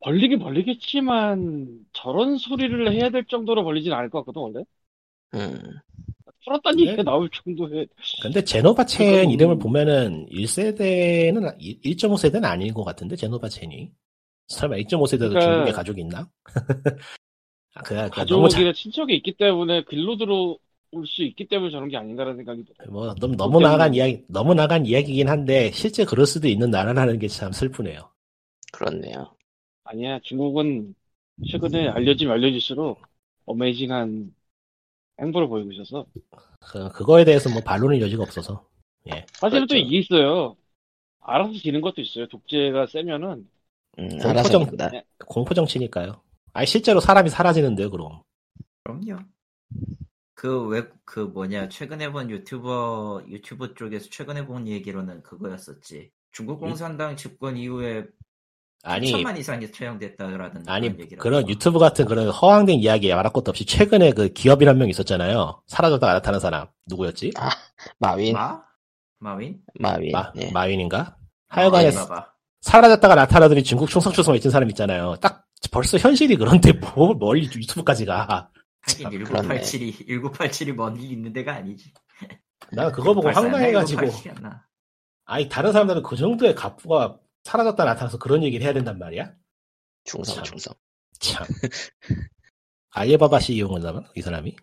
벌리긴 0.00 0.38
벌리겠지만 0.38 1.86
저런 1.92 2.36
소리를 2.38 2.92
해야 2.92 3.10
될 3.10 3.24
정도로 3.26 3.64
벌리진 3.64 3.92
않을 3.92 4.10
것 4.10 4.18
같거든 4.20 4.42
원래 4.42 4.64
음. 5.34 5.80
풀었다는 6.44 6.76
네. 6.78 6.86
얘기가 6.88 7.02
나올 7.02 7.28
정도의 7.30 7.86
근데 8.22 8.42
제노바 8.44 8.86
첸 8.86 9.06
그건- 9.06 9.30
이름을 9.30 9.58
보면은 9.58 10.26
1세대는 10.30 11.56
1.5세대는 11.58 12.44
아닌 12.44 12.72
것 12.74 12.84
같은데 12.84 13.16
제노바 13.16 13.48
첸이 13.48 13.90
설마 14.48 14.76
1.5세대도 14.76 15.30
그러니까- 15.30 15.40
중국에 15.40 15.72
가족이 15.72 16.00
있나? 16.02 16.28
아, 17.74 17.82
그, 17.82 17.94
그 18.10 18.26
너무 18.26 18.48
자, 18.48 18.58
가족이나 18.58 18.72
친척이 18.72 19.14
있기 19.16 19.36
때문에 19.36 19.82
글로 19.84 20.16
들어 20.16 20.56
올 20.92 21.06
수 21.06 21.24
있기 21.24 21.48
때문에 21.48 21.72
저런 21.72 21.88
게 21.88 21.96
아닌가라는 21.96 22.36
생각이 22.36 22.64
들어요. 22.64 22.88
뭐 22.92 23.12
너무 23.16 23.34
너무 23.34 23.58
나간 23.60 23.94
이야기 23.94 24.22
너무 24.28 24.54
나간 24.54 24.86
이야기긴 24.86 25.28
한데 25.28 25.72
실제 25.72 26.04
그럴 26.04 26.24
수도 26.24 26.46
있는 26.46 26.70
나라라는 26.70 27.18
게 27.18 27.26
참 27.26 27.50
슬프네요. 27.50 28.12
그렇네요. 28.72 29.34
아니야 29.82 30.20
중국은 30.22 30.94
최근에 31.50 31.88
알려지면 31.88 32.32
알려질수록 32.34 33.00
어메이징한 33.46 34.32
행보를 35.20 35.48
보이고 35.48 35.72
있어서 35.72 36.06
그, 36.60 36.88
그거에 36.90 37.24
대해서 37.24 37.48
뭐 37.50 37.62
반론의 37.62 38.00
여지가 38.00 38.22
없어서 38.22 38.66
사실은 39.40 39.66
또 39.68 39.76
그렇죠. 39.76 39.76
이게 39.76 39.98
있어요. 39.98 40.56
알아서 41.20 41.54
지는 41.54 41.80
것도 41.80 42.02
있어요. 42.02 42.28
독재가 42.28 42.86
세면은 42.88 43.50
음, 43.98 44.18
공포 44.18 44.48
알아서 44.48 44.50
정- 44.50 44.66
된다. 44.76 44.96
공포 45.26 45.54
정치니까요. 45.54 46.20
아니 46.52 46.66
실제로 46.66 47.00
사람이 47.00 47.30
사라지는데요, 47.30 47.90
그럼. 47.90 48.22
그럼요. 48.82 49.18
그 50.34 50.66
웹, 50.68 50.92
그 51.04 51.20
뭐냐, 51.20 51.68
최근에 51.68 52.10
본 52.12 52.30
유튜버, 52.30 53.24
유튜브 53.28 53.74
쪽에서 53.74 54.08
최근에 54.10 54.46
본 54.46 54.66
얘기로는 54.68 55.22
그거였었지. 55.22 56.12
중국 56.32 56.58
공산당 56.60 57.16
집권 57.16 57.56
이후에 57.56 58.06
아니 58.84 59.10
천만 59.10 59.36
이상이 59.36 59.70
처형됐다라는 59.72 60.64
아니 60.66 60.94
그런 61.16 61.48
유튜브 61.48 61.78
같은 61.78 62.04
그런 62.04 62.28
허황된 62.28 62.78
이야기 62.80 63.08
말할 63.14 63.32
것도 63.32 63.50
없이 63.50 63.64
최근에 63.64 64.12
그 64.12 64.28
기업인 64.28 64.68
한 64.68 64.78
명 64.78 64.88
있었잖아요. 64.90 65.62
사라졌다가 65.66 66.12
나타난 66.14 66.38
사람 66.40 66.66
누구였지? 66.86 67.32
마윈, 67.98 68.34
마? 68.34 68.60
마윈? 69.20 69.60
마윈. 69.80 70.12
마, 70.12 70.32
네. 70.34 70.50
마윈인가? 70.52 71.16
하여간에 71.48 71.90
봐봐. 71.92 72.26
사라졌다가 72.60 73.14
나타나더니 73.14 73.62
중국 73.64 73.88
충성추성 73.88 74.34
외친 74.34 74.50
사람 74.50 74.68
있잖아요. 74.70 75.16
딱 75.20 75.44
벌써 75.70 75.96
현실이 75.96 76.36
그런데 76.36 76.72
뭐 76.94 77.14
멀리 77.14 77.44
유튜브까지 77.46 78.04
가. 78.04 78.50
하긴 78.82 79.24
그렇네. 79.24 79.60
1987이 79.60 80.08
1987이 80.08 80.72
먼길 80.74 81.10
있는 81.10 81.32
데가 81.32 81.54
아니지. 81.54 81.92
난 82.72 82.92
그거 82.92 83.14
보고? 83.14 83.30
황당해가지고 83.30 84.02
1987이었나? 84.02 84.60
아니 85.26 85.48
다른 85.48 85.72
사람들은 85.72 86.02
그 86.02 86.16
정도의 86.16 86.54
갑부가 86.54 87.16
사라졌다 87.44 87.84
나타나서 87.84 88.18
그런 88.18 88.42
얘기를 88.42 88.64
해야 88.64 88.72
된단 88.72 88.98
말이야? 88.98 89.32
충성, 90.04 90.36
참. 90.36 90.44
충성. 90.44 90.74
참. 91.20 91.46
알리바바 92.90 93.38
CEO인가 93.40 94.02
이 94.14 94.22
사람이? 94.22 94.56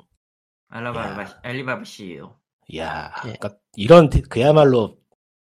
알리바바 0.70 1.40
알리바바 1.44 1.84
CEO. 1.84 2.36
이야, 2.70 3.12
예. 3.26 3.34
그러니까 3.34 3.58
이런 3.76 4.10
데- 4.10 4.22
그야말로 4.22 4.98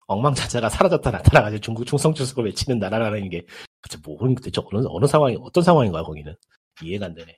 엉망자자가 0.07 0.69
사라졌다 0.69 1.11
나타나가지고 1.11 1.61
중국 1.61 1.85
충성추석을 1.85 2.45
외치는 2.45 2.79
나라라는 2.79 3.29
게 3.29 3.45
대체 3.83 3.97
뭐 4.03 4.17
대체 4.41 4.61
어느 4.71 4.85
어느 4.89 5.05
상황이 5.05 5.37
어떤 5.39 5.63
상황인가 5.63 6.03
거기는 6.03 6.35
이해가 6.81 7.05
안 7.07 7.13
되네. 7.13 7.37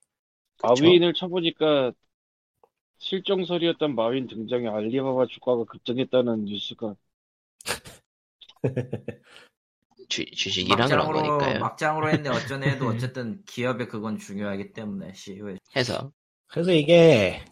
마윈을 0.64 1.14
쳐보니까 1.14 1.92
실종설이었던 3.00 3.94
마윈 3.96 4.28
등장에 4.28 4.68
알리바바 4.70 5.26
주가가 5.28 5.66
급등했다는 5.66 6.46
뉴스가 6.46 6.96
주, 10.12 10.26
주식이란 10.32 10.92
그런 10.92 11.12
막장으로 11.12 11.14
거니까요. 11.14 11.60
막장으로 11.60 12.10
했는데 12.10 12.30
어쩌네 12.32 12.70
해도 12.72 12.88
어쨌든 12.88 13.44
기업에 13.46 13.88
그건 13.88 14.18
중요하기 14.18 14.74
때문에 14.74 15.14
CEO의 15.14 15.58
해서. 15.76 16.12
그래서 16.48 16.72
이게 16.74 17.44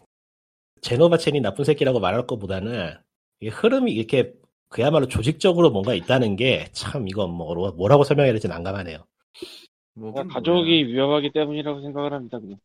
제노바첸이 0.82 1.40
나쁜 1.40 1.64
새끼라고 1.64 2.00
말할 2.00 2.26
것보다는 2.26 2.94
이 3.40 3.48
흐름이 3.48 3.92
이렇게 3.92 4.34
그야말로 4.68 5.08
조직적으로 5.08 5.70
뭔가 5.70 5.94
있다는 5.94 6.36
게 6.36 6.68
참 6.72 7.08
이건 7.08 7.30
뭐 7.32 7.54
뭐라고 7.72 8.04
설명해야 8.04 8.32
될지 8.32 8.48
난감하네요. 8.48 9.06
뭐긴 9.94 10.28
가족이 10.28 10.86
위험하기 10.88 11.30
때문이라고 11.32 11.80
생각을 11.82 12.12
합니다. 12.12 12.38
그냥. 12.40 12.58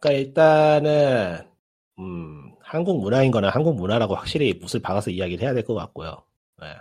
그러니까 0.00 0.20
일단은 0.20 1.48
음, 1.98 2.54
한국 2.60 3.00
문화인 3.00 3.30
거는 3.30 3.48
한국 3.50 3.76
문화라고 3.76 4.14
확실히 4.14 4.54
못을 4.54 4.80
박아서 4.80 5.10
이야기를 5.10 5.44
해야 5.44 5.54
될 5.54 5.64
것 5.64 5.74
같고요. 5.74 6.24
예. 6.62 6.76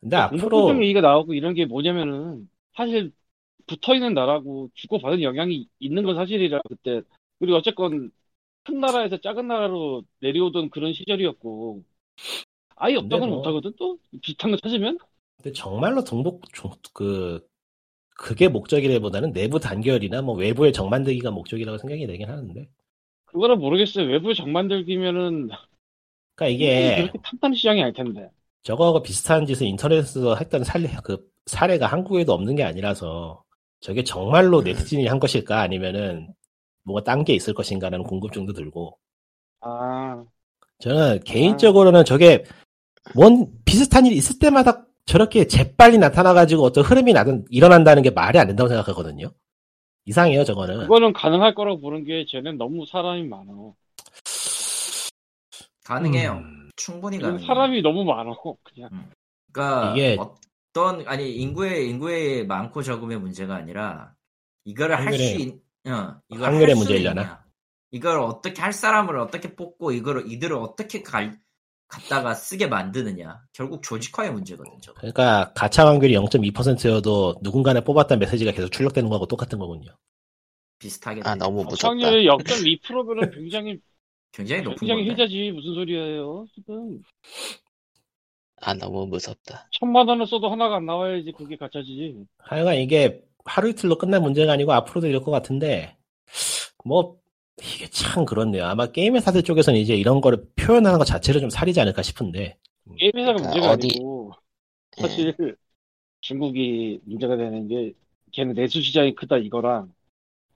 근데 0.00 0.16
앞으로 0.16 0.50
공포증 0.50 0.82
얘기가 0.82 1.00
나오고 1.00 1.34
이런 1.34 1.54
게 1.54 1.66
뭐냐면은 1.66 2.48
사실 2.74 3.12
붙어 3.66 3.94
있는 3.94 4.14
나라고 4.14 4.70
주고받은 4.74 5.22
영향이 5.22 5.68
있는 5.80 6.04
건 6.04 6.16
사실이라 6.16 6.60
그때. 6.68 7.02
그리고 7.38 7.56
어쨌건 7.58 8.10
큰 8.64 8.80
나라에서 8.80 9.18
작은 9.18 9.48
나라로 9.48 10.04
내려오던 10.20 10.70
그런 10.70 10.92
시절이었고. 10.94 11.84
아예 12.76 12.96
없다고는 12.96 13.28
뭐- 13.28 13.38
못하거든 13.38 13.74
또? 13.78 13.98
비슷한 14.22 14.50
거 14.52 14.56
찾으면? 14.58 14.98
근데 15.36 15.52
정말로 15.52 16.04
동북 16.04 16.42
종- 16.52 16.72
그 16.92 17.46
그게 18.16 18.48
목적이라보다는 18.48 19.32
내부 19.32 19.60
단결이나 19.60 20.22
뭐 20.22 20.34
외부의 20.36 20.72
정 20.72 20.88
만들기가 20.90 21.30
목적이라고 21.32 21.78
생각이 21.78 22.06
되긴 22.06 22.30
하는데. 22.30 22.68
그거는 23.26 23.58
모르겠어요. 23.58 24.06
외부의 24.06 24.34
정 24.34 24.52
만들기면은 24.52 25.48
그러니까 26.34 26.54
이게 26.54 26.94
그렇게 26.94 27.18
탄탄한 27.22 27.54
시장이 27.54 27.82
아닐 27.82 27.92
텐데 27.94 28.30
저거하고 28.66 29.00
비슷한 29.00 29.46
짓을 29.46 29.64
인터넷에서 29.68 30.34
했던 30.34 30.64
사례, 30.64 30.88
그 31.04 31.18
사례가 31.46 31.86
한국에도 31.86 32.32
없는 32.32 32.56
게 32.56 32.64
아니라서 32.64 33.44
저게 33.80 34.02
정말로 34.02 34.60
네티즌이 34.62 35.06
한 35.06 35.20
것일까? 35.20 35.60
아니면은 35.60 36.34
뭐가 36.82 37.04
딴 37.04 37.24
게 37.24 37.32
있을 37.32 37.54
것인가라는 37.54 38.04
궁금증도 38.04 38.52
들고. 38.54 38.98
아. 39.60 40.24
저는 40.80 41.20
개인적으로는 41.24 42.04
저게 42.04 42.44
뭔 43.14 43.46
비슷한 43.64 44.04
일이 44.04 44.16
있을 44.16 44.40
때마다 44.40 44.84
저렇게 45.04 45.46
재빨리 45.46 45.98
나타나가지고 45.98 46.64
어떤 46.64 46.82
흐름이 46.82 47.12
나든 47.12 47.44
일어난다는 47.50 48.02
게 48.02 48.10
말이 48.10 48.36
안 48.36 48.48
된다고 48.48 48.66
생각하거든요. 48.68 49.30
이상해요, 50.06 50.42
저거는. 50.42 50.80
그거는 50.80 51.12
가능할 51.12 51.54
거라고 51.54 51.80
보는 51.80 52.02
게 52.02 52.26
쟤는 52.28 52.58
너무 52.58 52.84
사람이 52.84 53.28
많아. 53.28 53.44
가능해요. 55.84 56.32
음, 56.32 56.55
충분히 56.76 57.18
가능해요. 57.18 57.46
사람이 57.46 57.82
너무 57.82 58.04
많고 58.04 58.58
그냥 58.62 59.10
그러니까 59.52 59.92
이게- 59.92 60.16
어떤 60.18 61.06
아니 61.08 61.32
인구의 61.36 61.88
인구의 61.90 62.46
많고 62.46 62.82
적음의 62.82 63.18
문제가 63.18 63.56
아니라 63.56 64.14
이거를 64.64 64.96
할 64.98 65.06
확률의- 65.06 65.18
수 65.34 65.40
있, 65.40 65.54
어, 65.88 66.20
이걸 66.28 66.44
확률의 66.48 66.66
할 66.66 66.68
수는 66.70 66.76
문제이려나? 66.76 67.22
있냐. 67.22 67.44
이걸 67.92 68.20
어떻게 68.20 68.60
할 68.60 68.72
사람을 68.72 69.18
어떻게 69.18 69.54
뽑고 69.56 69.92
이걸 69.92 70.30
이들을 70.30 70.54
어떻게 70.56 71.02
갈 71.02 71.38
갖다가 71.88 72.34
쓰게 72.34 72.66
만드느냐. 72.66 73.40
결국 73.52 73.80
조직화의 73.82 74.32
문제거든. 74.32 74.72
저. 74.82 74.92
그러니까 74.94 75.52
가차 75.54 75.86
확률이 75.86 76.14
0.2%여도 76.14 77.36
누군가를 77.42 77.84
뽑았다는 77.84 78.18
메시지가 78.18 78.50
계속 78.50 78.70
출력되는 78.70 79.08
거하고 79.08 79.26
똑같은 79.26 79.58
거군요. 79.60 79.92
비슷하게 80.80 81.20
아 81.24 81.34
돼. 81.34 81.38
너무 81.38 81.62
무섭다. 81.62 81.88
확률이 81.88 82.26
0.2%면은 82.26 83.30
굉장히 83.30 83.78
굉장히 84.36 84.62
높은 84.62 84.76
굉장히 84.78 85.06
건데. 85.06 85.22
혜자지 85.22 85.52
무슨 85.52 85.74
소리예요 85.74 86.46
지금 86.54 87.02
아 88.62 88.74
너무 88.74 89.06
무섭다. 89.06 89.68
천만 89.72 90.08
원을 90.08 90.26
써도 90.26 90.48
하나가 90.50 90.76
안 90.76 90.86
나와야지 90.86 91.32
그게 91.32 91.56
가짜지 91.56 92.16
하여간 92.38 92.76
이게 92.76 93.22
하루 93.44 93.68
이틀로 93.68 93.98
끝날 93.98 94.20
문제가 94.20 94.52
아니고 94.52 94.72
앞으로도 94.72 95.06
이럴 95.06 95.22
것 95.22 95.30
같은데 95.30 95.96
뭐 96.84 97.18
이게 97.62 97.86
참 97.88 98.24
그렇네요. 98.24 98.64
아마 98.64 98.86
게임 98.86 99.14
회사들 99.16 99.42
쪽에서는 99.42 99.78
이제 99.78 99.94
이런 99.94 100.20
거를 100.20 100.44
표현하는 100.56 100.98
것 100.98 101.04
자체를 101.04 101.40
좀 101.40 101.50
살이지 101.50 101.80
않을까 101.80 102.02
싶은데 102.02 102.58
게임 102.98 103.12
회사가 103.14 103.34
그러니까 103.34 103.50
문제가 103.50 103.72
어디- 103.72 103.88
아니고 103.94 104.32
예. 104.98 105.02
사실 105.02 105.56
중국이 106.20 107.00
문제가 107.04 107.36
되는 107.36 107.68
게 107.68 107.92
걔네 108.32 108.54
내수 108.54 108.80
시장이 108.82 109.14
크다 109.14 109.36
이거랑 109.38 109.92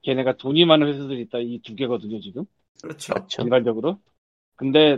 걔네가 0.01 0.37
돈이 0.37 0.65
많은 0.65 0.87
회사들이 0.87 1.21
있다 1.21 1.39
이 1.39 1.59
두 1.63 1.75
개거든요 1.75 2.19
지금 2.19 2.45
그렇죠. 2.81 3.13
그렇죠. 3.13 3.41
인간적으로 3.43 3.99
근데 4.55 4.97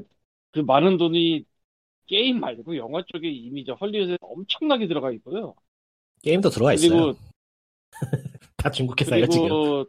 그 0.52 0.60
많은 0.60 0.98
돈이 0.98 1.46
게임 2.08 2.40
말고 2.40 2.78
영화 2.78 3.04
쪽에 3.08 3.30
이미 3.30 3.66
저 3.66 3.74
헐리우드에 3.74 4.18
엄청나게 4.22 4.88
들어가 4.88 5.12
있고요 5.12 5.56
게임도 6.22 6.50
들어와 6.50 6.74
있어요. 6.74 6.90
그리고 6.90 7.20
다 8.58 8.72
중국 8.72 9.00
회사예요 9.00 9.28
지금. 9.28 9.48
그리고 9.48 9.86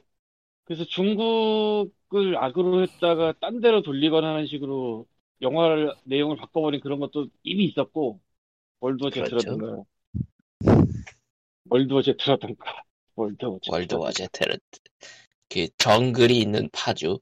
그래서 0.64 0.84
중국을 0.84 2.36
악으로 2.36 2.82
했다가 2.82 3.34
딴 3.40 3.60
데로 3.60 3.82
돌리거나 3.82 4.28
하는 4.28 4.46
식으로 4.46 5.06
영화를 5.42 5.94
내용을 6.04 6.36
바꿔버린 6.36 6.80
그런 6.80 7.00
것도 7.00 7.28
이미 7.42 7.64
있었고 7.66 8.20
월드워. 8.80 9.10
제트라든가 9.10 9.82
월드워 11.70 12.02
제트라든가 12.02 12.82
월드워 13.14 13.58
제트 13.62 13.70
월드워 13.74 14.10
제테르 14.10 14.56
그 15.48 15.68
정글이 15.78 16.38
있는 16.38 16.68
파주. 16.72 17.18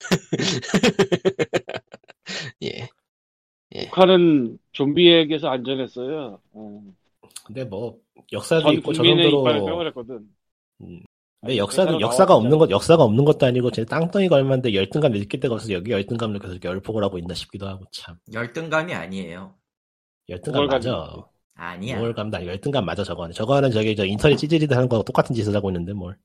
예. 2.62 2.88
북한은 3.84 4.58
좀비에게서 4.72 5.48
안전했어요. 5.48 6.40
어. 6.52 6.82
근데 7.44 7.64
뭐 7.64 7.98
역사도 8.32 8.62
전 8.62 8.74
있고 8.74 8.92
저 8.92 9.02
국민의 9.02 9.30
정도로. 9.30 9.92
음. 10.82 11.00
근데 11.40 11.56
역사도 11.56 12.00
역사가. 12.00 12.34
없는 12.34 12.58
것 12.58 12.70
역사가 12.70 13.02
없는 13.02 13.24
것도 13.24 13.46
아니고 13.46 13.70
제 13.70 13.84
땅덩이가 13.84 14.36
얼마인데 14.36 14.74
열등감 14.74 15.12
느낄 15.12 15.40
데가 15.40 15.54
없어서 15.54 15.72
여기 15.72 15.90
열등감을 15.90 16.38
계속 16.38 16.62
열폭을 16.62 17.02
하고 17.02 17.18
있나 17.18 17.34
싶기도 17.34 17.66
하고 17.66 17.84
참 17.92 18.16
열등감이 18.32 18.92
아니에요. 18.92 19.54
열등감 20.28 20.66
맞아. 20.66 21.14
아니야. 21.54 21.98
우월감도 21.98 22.38
아니고 22.38 22.52
열등감 22.52 22.84
맞아 22.84 23.04
저거는 23.04 23.32
저거는 23.32 23.70
저기 23.70 23.94
저 23.94 24.04
인터넷 24.04 24.36
찌질이들 24.36 24.76
하는 24.76 24.88
거하고 24.88 25.04
똑같은 25.04 25.34
짓을 25.34 25.54
하고 25.54 25.70
있는데 25.70 25.92
뭘 25.92 26.16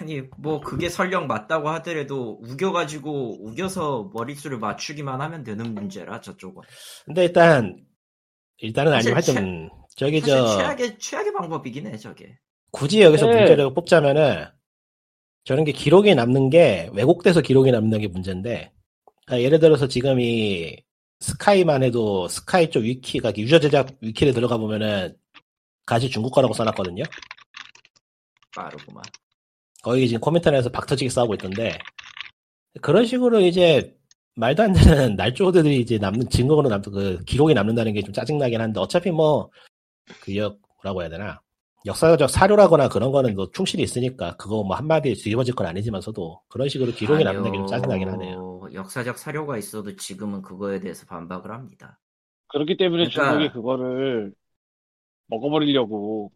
아니 0.00 0.22
뭐 0.38 0.60
그게 0.60 0.88
설령 0.88 1.26
맞다고 1.26 1.68
하더라도 1.70 2.38
우겨가지고 2.42 3.46
우겨서 3.46 4.10
머릿수를 4.12 4.58
맞추기만 4.58 5.20
하면 5.20 5.44
되는 5.44 5.74
문제라 5.74 6.20
저쪽은. 6.20 6.62
근데 7.04 7.24
일단 7.24 7.84
일단은 8.58 8.92
아니고 8.92 9.12
하여튼 9.12 9.70
저기 9.96 10.20
사실 10.20 10.36
저 10.36 10.56
최악의 10.56 10.98
최악의 10.98 11.32
방법이긴 11.32 11.86
해 11.86 11.96
저게. 11.96 12.38
굳이 12.70 13.02
여기서 13.02 13.26
네. 13.26 13.38
문제를 13.38 13.72
뽑자면은 13.74 14.46
저런 15.44 15.64
게 15.64 15.72
기록이 15.72 16.14
남는 16.14 16.50
게 16.50 16.90
왜곡돼서 16.92 17.40
기록이 17.40 17.70
남는 17.70 18.00
게 18.00 18.08
문제인데 18.08 18.72
그러니까 19.26 19.44
예를 19.44 19.60
들어서 19.60 19.86
지금 19.86 20.18
이 20.20 20.76
스카이만 21.20 21.82
해도 21.82 22.28
스카이 22.28 22.70
쪽 22.70 22.80
위키가 22.80 23.32
유저 23.36 23.60
제작 23.60 23.90
위키를 24.00 24.32
들어가 24.32 24.56
보면은 24.56 25.16
가시 25.86 26.10
중국 26.10 26.32
거라고 26.32 26.54
써놨거든요. 26.54 27.04
빠르구만. 28.54 29.02
거기 29.84 30.08
지금 30.08 30.20
코멘터에서 30.20 30.70
박터지게 30.70 31.10
싸우고 31.10 31.34
있던데 31.34 31.78
그런 32.80 33.04
식으로 33.06 33.40
이제 33.40 33.94
말도 34.36 34.62
안 34.64 34.72
되는 34.72 35.14
날조들이 35.16 35.80
이제 35.80 35.98
남는 35.98 36.28
증거로 36.30 36.68
남, 36.68 36.82
그 36.82 37.22
기록이 37.24 37.54
남는다는 37.54 37.92
게 37.92 38.02
좀 38.02 38.12
짜증나긴 38.12 38.60
한데 38.60 38.80
어차피 38.80 39.10
뭐 39.10 39.50
그 40.22 40.36
역 40.36 40.58
뭐라고 40.82 41.02
해야 41.02 41.08
되나 41.08 41.40
역사적 41.86 42.28
사료라거나 42.30 42.88
그런 42.88 43.12
거는 43.12 43.34
뭐 43.36 43.50
충실히 43.52 43.84
있으니까 43.84 44.36
그거 44.36 44.62
뭐 44.64 44.74
한마디에 44.76 45.12
뒤집어질 45.14 45.54
건 45.54 45.66
아니지만서도 45.66 46.40
그런 46.48 46.68
식으로 46.68 46.92
기록이 46.92 47.24
남는다는 47.24 47.52
게 47.52 47.58
좀 47.58 47.66
짜증나긴 47.66 48.08
하네요. 48.08 48.62
역사적 48.72 49.18
사료가 49.18 49.58
있어도 49.58 49.94
지금은 49.96 50.40
그거에 50.42 50.80
대해서 50.80 51.04
반박을 51.06 51.50
합니다. 51.52 51.98
그렇기 52.48 52.76
때문에 52.78 53.04
그러니까- 53.08 53.30
중국이 53.32 53.52
그거를 53.52 54.32
먹어버리려고 55.28 56.32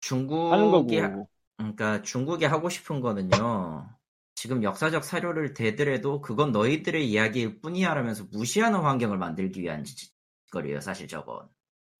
중국이 0.00 0.50
하는 0.50 0.70
거고. 0.70 1.28
그러니까 1.62 2.02
중국이 2.02 2.44
하고 2.44 2.68
싶은 2.68 3.00
거는요. 3.00 3.88
지금 4.36 4.62
역사적 4.62 5.02
사료를 5.02 5.52
대더라도 5.52 6.20
그건 6.20 6.52
너희들의 6.52 7.10
이야기일 7.10 7.60
뿐이야라면서 7.60 8.26
무시하는 8.30 8.80
환경을 8.80 9.18
만들기 9.18 9.60
위한 9.60 9.82
짓- 9.84 10.12
거리예요, 10.52 10.80
사실 10.80 11.06
저건. 11.08 11.46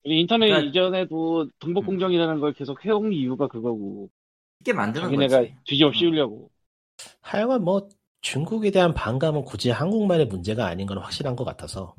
우리 0.05 0.21
인터넷 0.21 0.47
그러니까- 0.47 0.69
이전에도 0.69 1.49
동북 1.59 1.85
공정이라는 1.85 2.39
걸 2.39 2.53
계속 2.53 2.83
해온 2.85 3.11
이유가 3.13 3.47
그거고 3.47 4.09
쉽게 4.59 4.73
만드는 4.73 5.05
자기네가 5.07 5.37
거지. 5.41 5.55
뒤집어 5.65 5.89
음. 5.89 5.93
씌우려고 5.93 6.49
하여간 7.21 7.63
뭐 7.63 7.89
중국에 8.21 8.71
대한 8.71 8.93
반감은 8.93 9.43
굳이 9.43 9.69
한국만의 9.69 10.27
문제가 10.27 10.65
아닌 10.67 10.87
건 10.87 10.97
확실한 10.97 11.35
것 11.35 11.43
같아서 11.43 11.93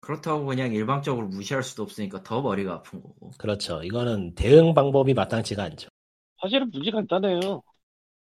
그렇다고 0.00 0.44
그냥 0.44 0.72
일방적으로 0.74 1.28
무시할 1.28 1.62
수도 1.62 1.82
없으니까 1.84 2.22
더 2.24 2.42
머리가 2.42 2.74
아픈 2.74 3.00
거고. 3.00 3.30
그렇죠. 3.38 3.82
이거는 3.82 4.34
대응 4.34 4.74
방법이 4.74 5.14
마땅치가 5.14 5.62
않죠. 5.64 5.88
사실은 6.40 6.70
문제 6.70 6.90
간단해요. 6.90 7.62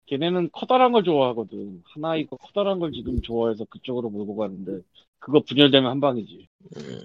걔네는 0.08 0.50
커다란 0.52 0.92
걸 0.92 1.04
좋아하거든. 1.04 1.82
하나 1.86 2.16
이거 2.16 2.38
커다란 2.38 2.80
걸 2.80 2.92
지금 2.92 3.22
좋아해서 3.22 3.66
그쪽으로 3.66 4.10
몰고 4.10 4.36
가는데 4.36 4.80
그거 5.20 5.40
분열되면 5.42 5.90
한 5.90 6.00
방이지. 6.00 6.48
음, 6.78 7.00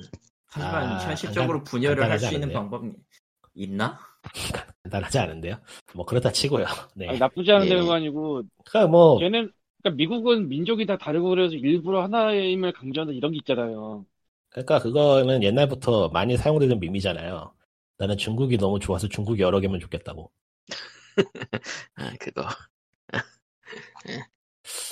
하지만 0.47 0.85
아, 0.93 0.99
현실적으로 0.99 1.59
간단- 1.61 1.65
분열을 1.65 2.11
할 2.11 2.19
수 2.19 2.35
있는? 2.35 2.53
방법이 2.53 2.93
있나? 3.55 3.99
간단하지 4.85 5.19
않은데요. 5.19 5.57
뭐 5.95 6.05
그렇다 6.05 6.31
치고요. 6.31 6.65
네. 6.95 7.09
아니, 7.09 7.19
나쁘지 7.19 7.51
않은 7.51 7.67
예. 7.67 7.71
데가 7.71 7.95
아니고 7.95 8.43
그러니까 8.65 8.91
뭐 8.91 9.19
걔는 9.19 9.51
그러니까 9.83 9.97
미국은 9.97 10.49
민족이 10.49 10.85
다 10.85 10.99
다르고 10.99 11.31
그래서 11.31 11.55
일부러 11.55 12.03
하나의 12.03 12.53
힘을 12.53 12.73
강조한다 12.73 13.15
이런 13.15 13.33
게 13.33 13.39
있잖아요. 13.39 14.05
그러니까 14.51 14.79
그거는 14.81 15.43
옛날부터 15.43 16.11
많이 16.11 16.37
사용되던 16.37 16.81
밈이잖아요. 16.81 17.55
나는 17.97 18.19
중국이 18.19 18.59
너무 18.59 18.79
좋아서 18.79 19.09
중국이 19.09 19.41
여러 19.41 19.61
개면 19.61 19.81
좋겠다고. 19.81 20.31
아 21.97 22.13
그거. 22.19 22.47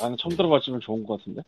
나는 0.01 0.17
처음 0.19 0.37
들어봤지만 0.37 0.81
좋은 0.81 1.05
것 1.05 1.19
같은데. 1.19 1.43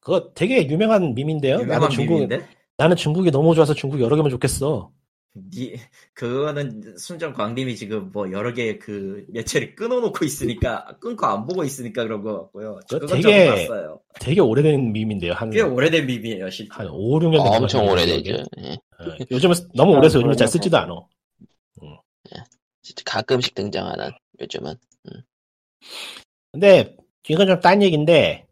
그거 0.00 0.32
되게 0.34 0.68
유명한 0.68 1.14
밈인데요. 1.14 1.54
유명한 1.56 1.80
나는 1.80 1.90
중국 1.90 2.14
밈인데? 2.14 2.46
나는 2.76 2.96
중국이 2.96 3.30
너무 3.30 3.54
좋아서 3.54 3.74
중국 3.74 4.00
여러 4.00 4.16
개면 4.16 4.30
좋겠어. 4.30 4.92
니, 5.52 5.74
그거는 6.14 6.94
순정 6.96 7.34
광림이 7.34 7.76
지금 7.76 8.10
뭐 8.10 8.30
여러 8.32 8.54
개그 8.54 9.26
매체를 9.28 9.74
끊어놓고 9.74 10.24
있으니까 10.24 10.96
끊고 10.98 11.26
안 11.26 11.44
보고 11.46 11.62
있으니까 11.62 12.04
그런 12.04 12.22
거 12.22 12.42
같고요. 12.44 12.78
그거 12.88 13.06
되게- 13.06 13.46
봤어요. 13.50 14.00
되게 14.18 14.40
오래된 14.40 14.92
밈인데요. 14.92 15.34
한, 15.34 15.50
꽤 15.50 15.60
오래된 15.60 16.06
밈이에요, 16.06 16.48
실제. 16.48 16.70
한 16.72 16.86
5, 16.88 17.18
6년 17.20 17.38
어, 17.40 17.42
엄청 17.56 17.86
오래되죠. 17.86 18.32
예. 18.62 18.78
요즘은 19.30 19.54
너무 19.74 19.94
아, 19.94 19.98
오래서 19.98 20.18
요즘은 20.18 20.36
잘. 20.38 20.48
쓰지도 20.48 20.78
않아. 20.78 20.94
가끔씩 23.04 23.54
등장하는 23.54 24.10
요즘은. 24.40 24.74
근데 26.52 26.96
이건 27.28 27.46
좀 27.46 27.60
딴 27.60 27.82
얘기인데 27.82 28.46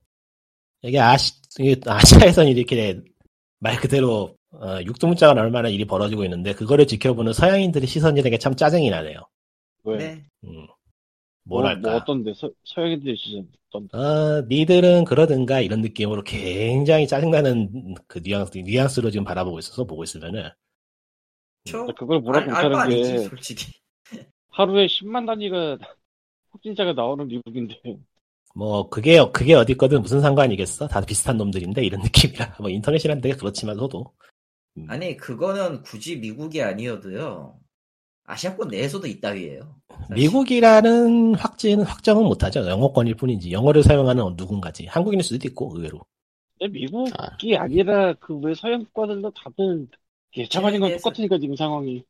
이게 0.82 0.98
아시 1.00 1.32
이게 1.58 1.80
아시아에서는 1.86 2.50
이렇게 2.52 3.00
말 3.60 3.76
그대로 3.80 4.36
어, 4.52 4.78
육두문자가 4.84 5.34
나올 5.34 5.50
만한 5.50 5.72
일이 5.72 5.84
벌어지고 5.84 6.24
있는데 6.24 6.52
그거를 6.54 6.86
지켜보는 6.86 7.32
서양인들의 7.32 7.86
시선이라는 7.88 8.30
게 8.30 8.38
참 8.38 8.54
짜증이 8.54 8.90
나네요. 8.90 9.20
왜? 9.84 9.96
네. 9.96 10.24
음, 10.44 10.66
뭐, 11.44 11.60
뭐랄까. 11.60 11.90
뭐 11.90 11.96
어떤데 11.98 12.34
서, 12.34 12.50
서양인들의 12.64 13.16
시선 13.16 13.48
어떤? 13.72 13.88
어, 14.00 14.46
니들은 14.48 15.04
그러든가 15.04 15.60
이런 15.60 15.80
느낌으로 15.80 16.22
굉장히 16.24 17.06
짜증나는 17.08 17.94
그 18.06 18.20
뉘앙스, 18.22 18.58
뉘앙스로 18.58 19.10
지금 19.10 19.24
바라보고 19.24 19.58
있어서 19.60 19.84
보고 19.84 20.04
있으면은 20.04 20.50
저, 21.64 21.84
그걸 21.98 22.18
알바 22.18 22.40
못하는 22.46 22.74
아니지, 22.76 23.12
게 23.12 23.18
솔직히. 23.20 23.72
하루에 24.56 24.86
10만 24.86 25.26
단위가 25.26 25.76
확진자가 26.50 26.92
나오는 26.92 27.26
미국인데 27.26 27.80
뭐 28.54 28.88
그게 28.88 29.18
그게 29.32 29.54
어디 29.54 29.74
거든 29.76 30.00
무슨 30.00 30.20
상관이겠어? 30.20 30.86
다 30.86 31.00
비슷한 31.00 31.36
놈들인데 31.36 31.84
이런 31.84 32.00
느낌이라 32.02 32.56
뭐 32.60 32.70
인터넷이란 32.70 33.20
데가 33.20 33.36
그렇지만서도 33.36 34.12
음. 34.78 34.86
아니 34.88 35.16
그거는 35.16 35.82
굳이 35.82 36.16
미국이 36.18 36.62
아니어도요. 36.62 37.58
아시아권 38.26 38.68
내에서도 38.68 39.06
있다위에요. 39.06 39.76
미국이라는 40.14 41.34
확진 41.34 41.82
확정은 41.82 42.24
못하죠. 42.24 42.66
영어권일 42.66 43.16
뿐이지 43.16 43.52
영어를 43.52 43.82
사용하는 43.82 44.34
누군가지. 44.36 44.86
한국인일 44.86 45.22
수도 45.22 45.46
있고 45.48 45.72
의외로. 45.74 46.00
근데 46.58 46.72
미국이 46.72 47.56
아. 47.58 47.66
니라 47.66 48.14
그 48.14 48.38
왜 48.38 48.54
서양 48.54 48.84
국가들도 48.86 49.30
다들 49.32 49.86
예차반인 50.36 50.80
건 50.80 50.90
네, 50.90 50.96
똑같으니까 50.96 51.38
지금 51.38 51.54
상황이. 51.56 52.02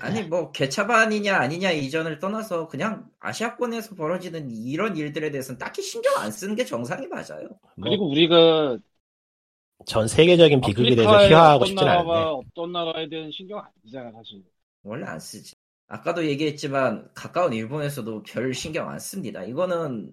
아니 0.00 0.22
뭐 0.22 0.50
개차반이냐 0.52 1.36
아니냐 1.36 1.70
이전을 1.70 2.18
떠나서 2.18 2.68
그냥 2.68 3.08
아시아권에서 3.20 3.94
벌어지는 3.94 4.50
이런 4.50 4.96
일들에 4.96 5.30
대해서는 5.30 5.58
딱히 5.58 5.82
신경 5.82 6.16
안 6.18 6.30
쓰는 6.30 6.54
게 6.54 6.64
정상이 6.64 7.06
맞아요. 7.06 7.48
뭐 7.48 7.60
그리고 7.82 8.08
우리가 8.10 8.78
전 9.86 10.08
세계적인 10.08 10.60
비극에 10.60 10.94
대해서 10.96 11.28
희화하고 11.28 11.64
싶진 11.66 11.86
않은데. 11.86 12.10
어떤 12.10 12.72
나라에 12.72 13.08
대한 13.08 13.30
신경 13.30 13.58
안 13.60 13.66
쓰잖아 13.84 14.10
사실. 14.12 14.42
원래 14.82 15.06
안 15.06 15.20
쓰지. 15.20 15.54
아까도 15.86 16.26
얘기했지만 16.26 17.08
가까운 17.14 17.52
일본에서도 17.52 18.22
별 18.24 18.52
신경 18.52 18.88
안 18.90 18.98
씁니다. 18.98 19.42
이거는 19.44 20.12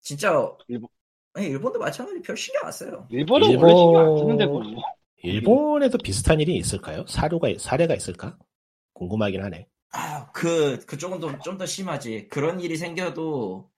진짜 0.00 0.30
일본- 0.68 0.88
아니, 1.32 1.46
일본도 1.46 1.78
마찬가지 1.78 2.20
별 2.22 2.36
신경 2.36 2.64
안 2.66 2.72
써요. 2.72 3.06
일본은 3.10 3.50
일본- 3.50 3.64
원래 3.64 3.76
신경 3.76 4.00
안 4.12 4.18
쓰는데 4.18 4.46
뭐. 4.46 4.62
일본에도 5.22 5.98
비슷한 5.98 6.40
일이 6.40 6.56
있을까요? 6.56 7.04
사료가 7.06 7.48
사례가 7.58 7.94
있을까? 7.94 8.36
궁금하긴 8.94 9.42
하네. 9.42 9.66
아, 9.92 10.30
그 10.32 10.84
그쪽은 10.86 11.20
좀더 11.42 11.66
심하지. 11.66 12.28
그런 12.28 12.60
일이 12.60 12.76
생겨도 12.76 13.68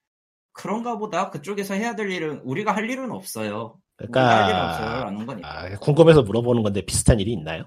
그런가 0.53 0.99
보다. 0.99 1.31
그쪽에서 1.31 1.75
해야 1.75 1.95
될 1.97 2.11
일은 2.11 2.41
우리가 2.45 2.75
할 2.75 2.89
일은 2.89 3.11
없어요. 3.11 3.79
우리가 3.99 4.45
할 4.45 4.51
일은 4.51 4.61
없어요. 4.61 4.87
그러니까 4.87 5.05
라는 5.05 5.27
거니까. 5.27 5.49
아, 5.49 5.79
궁금해서 5.79 6.23
물어보는 6.23 6.63
건데 6.63 6.83
비슷한 6.85 7.21
일이 7.21 7.33
있나요? 7.33 7.65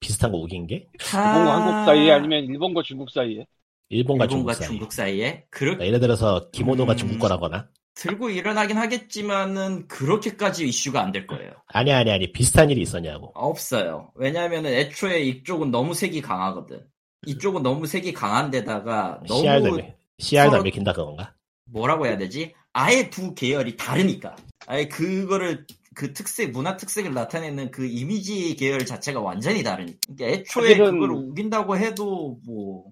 비슷한 0.00 0.30
거 0.30 0.38
우긴 0.38 0.66
게? 0.66 0.86
일본과 1.00 1.56
한국 1.56 1.86
사이에 1.86 2.12
아니면 2.12 2.44
일본과 2.44 2.82
중국 2.82 3.10
사이에. 3.10 3.46
일본과, 3.88 4.24
일본과 4.24 4.28
중국 4.28 4.52
사이. 4.54 4.68
중국 4.68 4.92
사이에 4.92 5.46
그렇게 5.50 5.76
그러니까 5.76 5.86
예를 5.86 6.00
들어서 6.00 6.50
기모노가 6.50 6.92
음. 6.92 6.96
중국 6.96 7.18
거라거나 7.20 7.68
들고 7.96 8.28
일어나긴 8.30 8.76
하겠지만은 8.76 9.88
그렇게까지 9.88 10.68
이슈가 10.68 11.02
안 11.02 11.12
될 11.12 11.26
거예요. 11.26 11.50
아니 11.68 11.92
아니 11.92 12.10
아니 12.10 12.30
비슷한 12.30 12.70
일이 12.70 12.82
있었냐고. 12.82 13.32
없어요. 13.34 14.12
왜냐하면은 14.14 14.70
애초에 14.72 15.20
이쪽은 15.22 15.70
너무 15.70 15.94
색이 15.94 16.20
강하거든. 16.20 16.86
이쪽은 17.26 17.62
너무 17.62 17.86
색이 17.86 18.12
강한 18.12 18.50
데다가 18.50 19.20
너무 19.26 19.40
CR도 19.40 19.76
매- 19.76 19.96
CR도 20.18 20.56
안 20.58 20.62
맥힌다 20.62 20.92
그건가? 20.92 21.34
뭐라고 21.64 22.06
해야 22.06 22.18
되지? 22.18 22.54
아예 22.74 23.08
두 23.08 23.34
계열이 23.34 23.76
다르니까. 23.76 24.36
아예 24.66 24.86
그거를 24.88 25.66
그 25.94 26.12
특색, 26.12 26.50
문화 26.52 26.76
특색을 26.76 27.14
나타내는 27.14 27.70
그 27.70 27.86
이미지 27.86 28.54
계열 28.56 28.84
자체가 28.84 29.20
완전히 29.20 29.62
다르니까. 29.62 29.98
그러니까 30.14 30.38
애초에 30.40 30.74
사실은- 30.74 30.90
그걸 31.00 31.10
우긴다고 31.12 31.78
해도 31.78 32.38
뭐, 32.44 32.84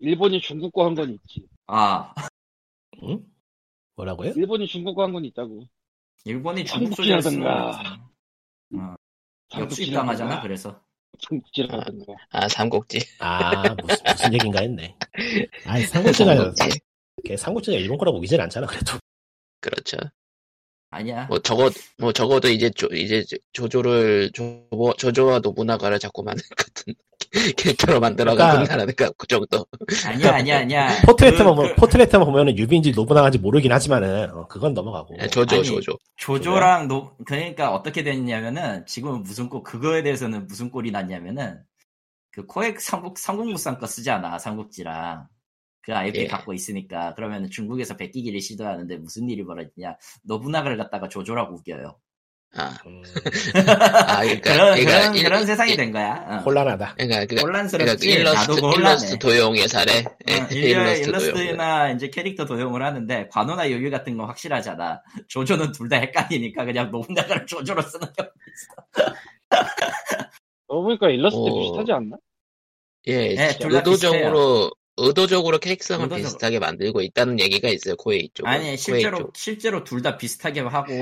일본이 0.00 0.40
중국과 0.40 0.86
한 0.86 0.94
건 0.96 1.10
있지. 1.10 1.46
아, 1.68 2.12
응? 3.04 3.20
뭐라고요? 3.96 4.32
일본이 4.36 4.66
중국과 4.66 5.04
한건 5.04 5.24
있다고. 5.24 5.64
일본이 6.24 6.64
중국 6.64 6.94
소리 6.94 7.12
할 7.12 7.22
수는 7.22 7.42
삼국지라든가. 7.42 8.00
없지. 8.70 8.76
어, 8.76 9.60
역수입 9.60 9.94
당하잖아, 9.94 10.42
그래서. 10.42 10.80
중국지라든가. 11.18 12.12
아 12.30 12.48
삼국지. 12.48 12.98
아 13.18 13.74
무슨 13.74 13.96
무슨 14.04 14.34
얘긴가 14.34 14.60
했네. 14.60 14.96
아니 15.66 15.84
삼국지가 15.84 16.34
삼국지. 16.36 16.80
걔 17.24 17.36
삼국지가 17.36 17.76
일본 17.76 17.98
거라고 17.98 18.18
우기진 18.18 18.40
않잖아 18.40 18.66
그래도. 18.66 18.98
그렇죠. 19.60 19.96
아니야. 20.90 21.26
뭐 21.26 21.38
적어 21.38 21.70
뭐 21.98 22.12
적어도 22.12 22.48
이제 22.48 22.68
조, 22.70 22.86
이제 22.88 23.24
조조를 23.52 24.32
조, 24.32 24.64
조조와 24.98 25.38
노부나가를 25.38 25.98
자꾸 26.00 26.22
만든 26.22 26.42
같은 26.56 26.94
캐릭터로 27.56 28.00
만들어가는 28.00 28.54
그러니까- 28.66 28.74
나라니까 28.76 29.10
그 29.16 29.26
정도. 29.28 29.64
아니야, 30.04 30.34
아니야, 30.34 30.58
아니야. 30.58 30.88
포트레트만 31.06 31.54
그- 31.54 31.68
보- 31.68 31.74
포트레트만 31.82 32.26
보면은 32.26 32.58
유비인지 32.58 32.90
노부나가인지 32.90 33.38
모르긴 33.38 33.70
하지만은 33.72 34.30
어, 34.32 34.48
그건 34.48 34.74
넘어가고. 34.74 35.14
아, 35.20 35.28
조조 35.28 35.56
아니, 35.56 35.64
조조. 35.64 35.96
조조랑 36.16 36.88
노, 36.88 37.14
그러니까 37.24 37.72
어떻게 37.72 38.02
됐냐면은, 38.02 38.84
지금은 38.86 39.22
무슨 39.22 39.48
꼴, 39.48 39.62
그거에 39.62 40.02
대해서는 40.02 40.48
무슨 40.48 40.70
꼴이 40.70 40.90
났냐면은, 40.90 41.60
그 42.32 42.46
코에이 42.46 42.80
삼국, 42.80 43.16
삼국무쌍 43.16 43.78
거 43.78 43.86
쓰잖아, 43.86 44.38
삼국지랑. 44.40 45.28
그 45.82 45.94
IP 45.94 46.20
예. 46.20 46.26
갖고 46.26 46.52
있으니까. 46.52 47.14
그러면 47.14 47.48
중국에서 47.50 47.96
베끼기를 47.96 48.40
시도하는데 48.40 48.96
무슨 48.98 49.28
일이 49.28 49.44
벌어지냐. 49.44 49.96
노부나가를 50.24 50.76
갖다가 50.76 51.08
조조라고 51.08 51.54
우겨요. 51.56 51.98
아, 52.52 52.76
음, 52.84 53.00
아 54.08 54.22
그러니까 54.22 54.52
그런, 54.52 54.74
그러니까 54.74 54.90
그런, 54.98 55.14
일- 55.14 55.22
그런 55.22 55.46
세상이 55.46 55.70
일- 55.70 55.76
된 55.76 55.92
거야. 55.92 56.14
어. 56.28 56.36
혼란하다. 56.44 56.94
그러니까 56.96 57.24
그러니까, 57.26 57.42
혼란스럽지. 57.42 58.08
그러니까 58.08 58.20
일러스트 58.32 58.54
그 58.54 58.60
혼란해. 58.60 58.78
일러스트 58.80 59.18
도용의 59.20 59.68
사례. 59.68 59.92
예, 60.28 60.34
어, 60.34 60.46
일러, 60.50 60.82
일러스트 60.96 61.04
도용. 61.12 61.20
일러스트 61.22 61.38
나 61.56 61.90
이제 61.92 62.10
캐릭터 62.10 62.46
도용을 62.46 62.82
하는데 62.82 63.28
관우나 63.30 63.70
요유 63.70 63.88
같은 63.92 64.16
건 64.16 64.26
확실하잖아. 64.26 65.00
조조는 65.28 65.70
둘 65.72 65.88
다 65.88 65.96
헷갈리니까 65.98 66.64
그냥 66.64 66.90
노부나가를 66.90 67.46
조조로 67.46 67.82
쓰는 67.82 68.08
경우 68.16 68.28
있어. 68.52 69.60
너 70.68 70.82
보니까 70.82 71.08
일러스트 71.08 71.38
어. 71.38 71.60
비슷하지 71.60 71.92
않나? 71.92 72.16
예, 73.06 73.34
네, 73.34 73.56
의도적으로 73.60 74.70
의도적으로 75.06 75.58
캐릭성을 75.58 76.02
의도적으로. 76.04 76.24
비슷하게 76.28 76.58
만들고 76.58 77.00
있다는 77.02 77.40
얘기가 77.40 77.68
있어요 77.68 77.96
코에이 77.96 78.30
쪽. 78.34 78.46
아니 78.46 78.76
실제로 78.76 79.30
실제로 79.34 79.84
둘 79.84 80.02
다 80.02 80.16
비슷하게 80.16 80.60
하고 80.60 80.92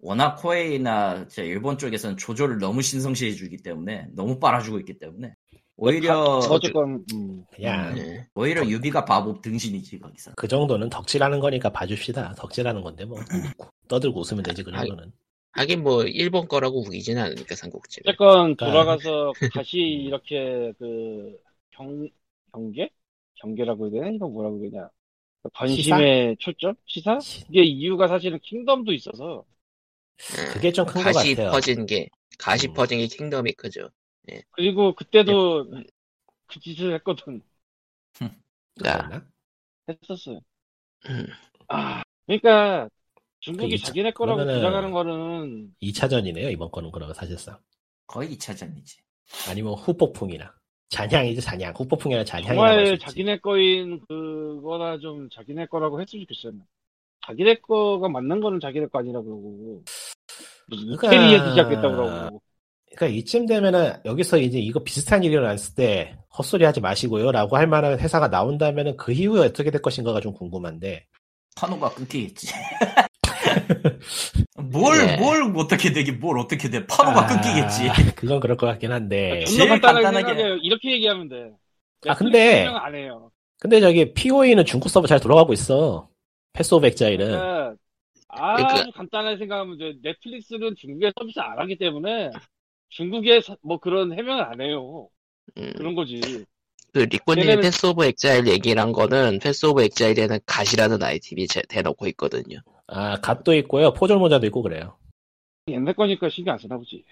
워낙 0.00 0.36
코에이나 0.36 1.26
저 1.28 1.42
일본 1.42 1.76
쪽에서는 1.78 2.16
조조를 2.16 2.58
너무 2.58 2.82
신성시해 2.82 3.32
주기 3.32 3.56
때문에 3.56 4.06
너무 4.14 4.38
빨아주고 4.38 4.78
있기 4.80 4.98
때문에 4.98 5.34
오히려 5.76 6.20
어쨌건 6.50 7.04
음. 7.14 7.44
그냥 7.54 7.96
예. 7.98 8.26
오히려 8.34 8.66
유비가 8.66 9.04
바보 9.04 9.40
등신이지 9.40 9.98
거기서. 10.00 10.32
그 10.36 10.48
정도는 10.48 10.88
덕질하는 10.90 11.38
거니까 11.40 11.70
봐줍시다. 11.70 12.34
덕질하는 12.36 12.82
건데 12.82 13.04
뭐 13.04 13.18
떠들고 13.88 14.20
웃으면 14.20 14.42
되지 14.42 14.62
그 14.64 14.72
정도는. 14.72 15.12
하긴 15.52 15.82
뭐 15.82 16.04
일본 16.04 16.46
거라고 16.48 16.80
우기진 16.80 17.18
않으니까 17.18 17.54
삼국지. 17.56 18.00
어쨌건 18.04 18.56
그러니까- 18.56 18.66
돌아가서 18.66 19.32
다시 19.54 19.78
이렇게 19.78 20.72
그 20.78 21.36
경, 21.76 22.08
경계? 22.52 22.90
경계라고 23.40 23.86
해야 23.86 24.02
되나? 24.02 24.14
이거 24.14 24.28
뭐라고 24.28 24.60
해야 24.62 24.70
되냐? 24.70 24.88
관심의 25.54 26.36
초점? 26.40 26.74
시사? 26.86 27.18
이게 27.50 27.62
이유가 27.62 28.08
사실은 28.08 28.38
킹덤도 28.42 28.92
있어서 28.92 29.44
예. 30.36 30.52
그게 30.52 30.72
좀 30.72 30.84
큰것 30.86 31.04
가시 31.14 31.34
같아요. 31.34 31.52
퍼진 31.52 31.86
게 31.86 32.08
가시 32.38 32.68
음. 32.68 32.74
퍼진 32.74 32.98
게 32.98 33.06
킹덤이 33.06 33.52
크죠. 33.52 33.88
그리고 34.50 34.94
그때도 34.94 35.66
그 36.46 36.60
짓을 36.60 36.92
했거든 36.94 37.40
자, 38.84 38.98
그랬나? 38.98 39.26
했었어요. 39.88 40.40
음. 41.08 41.26
아 41.68 42.02
그러니까 42.26 42.88
중국이 43.40 43.76
그 43.76 43.82
자기네 43.84 44.10
거라고 44.12 44.44
주장하는 44.44 44.90
거는 44.90 45.74
2차전이네요 45.80 46.52
이번 46.52 46.70
거는 46.70 46.90
그러면 46.90 47.14
사실상. 47.14 47.58
거의 48.06 48.30
2차전이지. 48.36 48.98
아니면 49.48 49.74
후폭풍이나 49.74 50.54
잔향이죠 50.90 51.40
잔향. 51.40 51.72
후폭풍이나 51.76 52.24
잔향이라고 52.24 52.56
정말 52.56 52.78
할수 52.78 52.92
있지. 52.94 53.04
자기네 53.04 53.38
거인 53.38 54.00
그거나 54.08 54.98
좀 54.98 55.28
자기네 55.30 55.66
거라고 55.66 56.00
했으면 56.00 56.24
좋겠어요. 56.26 56.52
자기네 57.26 57.56
거가 57.56 58.08
맞는 58.08 58.40
거는 58.40 58.58
자기네 58.60 58.86
거 58.86 58.98
아니라고 59.00 59.24
그러고 59.24 59.82
무슨 60.68 60.96
그러니까- 60.96 61.06
이태리에서 61.08 61.50
시작했다고 61.50 61.96
그러고 61.96 62.42
그러니까 62.96 63.06
이쯤 63.18 63.46
되면은 63.46 63.92
여기서 64.06 64.38
이제 64.38 64.58
이거 64.58 64.82
비슷한 64.82 65.22
일이 65.22 65.34
일어났을 65.34 65.74
때 65.74 66.16
헛소리 66.36 66.64
하지 66.64 66.80
마시고요 66.80 67.30
라고 67.32 67.56
할 67.56 67.66
만한 67.66 67.98
회사가 67.98 68.28
나온다면은 68.28 68.96
그 68.96 69.12
이후에 69.12 69.44
어떻게 69.46 69.70
될 69.70 69.82
것인가가 69.82 70.20
좀 70.20 70.32
궁금한데 70.32 71.04
판호가 71.54 71.90
끊기겠지. 71.90 72.48
뭘, 74.70 74.96
예. 75.12 75.16
뭘 75.16 75.52
어떻게 75.56 75.92
되긴 75.92 76.18
뭘 76.20 76.38
어떻게 76.38 76.68
돼. 76.70 76.86
판호가 76.86 77.24
아, 77.24 77.26
끊기겠지. 77.26 78.12
그건 78.14 78.40
그럴 78.40 78.56
것 78.56 78.66
같긴 78.66 78.92
한데 78.92 79.44
제일 79.44 79.80
간단하게. 79.80 80.58
이렇게 80.62 80.92
얘기하면 80.92 81.28
돼. 81.28 81.50
아, 82.06 82.14
근데- 82.14 82.64
설명 82.64 82.76
안 82.76 82.94
해요. 82.94 83.30
근데 83.60 83.80
저기 83.80 84.12
POE는 84.14 84.64
중국 84.64 84.88
서버 84.88 85.06
잘 85.08 85.18
돌아가고 85.18 85.52
있어 85.52 86.08
Path 86.52 86.74
of 86.74 86.86
Exile은 86.86 87.26
그러니까 87.26 87.74
아주 88.28 88.64
그러니까- 88.64 88.90
간단하게 88.96 89.36
생각하면 89.38 89.78
돼. 89.78 89.94
넷플릭스는 90.02 90.74
중국에 90.76 91.10
서비스 91.18 91.40
안 91.40 91.58
하기 91.58 91.76
때문에 91.76 92.30
중국에 92.90 93.40
서- 93.40 93.56
뭐 93.62 93.78
그런 93.78 94.12
해명을 94.12 94.44
안 94.44 94.60
해요. 94.60 95.08
음, 95.58 95.72
그런 95.76 95.94
거지. 95.94 96.20
그 96.92 97.00
리코님이 97.00 97.46
걔네는- 97.48 97.62
Path 97.62 97.86
of 97.86 98.04
Exile 98.04 98.46
얘기란 98.48 98.92
거는 98.92 99.40
Path 99.42 99.66
of 99.66 99.82
Exile에는 99.82 100.38
갓이라는 100.46 101.02
아이템이 101.02 101.46
제- 101.48 101.62
대놓고 101.68 102.06
있거든요. 102.08 102.58
아 102.88 103.20
갓도 103.20 103.54
있고요 103.54 103.92
포졸 103.92 104.18
모자도 104.18 104.46
있고 104.46 104.62
그래요 104.62 104.96
옛날 105.68 105.94
거니까 105.94 106.28
신경 106.30 106.54
안 106.54 106.58
쓰나 106.58 106.76
보지. 106.78 107.04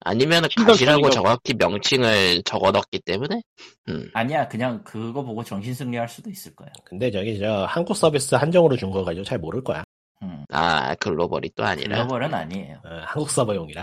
아니면 0.00 0.42
갓이라고 0.42 0.74
쓰이려고. 0.76 1.10
정확히 1.10 1.54
명칭을 1.54 2.42
적어놨기 2.44 3.00
때문에 3.00 3.42
음, 3.88 4.08
아니야, 4.14 4.46
그냥 4.46 4.84
그거 4.84 5.24
보고 5.24 5.42
정신승리할 5.42 6.08
수도 6.08 6.30
있을 6.30 6.54
거야. 6.54 6.68
근데 6.84 7.10
저기 7.10 7.38
저 7.38 7.64
한국 7.64 7.96
서비스 7.96 8.36
한정으로 8.36 8.76
준 8.76 8.90
거 8.92 9.02
가지고 9.04 9.24
잘 9.24 9.38
모를 9.38 9.64
거야 9.64 9.82
음. 10.22 10.44
아 10.50 10.94
글로벌이 10.96 11.50
또 11.56 11.64
아니라 11.64 11.96
글로벌은 11.96 12.32
아니에요. 12.32 12.76
어, 12.84 12.88
한국 13.04 13.30
서버용이라 13.30 13.82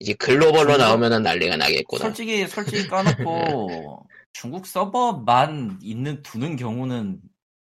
이제 0.00 0.12
글로벌로 0.14 0.76
나오면은 0.76 1.22
난리가 1.22 1.56
나겠구나. 1.56 2.04
솔직히 2.04 2.46
솔직히 2.46 2.86
까놓고 2.88 4.06
중국 4.34 4.66
서버만 4.66 5.78
있는 5.82 6.22
두는 6.22 6.56
경우는 6.56 7.20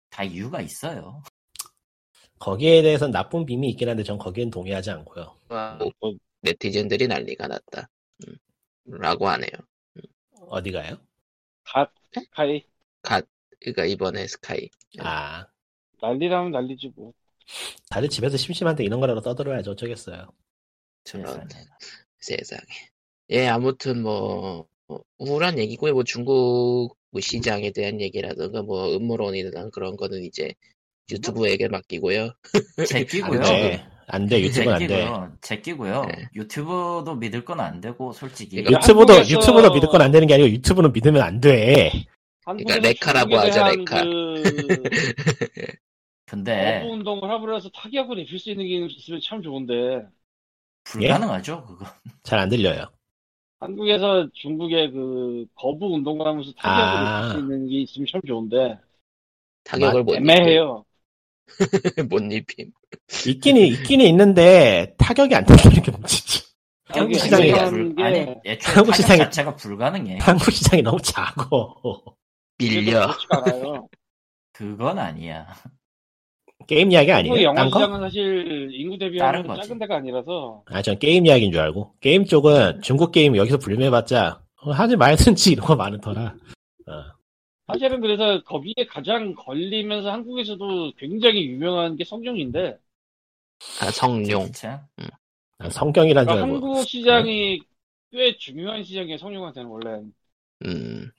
다 0.09 0.23
이유가 0.23 0.59
있어요. 0.61 1.21
거기에 2.43 2.81
대해서는 2.81 3.13
나쁜 3.13 3.45
빔이 3.45 3.69
있긴 3.69 3.87
한데 3.87 4.03
전 4.03 4.17
거기엔 4.17 4.49
동의하지 4.51 4.91
않고요. 4.91 5.33
뭐, 5.47 6.13
네티즌들이 6.41 7.07
난리가 7.07 7.47
났다. 7.47 7.87
음, 8.27 8.35
라고 8.99 9.29
하네요. 9.29 9.49
어디가요? 10.49 10.97
갓, 11.63 11.89
가이. 12.31 12.65
갓, 13.01 13.25
그니까 13.61 13.85
이번에 13.85 14.27
스카이. 14.27 14.69
아 14.99 15.47
난리라면 16.01 16.51
난리지 16.51 16.91
뭐. 16.97 17.13
다들 17.89 18.09
집에서 18.09 18.35
심심한데 18.35 18.83
이런 18.83 18.99
거라도 18.99 19.21
떠들어야죠. 19.21 19.71
어쩌겠어요. 19.71 20.27
저런 21.05 21.47
세상에. 22.19 22.61
예, 23.29 23.47
아무튼 23.47 24.03
뭐, 24.03 24.67
뭐 24.87 25.01
우울한 25.17 25.59
얘기고요. 25.59 25.93
뭐 25.93 26.03
중국 26.03 26.97
뭐 27.09 27.21
시장에 27.21 27.71
대한 27.71 28.01
얘기라든가 28.01 28.63
뭐 28.63 28.93
음모론이나 28.97 29.69
그런 29.69 29.95
거는 29.95 30.23
이제 30.25 30.53
유튜브에게 31.11 31.67
맡기고요. 31.67 32.29
제 32.87 33.03
끼고요. 33.05 33.39
안 33.39 33.45
돼. 33.45 33.85
안 34.07 34.25
돼. 34.27 34.41
유튜브는 34.41 34.73
안 34.73 34.79
돼. 34.79 34.87
제끼고요. 34.87 35.37
제끼고요. 35.41 36.05
네. 36.05 36.29
유튜브도 36.35 37.15
믿을 37.15 37.45
건 37.45 37.59
안 37.59 37.81
되고 37.81 38.11
솔직히 38.13 38.61
그러니까 38.63 38.81
유튜브도 38.81 39.13
한국에서- 39.13 39.29
유튜브도 39.31 39.73
믿을 39.73 39.89
건 39.89 40.01
안 40.01 40.11
되는 40.11 40.27
게 40.27 40.33
아니고 40.35 40.49
유튜브는 40.49 40.91
믿으면 40.93 41.21
안 41.21 41.39
돼. 41.39 41.91
그러니까 42.45 42.73
한국에서 42.75 42.79
레카라고 42.79 43.29
대한 43.51 43.75
레카. 43.77 44.03
그 44.03 44.43
근데 46.25 46.79
거부 46.81 46.93
운동을 46.93 47.29
하고 47.29 47.55
해서 47.55 47.69
타격을 47.69 48.19
입힐 48.19 48.39
수 48.39 48.49
있는 48.51 48.65
게 48.65 48.85
있으면 48.85 49.19
참 49.23 49.41
좋은데 49.41 50.05
불가능하죠 50.85 51.65
그거. 51.65 51.85
잘 52.23 52.39
안 52.39 52.49
들려요. 52.49 52.85
한국에서 53.59 54.27
중국의 54.33 54.91
그 54.91 55.45
거부 55.55 55.93
운동을 55.93 56.25
하면서 56.27 56.51
타격을 56.57 57.07
아. 57.07 57.19
입힐 57.27 57.31
수 57.33 57.39
있는 57.39 57.67
게 57.69 57.75
있으면 57.81 58.07
참 58.11 58.21
좋은데 58.27 58.77
타격을 59.63 60.03
못 60.03 60.15
애매해요. 60.15 60.83
못 62.09 62.19
입힘. 62.31 62.71
있긴 63.27 63.57
있기는 63.57 64.05
있는데 64.05 64.93
타격이 64.97 65.33
안 65.35 65.45
되는 65.45 65.81
게 65.81 65.91
문제지. 65.91 66.43
한국 66.85 67.15
시장이 67.19 67.51
불, 67.69 67.95
게 67.95 68.03
아니 68.03 68.17
애초에 68.45 68.73
한국 68.75 68.93
시장이- 68.93 69.17
자체가 69.17 69.55
불가능해. 69.55 70.17
한국 70.21 70.51
시장이 70.51 70.81
너무 70.83 70.99
작어. 71.01 71.75
밀려. 72.57 73.09
그건 74.53 74.99
아니야. 74.99 75.47
게임 76.67 76.91
이야기 76.91 77.11
아니에요? 77.11 77.41
영화? 77.41 77.65
시장은 77.65 77.99
사실 77.99 78.69
인구 78.71 78.97
대비하면 78.97 79.47
거지. 79.47 79.61
작은 79.63 79.79
데가 79.79 79.97
아니라서 79.97 80.63
아, 80.67 80.81
전 80.81 80.97
게임 80.99 81.25
이야기인 81.25 81.51
줄 81.51 81.59
알고. 81.61 81.93
게임 81.99 82.25
쪽은 82.25 82.81
중국 82.81 83.11
게임 83.11 83.35
여기서 83.35 83.57
불림해봤자 83.57 84.39
어, 84.61 84.71
하지 84.71 84.95
말든지 84.95 85.51
이런 85.53 85.65
거 85.65 85.75
많더라. 85.75 86.35
어. 87.67 87.73
사실은 87.73 88.01
그래서 88.01 88.43
거기에 88.43 88.85
가장 88.89 89.33
걸리면서 89.35 90.11
한국에서도 90.11 90.93
굉장히 90.97 91.45
유명한 91.47 91.95
게 91.95 92.03
성룡인데 92.03 92.77
아, 93.81 93.91
성룡. 93.91 94.45
진짜? 94.45 94.85
난 95.57 95.69
성경이란 95.69 96.25
줄 96.27 96.33
그러니까 96.35 96.55
알고. 96.55 96.67
한국 96.67 96.87
시장이 96.87 97.61
꽤 98.11 98.37
중요한 98.37 98.83
시장이에요 98.83 99.17
성룡한테는 99.17 99.69
원래 99.69 100.01
음, 100.65 101.09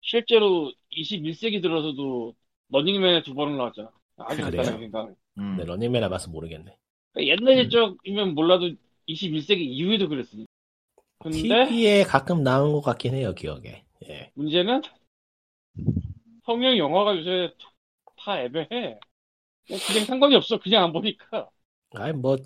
실제로 0.00 0.72
21세기 0.92 1.60
들어서도 1.62 2.34
러닝맨에 2.70 3.22
두 3.22 3.34
번을 3.34 3.56
나왔잖아 3.56 3.90
아주? 4.16 4.40
간단하게 4.42 4.78
생각 4.80 5.10
음. 5.38 5.56
네, 5.58 5.64
러닝맨 5.64 6.02
해봐서 6.04 6.30
모르겠네. 6.30 6.76
그러니까 7.12 7.32
옛날 7.36 7.58
옛적이면 7.64 8.34
몰라도 8.34 8.70
21세기 9.08 9.58
이후에도 9.60 10.08
그랬으니 10.08 10.46
근데 11.18 11.38
TV에 11.68 12.04
가끔 12.04 12.42
나온 12.42 12.72
것 12.72 12.80
같긴 12.80 13.14
해요, 13.14 13.34
기억에. 13.34 13.84
예. 14.08 14.30
문제는 14.34 14.82
성룡 16.44 16.76
영화가 16.76 17.16
요새 17.16 17.52
다 18.18 18.40
애매해 18.40 18.98
그냥, 19.66 19.80
그냥 19.86 20.04
상관이 20.06 20.34
없어 20.36 20.58
그냥 20.58 20.84
안 20.84 20.92
보니까 20.92 21.48
아이, 21.94 22.12
뭐, 22.12 22.36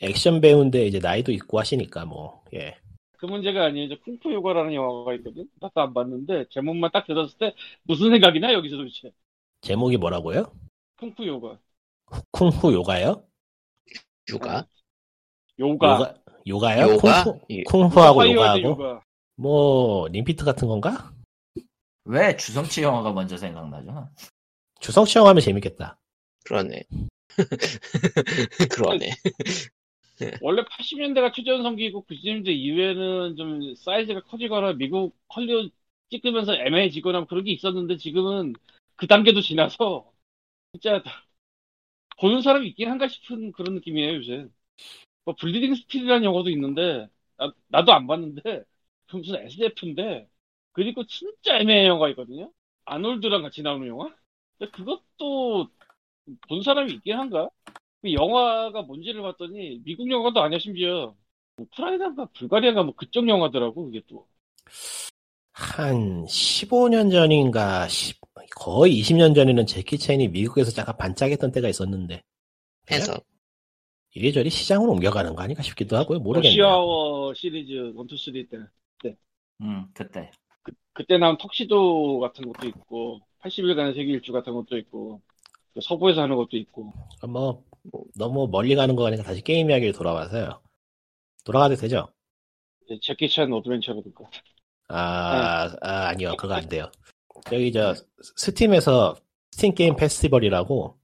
액션 0.00 0.40
배우인데 0.40 0.86
이제 0.86 0.98
나이도 0.98 1.32
있고 1.32 1.58
하시니까 1.58 2.04
뭐, 2.06 2.42
예. 2.54 2.76
그 3.18 3.26
문제가 3.26 3.64
아니에요. 3.64 3.88
저 3.88 3.98
쿵푸 4.00 4.32
요가라는 4.34 4.74
영화가 4.74 5.14
있거든. 5.14 5.48
나도 5.60 5.80
안 5.80 5.94
봤는데 5.94 6.46
제목만 6.50 6.90
딱 6.92 7.06
들었을 7.06 7.38
때 7.38 7.54
무슨 7.84 8.10
생각이 8.10 8.40
나 8.40 8.52
여기서 8.52 8.76
도대체. 8.76 9.12
제목이 9.62 9.96
뭐라고요? 9.96 10.52
쿵푸 10.98 11.26
요가. 11.26 11.58
쿵후 12.32 12.72
요가요? 12.74 13.24
육아. 14.28 14.66
요가. 15.58 15.88
요가, 15.88 16.14
요가요? 16.46 16.92
요가? 16.94 17.24
쿵후, 17.24 17.40
예. 17.50 17.62
파이어도 17.64 18.34
요가하고? 18.34 18.68
요가. 18.68 19.02
뭐, 19.36 20.08
링피트 20.08 20.44
같은 20.44 20.68
건가? 20.68 21.13
왜 22.04 22.36
주성치 22.36 22.82
영화가 22.82 23.12
먼저 23.12 23.36
생각나죠? 23.36 24.10
주성치 24.80 25.18
형 25.18 25.26
하면 25.26 25.40
재밌겠다. 25.40 25.98
그러네. 26.44 26.84
그러네. 28.70 29.10
원래 30.40 30.62
80년대가 30.64 31.32
최전성기이고 31.32 32.04
90년대 32.04 32.48
이후에는 32.48 33.36
좀 33.36 33.74
사이즈가 33.76 34.20
커지거나 34.22 34.74
미국 34.74 35.16
헐리우드 35.34 35.70
찍으면서 36.10 36.54
애매해지거나 36.54 37.26
그런 37.26 37.44
게 37.44 37.52
있었는데 37.52 37.96
지금은 37.96 38.52
그 38.96 39.06
단계도 39.06 39.40
지나서 39.40 40.12
진짜 40.72 41.02
보는 42.18 42.42
사람이 42.42 42.68
있긴 42.68 42.90
한가 42.90 43.08
싶은 43.08 43.52
그런 43.52 43.74
느낌이에요 43.74 44.16
요새. 44.16 44.48
뭐 45.24 45.34
Bleeding 45.36 45.74
Steel이라는 45.74 46.24
영화도 46.24 46.50
있는데 46.50 47.08
나도 47.68 47.84
안 47.84 48.06
봤는데 48.06 48.64
그 49.08 49.16
무슨 49.16 49.36
SF인데 49.36 50.28
그리고 50.74 51.06
진짜 51.06 51.58
애매한 51.58 51.86
영화 51.86 52.10
있거든요. 52.10 52.52
아놀드랑 52.86 53.42
같이 53.42 53.62
나오는 53.62 53.88
영화? 53.88 54.14
근데 54.58 54.72
그것도 54.72 55.68
본 56.48 56.62
사람이 56.62 56.92
있긴 56.94 57.16
한가? 57.18 57.50
그 58.02 58.12
영화가 58.12 58.82
뭔지를 58.82 59.22
봤더니 59.22 59.80
미국 59.84 60.10
영화도 60.10 60.42
아니야 60.42 60.58
심지어 60.60 61.16
우크라이나인가 61.58 62.26
불가리아인가 62.34 62.84
뭐 62.84 62.94
그쪽 62.96 63.28
영화더라고 63.28 63.86
그게 63.86 64.02
또 64.08 64.28
한 65.54 66.26
15년 66.28 67.10
전인가, 67.10 67.88
10 67.88 68.20
거의 68.56 69.00
20년 69.00 69.34
전에는 69.34 69.66
제키 69.66 69.96
챈이 69.96 70.30
미국에서 70.30 70.70
잠깐 70.70 70.96
반짝했던 70.96 71.52
때가 71.52 71.68
있었는데, 71.68 72.22
해서. 72.90 73.14
이래저래 74.12 74.48
시장으로 74.48 74.92
옮겨가는 74.92 75.34
거 75.34 75.42
아닌가 75.42 75.62
싶기도 75.62 75.96
하고요. 75.96 76.20
모르겠네요. 76.20 76.56
러시아워 76.56 77.34
시리즈 77.34 77.72
1, 77.72 77.94
2, 77.94 78.16
3때 78.16 79.16
음, 79.60 79.86
그때. 79.92 80.30
그때 80.92 81.18
나온 81.18 81.36
턱시도 81.38 82.20
같은 82.20 82.50
것도 82.52 82.68
있고 82.68 83.20
80일간의 83.42 83.94
세계 83.94 84.12
일주 84.12 84.32
같은 84.32 84.52
것도 84.54 84.76
있고 84.78 85.20
또 85.74 85.80
서부에서 85.80 86.22
하는 86.22 86.36
것도 86.36 86.56
있고 86.56 86.92
뭐, 87.26 88.04
너무 88.16 88.48
멀리 88.48 88.74
가는 88.76 88.94
거 88.96 89.02
가니까 89.02 89.22
다시 89.22 89.42
게임 89.42 89.70
이야기로 89.70 89.92
돌아와서요. 89.92 90.60
돌아가도 91.44 91.74
되죠? 91.76 92.08
이제 92.84 92.98
제키 93.02 93.28
찬 93.28 93.52
어드벤처라든가 93.52 94.24
아, 94.88 95.68
네. 95.70 95.76
아, 95.82 96.08
아니요. 96.08 96.34
그거 96.36 96.54
안 96.54 96.68
돼요. 96.68 96.90
저기, 97.46 97.72
저, 97.72 97.94
스팀에서 98.36 99.16
스팀 99.50 99.74
게임 99.74 99.96
페스티벌이라고, 99.96 100.96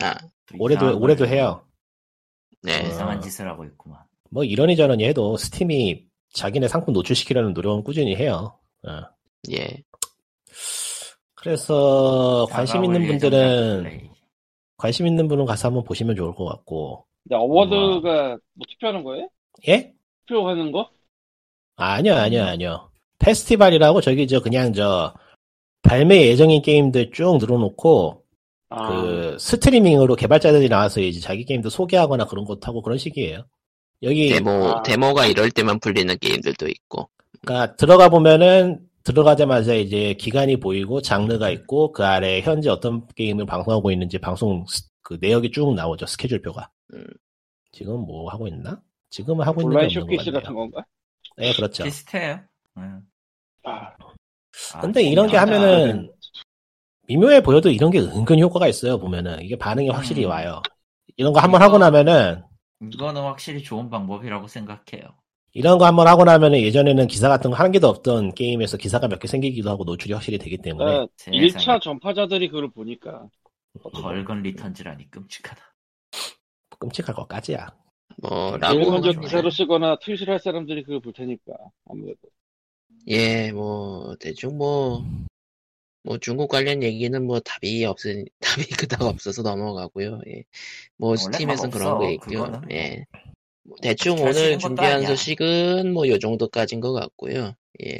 아, 0.00 0.14
또 0.46 0.56
올해도, 0.58 0.98
올해도 0.98 1.24
걸- 1.24 1.34
해요. 1.34 1.66
네. 2.62 2.84
어. 2.84 2.88
이상한 2.88 3.20
짓을 3.20 3.48
하고 3.48 3.64
있구만. 3.64 4.00
뭐, 4.30 4.44
이러니 4.44 4.76
저러니 4.76 5.04
해도 5.04 5.36
스팀이 5.36 6.06
자기네 6.32 6.68
상품 6.68 6.94
노출시키려는 6.94 7.52
노력은 7.52 7.84
꾸준히 7.84 8.16
해요. 8.16 8.58
어. 8.86 9.02
예. 9.52 9.82
그래서, 11.34 12.46
관심 12.50 12.84
있는 12.84 13.06
분들은, 13.06 13.82
플레이. 13.82 14.10
관심 14.76 15.06
있는 15.06 15.28
분은 15.28 15.44
가서 15.44 15.68
한번 15.68 15.84
보시면 15.84 16.16
좋을 16.16 16.34
것 16.34 16.44
같고, 16.44 17.06
근데 17.24 17.36
award가 17.36 18.38
뭐 18.54 18.66
투표하는 18.68 19.02
거예요? 19.04 19.28
예? 19.68 19.92
투표하는 20.26 20.72
거? 20.72 20.90
아니요, 21.76 22.14
아니요, 22.14 22.44
아니요. 22.44 22.90
페스티벌이라고 23.18 24.00
저기 24.00 24.28
저 24.28 24.40
그냥 24.40 24.72
저 24.72 25.14
발매 25.82 26.26
예정인 26.26 26.62
게임들 26.62 27.10
쭉 27.12 27.38
늘어놓고 27.38 28.22
아, 28.68 28.88
그 28.88 29.36
스트리밍으로 29.38 30.16
개발자들이 30.16 30.68
나와서 30.68 31.00
이제 31.00 31.20
자기 31.20 31.44
게임도 31.44 31.70
소개하거나 31.70 32.26
그런 32.26 32.44
것도 32.44 32.60
하고 32.64 32.82
그런 32.82 32.98
식이에요. 32.98 33.44
여기 34.02 34.28
데모, 34.28 34.50
아. 34.50 34.82
데모가 34.82 35.26
이럴 35.26 35.50
때만 35.50 35.80
풀리는 35.80 36.16
게임들도 36.18 36.68
있고. 36.68 37.08
그러니까 37.44 37.76
들어가 37.76 38.08
보면은 38.08 38.80
들어가자마자 39.04 39.74
이제 39.74 40.14
기간이 40.14 40.58
보이고 40.58 41.02
장르가 41.02 41.50
있고 41.50 41.92
그 41.92 42.04
아래 42.04 42.40
현재 42.40 42.70
어떤 42.70 43.06
게임을 43.14 43.44
방송하고 43.46 43.90
있는지 43.90 44.18
방송 44.18 44.64
스- 44.66 44.88
그 45.02 45.18
내역이 45.20 45.50
쭉 45.50 45.74
나오죠 45.74 46.06
스케줄표가. 46.06 46.70
음. 46.94 47.06
지금 47.72 48.00
뭐 48.00 48.30
하고 48.30 48.48
있나? 48.48 48.80
지금은 49.10 49.46
하고 49.46 49.60
있는 49.60 49.72
게 49.72 49.76
온라인 49.76 49.88
없는 49.88 50.00
것 50.00 50.06
쇼케이스 50.06 50.24
같네요. 50.24 50.40
같은 50.40 50.54
건가? 50.54 50.84
네, 51.36 51.52
그렇죠. 51.52 51.84
비슷해요. 51.84 52.40
음. 52.78 53.00
아, 53.64 53.90
아, 54.74 54.80
근데 54.80 55.02
이런 55.02 55.26
게. 55.28 55.36
하면은 55.36 56.10
미묘해 57.06 57.42
보여도 57.42 57.70
이런 57.70 57.90
게 57.90 58.00
은근 58.00 58.38
효과가 58.40 58.66
있어요 58.68 58.98
보면은 58.98 59.42
이게 59.42 59.56
반응이 59.58 59.90
확실히 59.90 60.24
음. 60.24 60.30
와요. 60.30 60.62
이런 61.16 61.32
거 61.34 61.40
한번 61.40 61.60
하고 61.60 61.76
나면은 61.76 62.42
이거는 62.80 63.20
확실히 63.22 63.62
좋은 63.62 63.90
방법이라고 63.90 64.48
생각해요. 64.48 65.08
이런 65.54 65.78
거 65.78 65.86
한번 65.86 66.08
하고 66.08 66.24
나면은 66.24 66.60
예전에는 66.60 67.06
기사 67.06 67.28
같은 67.28 67.50
거한 67.50 67.70
개도 67.72 67.88
없던 67.88 68.34
게임에서 68.34 68.76
기사가 68.76 69.06
몇 69.08 69.18
개 69.20 69.28
생기기도 69.28 69.70
하고 69.70 69.84
노출이 69.84 70.12
확실히 70.12 70.36
되기 70.38 70.58
때문에 70.58 70.84
그러니까 70.84 71.12
세상에. 71.16 71.38
1차 71.46 71.80
전파자들이 71.80 72.48
그걸 72.48 72.70
보니까 72.70 73.28
벌건 73.92 74.42
리턴즈라니 74.42 75.10
끔찍하다. 75.10 75.62
끔찍할 76.78 77.14
것까지야. 77.14 77.68
뭐 78.22 78.50
제일 78.50 78.60
라고 78.60 78.90
먼저 78.90 79.12
기사로 79.12 79.50
쓰거나 79.50 79.96
트윗을 80.00 80.28
할 80.28 80.38
사람들이 80.38 80.82
그걸 80.82 81.00
볼 81.00 81.12
테니까 81.12 81.52
아무래도 81.88 82.18
예, 83.08 83.50
뭐 83.52 84.14
대충 84.20 84.58
뭐. 84.58 85.04
뭐 86.06 86.18
중국 86.18 86.48
관련 86.48 86.82
얘기는 86.82 87.24
뭐 87.26 87.40
답이 87.40 87.82
없으니 87.86 88.24
답이 88.40 88.66
그닥 88.76 89.00
없어서 89.02 89.40
넘어가고요. 89.42 90.20
예. 90.28 90.42
뭐 90.98 91.16
스팀에선 91.16 91.70
답 91.70 91.78
그런 91.78 91.96
거 91.98 92.10
있고요. 92.10 92.44
그거는. 92.44 92.70
예. 92.72 93.06
뭐 93.64 93.76
대충 93.82 94.16
오늘 94.20 94.58
준비한 94.58 95.04
아니야. 95.04 95.08
소식은 95.08 95.92
뭐 95.92 96.06
요 96.08 96.18
정도까지인 96.18 96.80
것 96.80 96.92
같고요. 96.92 97.54
예. 97.84 97.98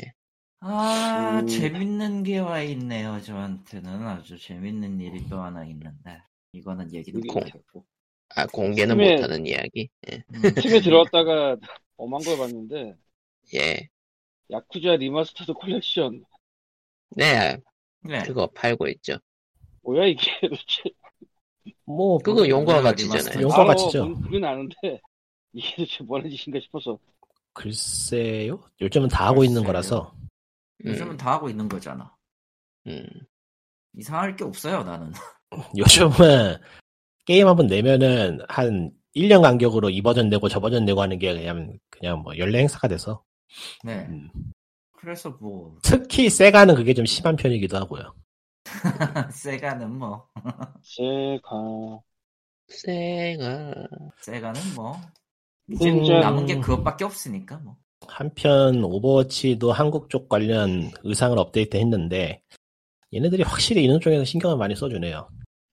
아 0.61 1.41
음. 1.41 1.47
재밌는 1.47 2.23
게 2.25 2.39
와 2.39 2.63
있네요. 2.63 3.21
저한테는 3.23 4.07
아주 4.07 4.39
재밌는 4.39 5.01
일이 5.01 5.27
또 5.29 5.41
하나 5.43 5.65
있는데 5.67 6.23
이거는 6.53 6.93
얘기는 6.93 7.21
이게 7.25 7.33
못했고. 7.33 7.85
아 8.37 8.47
공개는 8.47 8.97
스팀에- 8.97 9.13
못하는 9.17 9.47
이야기. 9.47 9.89
예. 10.11 10.25
음. 10.35 10.43
팀에 10.79 10.81
들어왔다가 10.81 11.57
엄한 11.97 12.23
걸 12.23 12.39
봤는데 12.39 12.97
예. 13.55 13.89
야쿠자 14.51 14.97
Remastered 14.97 15.53
Collection 15.55 16.25
네, 17.17 17.57
네. 18.03 18.23
그거 18.25 18.47
팔고 18.49 18.89
있죠. 18.89 19.19
뭐야 19.83 20.07
이게 20.07 20.23
도대체 20.43 20.83
뭐 21.87 22.19
그거 22.19 22.49
용과 22.49 22.81
뭐야, 22.81 22.83
같이잖아요. 22.83 23.43
용과 23.43 23.57
알아, 23.63 23.67
같이죠. 23.67 24.07
뭔- 24.07 24.23
그건 24.23 24.45
아는데 24.45 25.01
이게 25.55 25.77
도대체 25.77 26.05
뭐하는 26.05 26.31
짓인가 26.31 26.61
싶어서 26.61 26.99
글쎄요. 27.53 28.61
요즘은 28.81 29.09
다 29.09 29.27
하고 29.27 29.45
있는. 29.45 29.63
거라서 29.63 30.13
요즘은 30.85 31.13
음, 31.13 31.17
다 31.17 31.33
하고 31.33 31.49
있는 31.49 31.69
거잖아. 31.69 32.15
음. 32.89 33.07
이상할 33.97 34.35
게 34.37 34.45
없어요 34.45 34.83
나는. 34.83 35.13
요즘은 35.79 36.57
게임 37.25 37.47
한번 37.47 37.69
내면은 37.69 38.41
한 38.49 38.93
1년 39.15 39.41
간격으로 39.43 39.91
이 39.91 40.03
버전 40.03 40.29
내고 40.29 40.49
저 40.49 40.59
버전 40.61 40.85
내고 40.85 41.01
하는 41.01 41.19
게 41.19 41.33
그냥 41.33 41.79
그냥 41.89 42.19
뭐 42.19 42.37
연례 42.37 42.59
행사가 42.59 42.89
돼서 42.89 43.23
네. 43.85 44.07
음. 44.09 44.29
그래서 44.97 45.31
뭐 45.41 45.79
특히 45.83 46.29
세가는 46.29 46.75
그게 46.75 46.93
좀 46.93 47.07
심한 47.07 47.37
편이기도 47.37 47.77
하고요. 47.77 48.15
세가는 49.33 49.97
뭐 49.97 50.27
제가 50.83 52.01
세가 52.67 53.75
세가는 54.21 54.61
뭐 54.75 55.01
진짜 55.79 56.21
남은 56.21 56.47
게 56.47 56.61
그것밖에 56.61 57.05
없으니까 57.05 57.59
뭐. 57.59 57.77
한편 58.07 58.85
오버워치도 58.85 59.73
한국 59.73 60.11
쪽 60.11 60.29
관련 60.29 60.91
의상을 61.05 61.39
업데이트 61.39 61.77
했는데 61.77 62.43
얘네들이 63.15 63.43
확실히 63.43 63.85
이런 63.85 64.01
쪽에서 64.01 64.25
신경을 64.25 64.57
많이 64.57 64.75
써주네요. 64.77 65.29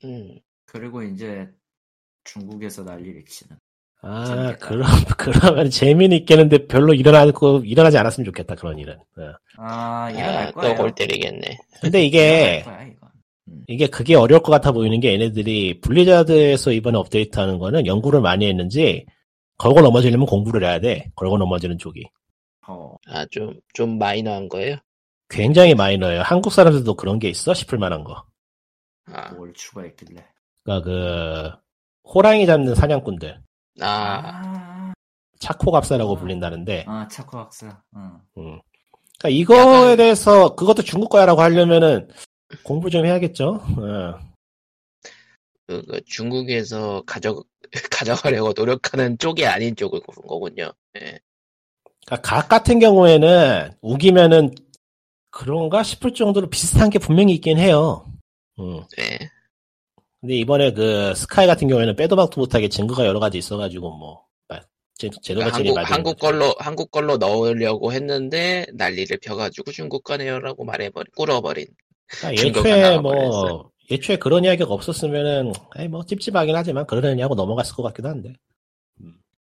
음. 0.06 0.40
그리고 0.66 1.04
이제 1.04 1.50
중국에서 2.24 2.84
난리를 2.84 3.26
치는. 3.26 3.58
아, 4.04 4.26
재밌겠다. 4.26 4.68
그럼, 4.68 4.88
그러면 5.18 5.70
재미는 5.70 6.18
있겠는데 6.18 6.68
별로 6.68 6.94
일어나고, 6.94 7.60
일어나지 7.66 7.98
않았으면 7.98 8.26
좋겠다, 8.26 8.56
그런 8.56 8.80
일은. 8.80 8.96
어. 8.96 9.34
아 9.58 10.10
일어날 10.12 10.48
아, 10.48 10.52
거예요. 10.52 10.76
또 10.76 10.86
골 10.86 10.96
때리겠네. 10.96 11.58
근데 11.82 12.04
이게, 12.06 12.64
거야 12.64 12.84
이건. 12.84 13.10
이게 13.68 13.88
그게 13.88 14.16
어려울 14.16 14.42
것 14.42 14.52
같아 14.52 14.72
보이는 14.72 15.00
게 15.00 15.14
얘네들이 15.14 15.82
블리자드에서 15.82 16.72
이번에 16.72 16.98
업데이트 16.98 17.38
하는 17.38 17.60
거는 17.60 17.86
연구를 17.86 18.22
많이 18.22 18.48
했는지, 18.48 19.06
걸고 19.62 19.82
넘어지려면 19.82 20.26
공부를 20.26 20.64
해야 20.68 20.80
돼. 20.80 21.12
걸고 21.16 21.38
넘어지는 21.38 21.78
쪽이. 21.78 22.04
어. 22.68 22.96
아, 23.08 23.26
좀, 23.30 23.60
좀 23.76 24.00
마이너한 24.00 24.50
거예요? 24.50 24.78
굉장히 25.30 25.76
마이너해요. 25.76 26.24
한국 26.24 26.52
사람들도 26.52 26.96
그런 26.96 27.20
게 27.20 27.30
있어? 27.30 27.54
싶을 27.54 27.78
만한 27.78 28.04
거. 28.04 28.26
아, 29.06 29.32
뭘 29.34 29.54
추가했길래. 29.54 30.26
그니까 30.64 30.82
그, 30.84 31.52
호랑이 32.12 32.48
잡는 32.48 32.74
사냥꾼들. 32.74 33.40
아, 33.82 33.86
아, 33.86 34.94
차코갑사라고 35.40 36.16
아. 36.16 36.20
불린다는데, 36.20 36.86
아 36.88 37.08
차코 37.08 37.38
학사. 37.38 37.82
응. 37.96 38.02
음. 38.38 38.60
그러니까 39.20 39.30
이거에 39.30 39.58
약간- 39.60 39.98
대해서 39.98 40.56
그것도 40.56 40.82
중국 40.82 41.10
거야라고 41.10 41.40
하려면은 41.42 42.08
공부 42.64 42.90
좀 42.90 43.06
해야겠죠. 43.06 43.62
어. 43.78 44.20
그, 45.68 45.84
그 45.86 46.02
중국에서 46.06 47.04
가져, 47.06 47.44
가져가려고 47.92 48.54
노력하는 48.56 49.18
쪽이 49.18 49.46
아닌 49.46 49.76
쪽을 49.76 50.00
고른 50.02 50.28
거군요. 50.28 50.72
예. 50.98 51.20
그러니까 52.06 52.22
각 52.22 52.50
같은 52.50 52.80
경우에는 52.80 53.74
우기면은 53.82 54.54
그런가 55.30 55.84
싶을 55.84 56.14
정도로 56.14 56.50
비슷한 56.50 56.90
게 56.90 57.00
분명히 57.00 57.34
있긴 57.34 57.58
해요. 57.58 58.06
음. 58.60 58.84
예. 59.00 59.20
근데 60.20 60.36
이번에 60.36 60.74
그 60.74 61.16
스카이 61.16 61.48
같은 61.48 61.68
경우에는 61.68 61.96
빼도 61.96 62.16
박도 62.16 62.42
못하게 62.42 62.70
증거가 62.70 63.06
여러 63.06 63.20
가지 63.20 63.38
있어가지고 63.38 63.92
뭐 63.98 64.26
제, 65.02 65.10
제도가 65.24 65.52
제일 65.52 65.70
한국, 65.70 65.92
한국 65.92 66.20
거죠. 66.20 66.32
걸로, 66.32 66.56
한국 66.60 66.92
걸로 66.92 67.18
넣으려고 67.18 67.92
했는데, 67.92 68.68
난리를 68.74 69.18
펴가지고 69.18 69.72
중국 69.72 70.04
거네요라고 70.04 70.64
말해버린, 70.64 71.08
꿇어버린. 71.16 71.66
그러니까 72.06 72.46
애초에. 72.70 73.00
뭐 73.00 73.72
애초에 73.92 74.16
그런 74.16 74.46
이야기가 74.46 74.74
없었으면은 74.74 75.54
에이 75.78 75.90
뭐 75.90 76.06
찝찝하긴 76.06 76.56
하지만 76.56 76.88
그러려니 76.88 77.22
하고 77.22 77.36
넘어갔을 77.36 77.76
것 77.76 77.84
같기도 77.84 78.08
한데. 78.10 78.34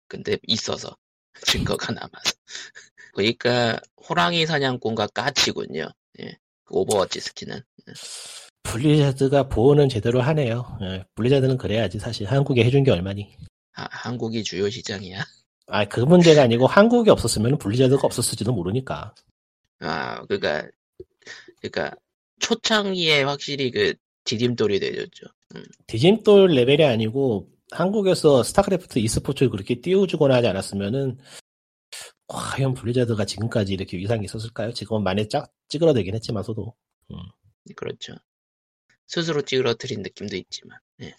근데 0.08 0.38
있어서. 0.46 0.96
증거가 1.80 1.94
남아서. 1.94 2.34
그러니까, 3.14 3.80
호랑이 4.10 4.46
사냥꾼과 4.46 5.08
까치군요. 5.08 5.88
예. 6.22 6.38
그 6.66 6.76
오버워치 6.76 7.22
스킨은. 7.22 7.62
블리자드가 8.64 9.48
보호는 9.48 9.90
제대로 9.90 10.22
하네요. 10.22 10.78
예, 10.82 11.04
블리자드는 11.16 11.58
그래야지 11.58 12.00
사실 12.00 12.28
한국에 12.28 12.64
해준 12.64 12.84
게 12.84 12.92
얼마니. 12.92 13.36
아, 13.74 13.88
한국이 13.90 14.44
주요 14.44 14.70
시장이야. 14.70 15.24
아 15.68 15.86
그 15.86 16.02
문제가 16.02 16.44
아니고 16.44 16.68
한국이 16.68 17.12
없었으면 17.12 17.58
블리자드가 17.58 18.02
없었을지도 18.06 18.52
모르니까. 18.52 19.16
아, 19.80 20.26
그니까, 20.26 20.68
그니까, 21.62 21.92
초창기에 22.40 23.24
확실히 23.24 23.72
그, 23.72 23.94
디딤돌이 24.24 24.80
돼줬죠. 24.80 25.28
디딤돌 25.88 26.52
레벨이 26.52 26.84
아니고 26.84 27.50
한국에서 27.72 28.44
스타크래프트 28.44 29.00
e스포츠를 29.00 29.50
그렇게 29.50 29.82
띄워주거나 29.82 30.36
하지 30.36 30.48
않았으면은 30.48 31.18
과연 32.28 32.74
블리자드가 32.74 33.26
지금까지 33.26 33.74
이렇게 33.74 33.98
위상이 33.98 34.26
있었을까요? 34.26 34.74
지금은 34.74 35.04
많이 35.04 35.28
짝 35.28 35.52
찌그러들긴 35.68 36.16
했지만서도 36.16 36.74
그렇죠. 37.76 38.16
스스로 39.08 39.42
찌그러뜨린 39.42 40.02
느낌도 40.02 40.36
있지만. 40.38 40.80
예. 41.02 41.14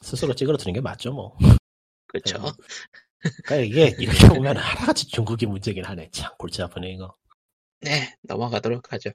스스로 0.00 0.34
찌그러뜨는 0.34 0.74
게 0.74 0.80
맞죠 0.80 1.12
뭐. 1.12 1.36
그렇죠. 2.08 2.38
네. 2.38 3.30
그러니까 3.44 3.56
이게 3.56 3.96
이렇게 4.02 4.18
보면 4.28 4.56
하나같이 4.56 5.06
중국이 5.06 5.46
문제긴 5.46 5.84
하네. 5.84 6.10
참 6.10 6.32
골치 6.38 6.62
아프네 6.62 6.92
이거. 6.92 7.14
네, 7.80 8.14
넘어가도록 8.22 8.92
하죠. 8.92 9.10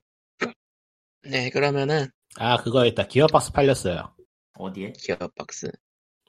네, 1.24 1.50
그러면은, 1.50 2.08
아 2.38 2.58
그거 2.58 2.86
있다. 2.86 3.08
기어박스 3.08 3.52
팔렸어요. 3.52 4.14
어디에? 4.54 4.94
기어박스. 4.94 5.72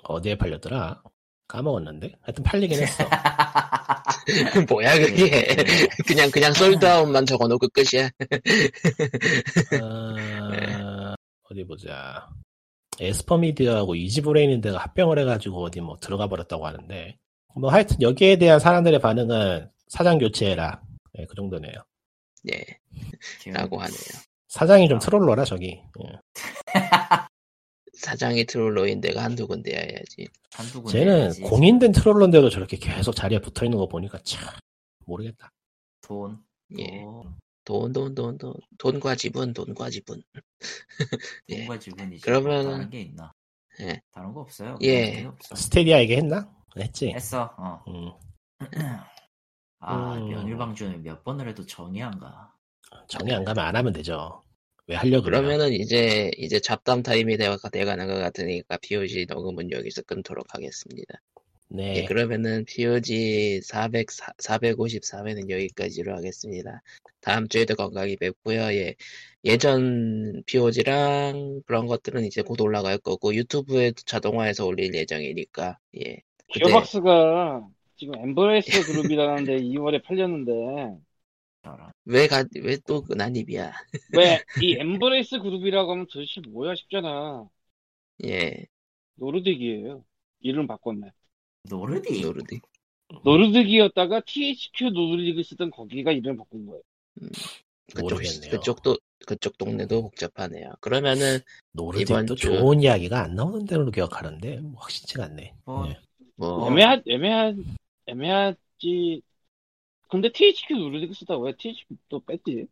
어디에 0.05 0.37
팔렸더라? 0.37 1.03
까먹었는데. 1.49 2.15
하여튼 2.23 2.45
팔리긴 2.45 2.81
했어. 2.83 3.05
뭐야, 4.69 4.95
그게. 4.99 5.57
그냥, 6.07 6.31
그냥 6.31 6.53
솔드아웃만 6.53 7.27
적어놓고 7.27 7.69
끝이야. 7.69 8.09
어, 9.83 11.15
어디 11.51 11.65
보자. 11.65 12.29
에스퍼미디어하고 13.01 13.95
이지브레인인데가 13.95 14.79
합병을 14.79 15.19
해가지고 15.21 15.65
어디 15.65 15.81
뭐 15.81 15.97
들어가 16.01 16.29
버렸다고 16.29 16.67
하는데 16.67 17.17
뭐 17.57 17.71
하여튼 17.73 18.01
여기에 18.03 18.37
대한 18.37 18.61
사람들의 18.61 19.01
반응은 19.01 19.71
사장 19.89 20.19
교체해라. 20.19 20.83
네, 21.15 21.27
그 21.27 21.35
정도네요. 21.35 21.73
예, 22.53 22.65
라고 23.53 23.81
하네요. 23.81 24.30
사장이 24.51 24.89
좀 24.89 24.99
troller라 24.99 25.45
저기. 25.45 25.81
예. 26.05 26.19
사장이 27.95 28.45
troller인 28.47 29.01
데가 29.01 29.23
한두 29.23 29.47
군데야 29.47 29.79
해야지. 29.79 30.27
한두 30.53 30.83
군데 30.83 30.99
쟤는 30.99 31.19
해야지. 31.21 31.43
공인된 31.43 31.93
troller인데도 31.93 32.51
저렇게 32.51 32.77
계속 32.77 33.15
자리에 33.15 33.39
붙어 33.41 33.65
있는 33.65 33.79
거 33.79 33.87
보니까 33.87 34.19
참 34.25 34.53
모르겠다. 35.07 35.53
돈. 36.01 36.43
예. 36.79 37.03
돈. 37.05 37.37
돈, 37.65 37.93
돈, 37.93 38.15
돈, 38.17 38.39
돈. 38.39 38.55
돈과 38.79 39.15
지분, 39.15 39.53
돈과 39.53 39.91
지분. 39.91 40.21
예. 41.51 41.59
돈과 41.59 41.79
지분이지. 41.79 42.25
그러면은- 42.27 42.73
다른 42.73 42.91
게 42.91 43.01
있나? 43.03 43.33
예. 43.81 44.03
다른 44.11 44.33
거 44.33 44.41
없어요. 44.41 44.77
예. 44.83 45.25
없어. 45.27 45.55
스테디아에게 45.55 46.17
했나? 46.17 46.51
했지. 46.77 47.11
했어. 47.11 47.55
어. 47.57 47.85
음, 47.87 48.11
아 49.79 50.15
음. 50.15 50.29
면일방주는 50.29 51.03
몇 51.05 51.23
번을 51.23 51.49
해도 51.49 51.65
정이 51.65 52.03
안 52.03 52.19
가. 52.19 52.53
정이 53.09 53.33
안 53.33 53.45
가면 53.45 53.65
안 53.65 53.77
하면 53.77 53.93
되죠. 53.93 54.43
왜 54.87 54.97
하려고 54.97 55.25
그래요? 55.25 55.43
그러면은 55.43 55.73
이제, 55.73 56.31
이제 56.37 56.59
잡담 56.59 57.03
타임이 57.03 57.37
돼가, 57.37 57.57
돼가는 57.71 58.07
것 58.07 58.15
같으니까 58.15 58.77
POG 58.79 59.27
녹음은 59.29 59.71
여기서 59.71 60.03
끊도록 60.03 60.55
하겠습니다. 60.55 61.21
네. 61.73 61.95
예, 61.99 62.05
그러면은 62.05 62.65
POG 62.65 63.61
400, 63.63 64.09
454회는 64.09 65.49
여기까지로 65.51 66.17
하겠습니다. 66.17 66.83
다음 67.21 67.47
주에도 67.47 67.77
건강히 67.77 68.17
뵙고요. 68.17 68.61
예. 68.75 68.97
예전 69.45 70.43
POG랑 70.47 71.63
그런 71.67 71.87
것들은 71.87 72.25
이제 72.25 72.43
곧 72.43 72.61
올라갈 72.61 72.99
거고 72.99 73.35
유튜브에도 73.35 74.03
자동화해서 74.05 74.67
올릴 74.67 74.93
예정이니까 74.93 75.79
예. 75.99 76.23
그때 76.53 76.67
기어박스가 76.67 77.69
지금 77.97 78.15
엠브레이서 78.17 78.93
그룹이라는데 78.93 79.59
2월에 79.63 80.03
팔렸는데 80.03 80.99
왜 82.05 82.38
왜 82.38 82.71
또 82.71 83.05
난입이야? 83.17 83.73
왜 84.19 84.45
이 84.63 84.77
엠브레이서 84.79 85.41
그룹이라고 85.41 85.93
하면 85.93 86.07
도대체 86.11 86.41
뭐야 86.49 86.75
싶잖아. 86.75 87.49
예. 88.25 88.67
노르딕이에요. 89.21 90.03
이름 90.41 90.67
바꿨네. 90.67 91.11
노르디. 91.69 92.23
노르디. 92.23 92.61
노르딕이었다가 93.25 94.25
THQ 94.25 94.87
노르딕을 94.91 95.45
쓰던 95.45 95.71
거기가 95.71 96.13
이름 96.13 96.37
바꾼 96.37 96.67
거예요. 96.67 96.83
그쪽 97.93 98.03
모르겠네요. 98.03 98.51
그쪽도 98.53 98.97
그쪽 99.27 99.59
동네도 99.59 100.03
복잡하네요. 100.03 100.73
그러면은 100.81 101.41
이번 101.75 102.25
노르딕도 102.27 102.37
주- 102.37 102.47
좋은 102.57 102.81
이야기가 102.83 103.21
안 103.23 103.35
나오는 103.35 103.67
대로 103.67 103.91
기억하는데 103.91 104.61
뭐 104.61 104.81
확실치가 104.81 105.25
않네. 105.25 105.55
뭐, 105.65 105.87
네. 105.87 105.99
뭐 106.37 106.67
애매하, 106.71 107.03
애매한, 107.07 107.77
애매하지. 108.07 109.23
근데 110.11 110.31
THQ 110.33 110.75
노르딕 110.75 111.15
쓰다 111.15 111.39
왜 111.39 111.53
THQ 111.57 111.95
또 112.09 112.21
뺐지? 112.21 112.67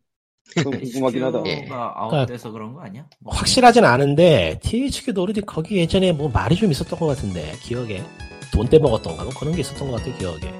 그건 0.55 0.79
궁금하긴 0.79 1.23
하다. 1.23 1.43
예. 1.45 1.65
가 1.65 1.93
아웃돼서 1.95 2.51
그런 2.51 2.73
거 2.73 2.81
아니야? 2.81 3.07
뭐, 3.19 3.33
확실하진 3.33 3.85
않은데 3.85 4.59
THQ 4.63 5.13
노르딕 5.13 5.45
거기 5.45 5.77
예전에 5.77 6.11
뭐 6.11 6.29
말이 6.29 6.55
좀 6.55 6.71
있었던 6.71 6.97
것 6.99 7.05
같은데 7.07 7.53
기억에 7.61 8.03
돈 8.51 8.67
떼먹었던가 8.67 9.23
뭐 9.23 9.33
그런 9.39 9.53
게 9.53 9.61
있었던 9.61 9.89
것 9.89 9.97
같아 9.97 10.17
기억에 10.17 10.51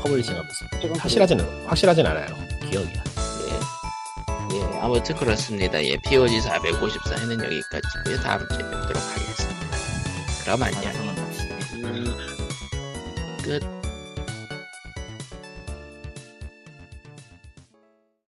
publishing 0.00 0.34
하면서 0.34 0.98
확실하진 0.98 1.40
확실하진 1.66 2.06
않아요 2.06 2.26
기억이야. 2.68 3.04
예. 3.48 4.56
예, 4.56 4.78
아무튼 4.80 5.14
그렇습니다. 5.16 5.82
예, 5.84 5.96
POG 5.96 6.38
454회는 6.40 7.44
여기까지고요. 7.44 8.16
다음 8.22 8.40
주에 8.48 8.58
뵙도록 8.58 8.96
하겠습니다. 8.96 9.66
그럼 10.44 10.62
안녕. 10.62 10.92
음, 11.84 12.04
끝. 13.42 13.75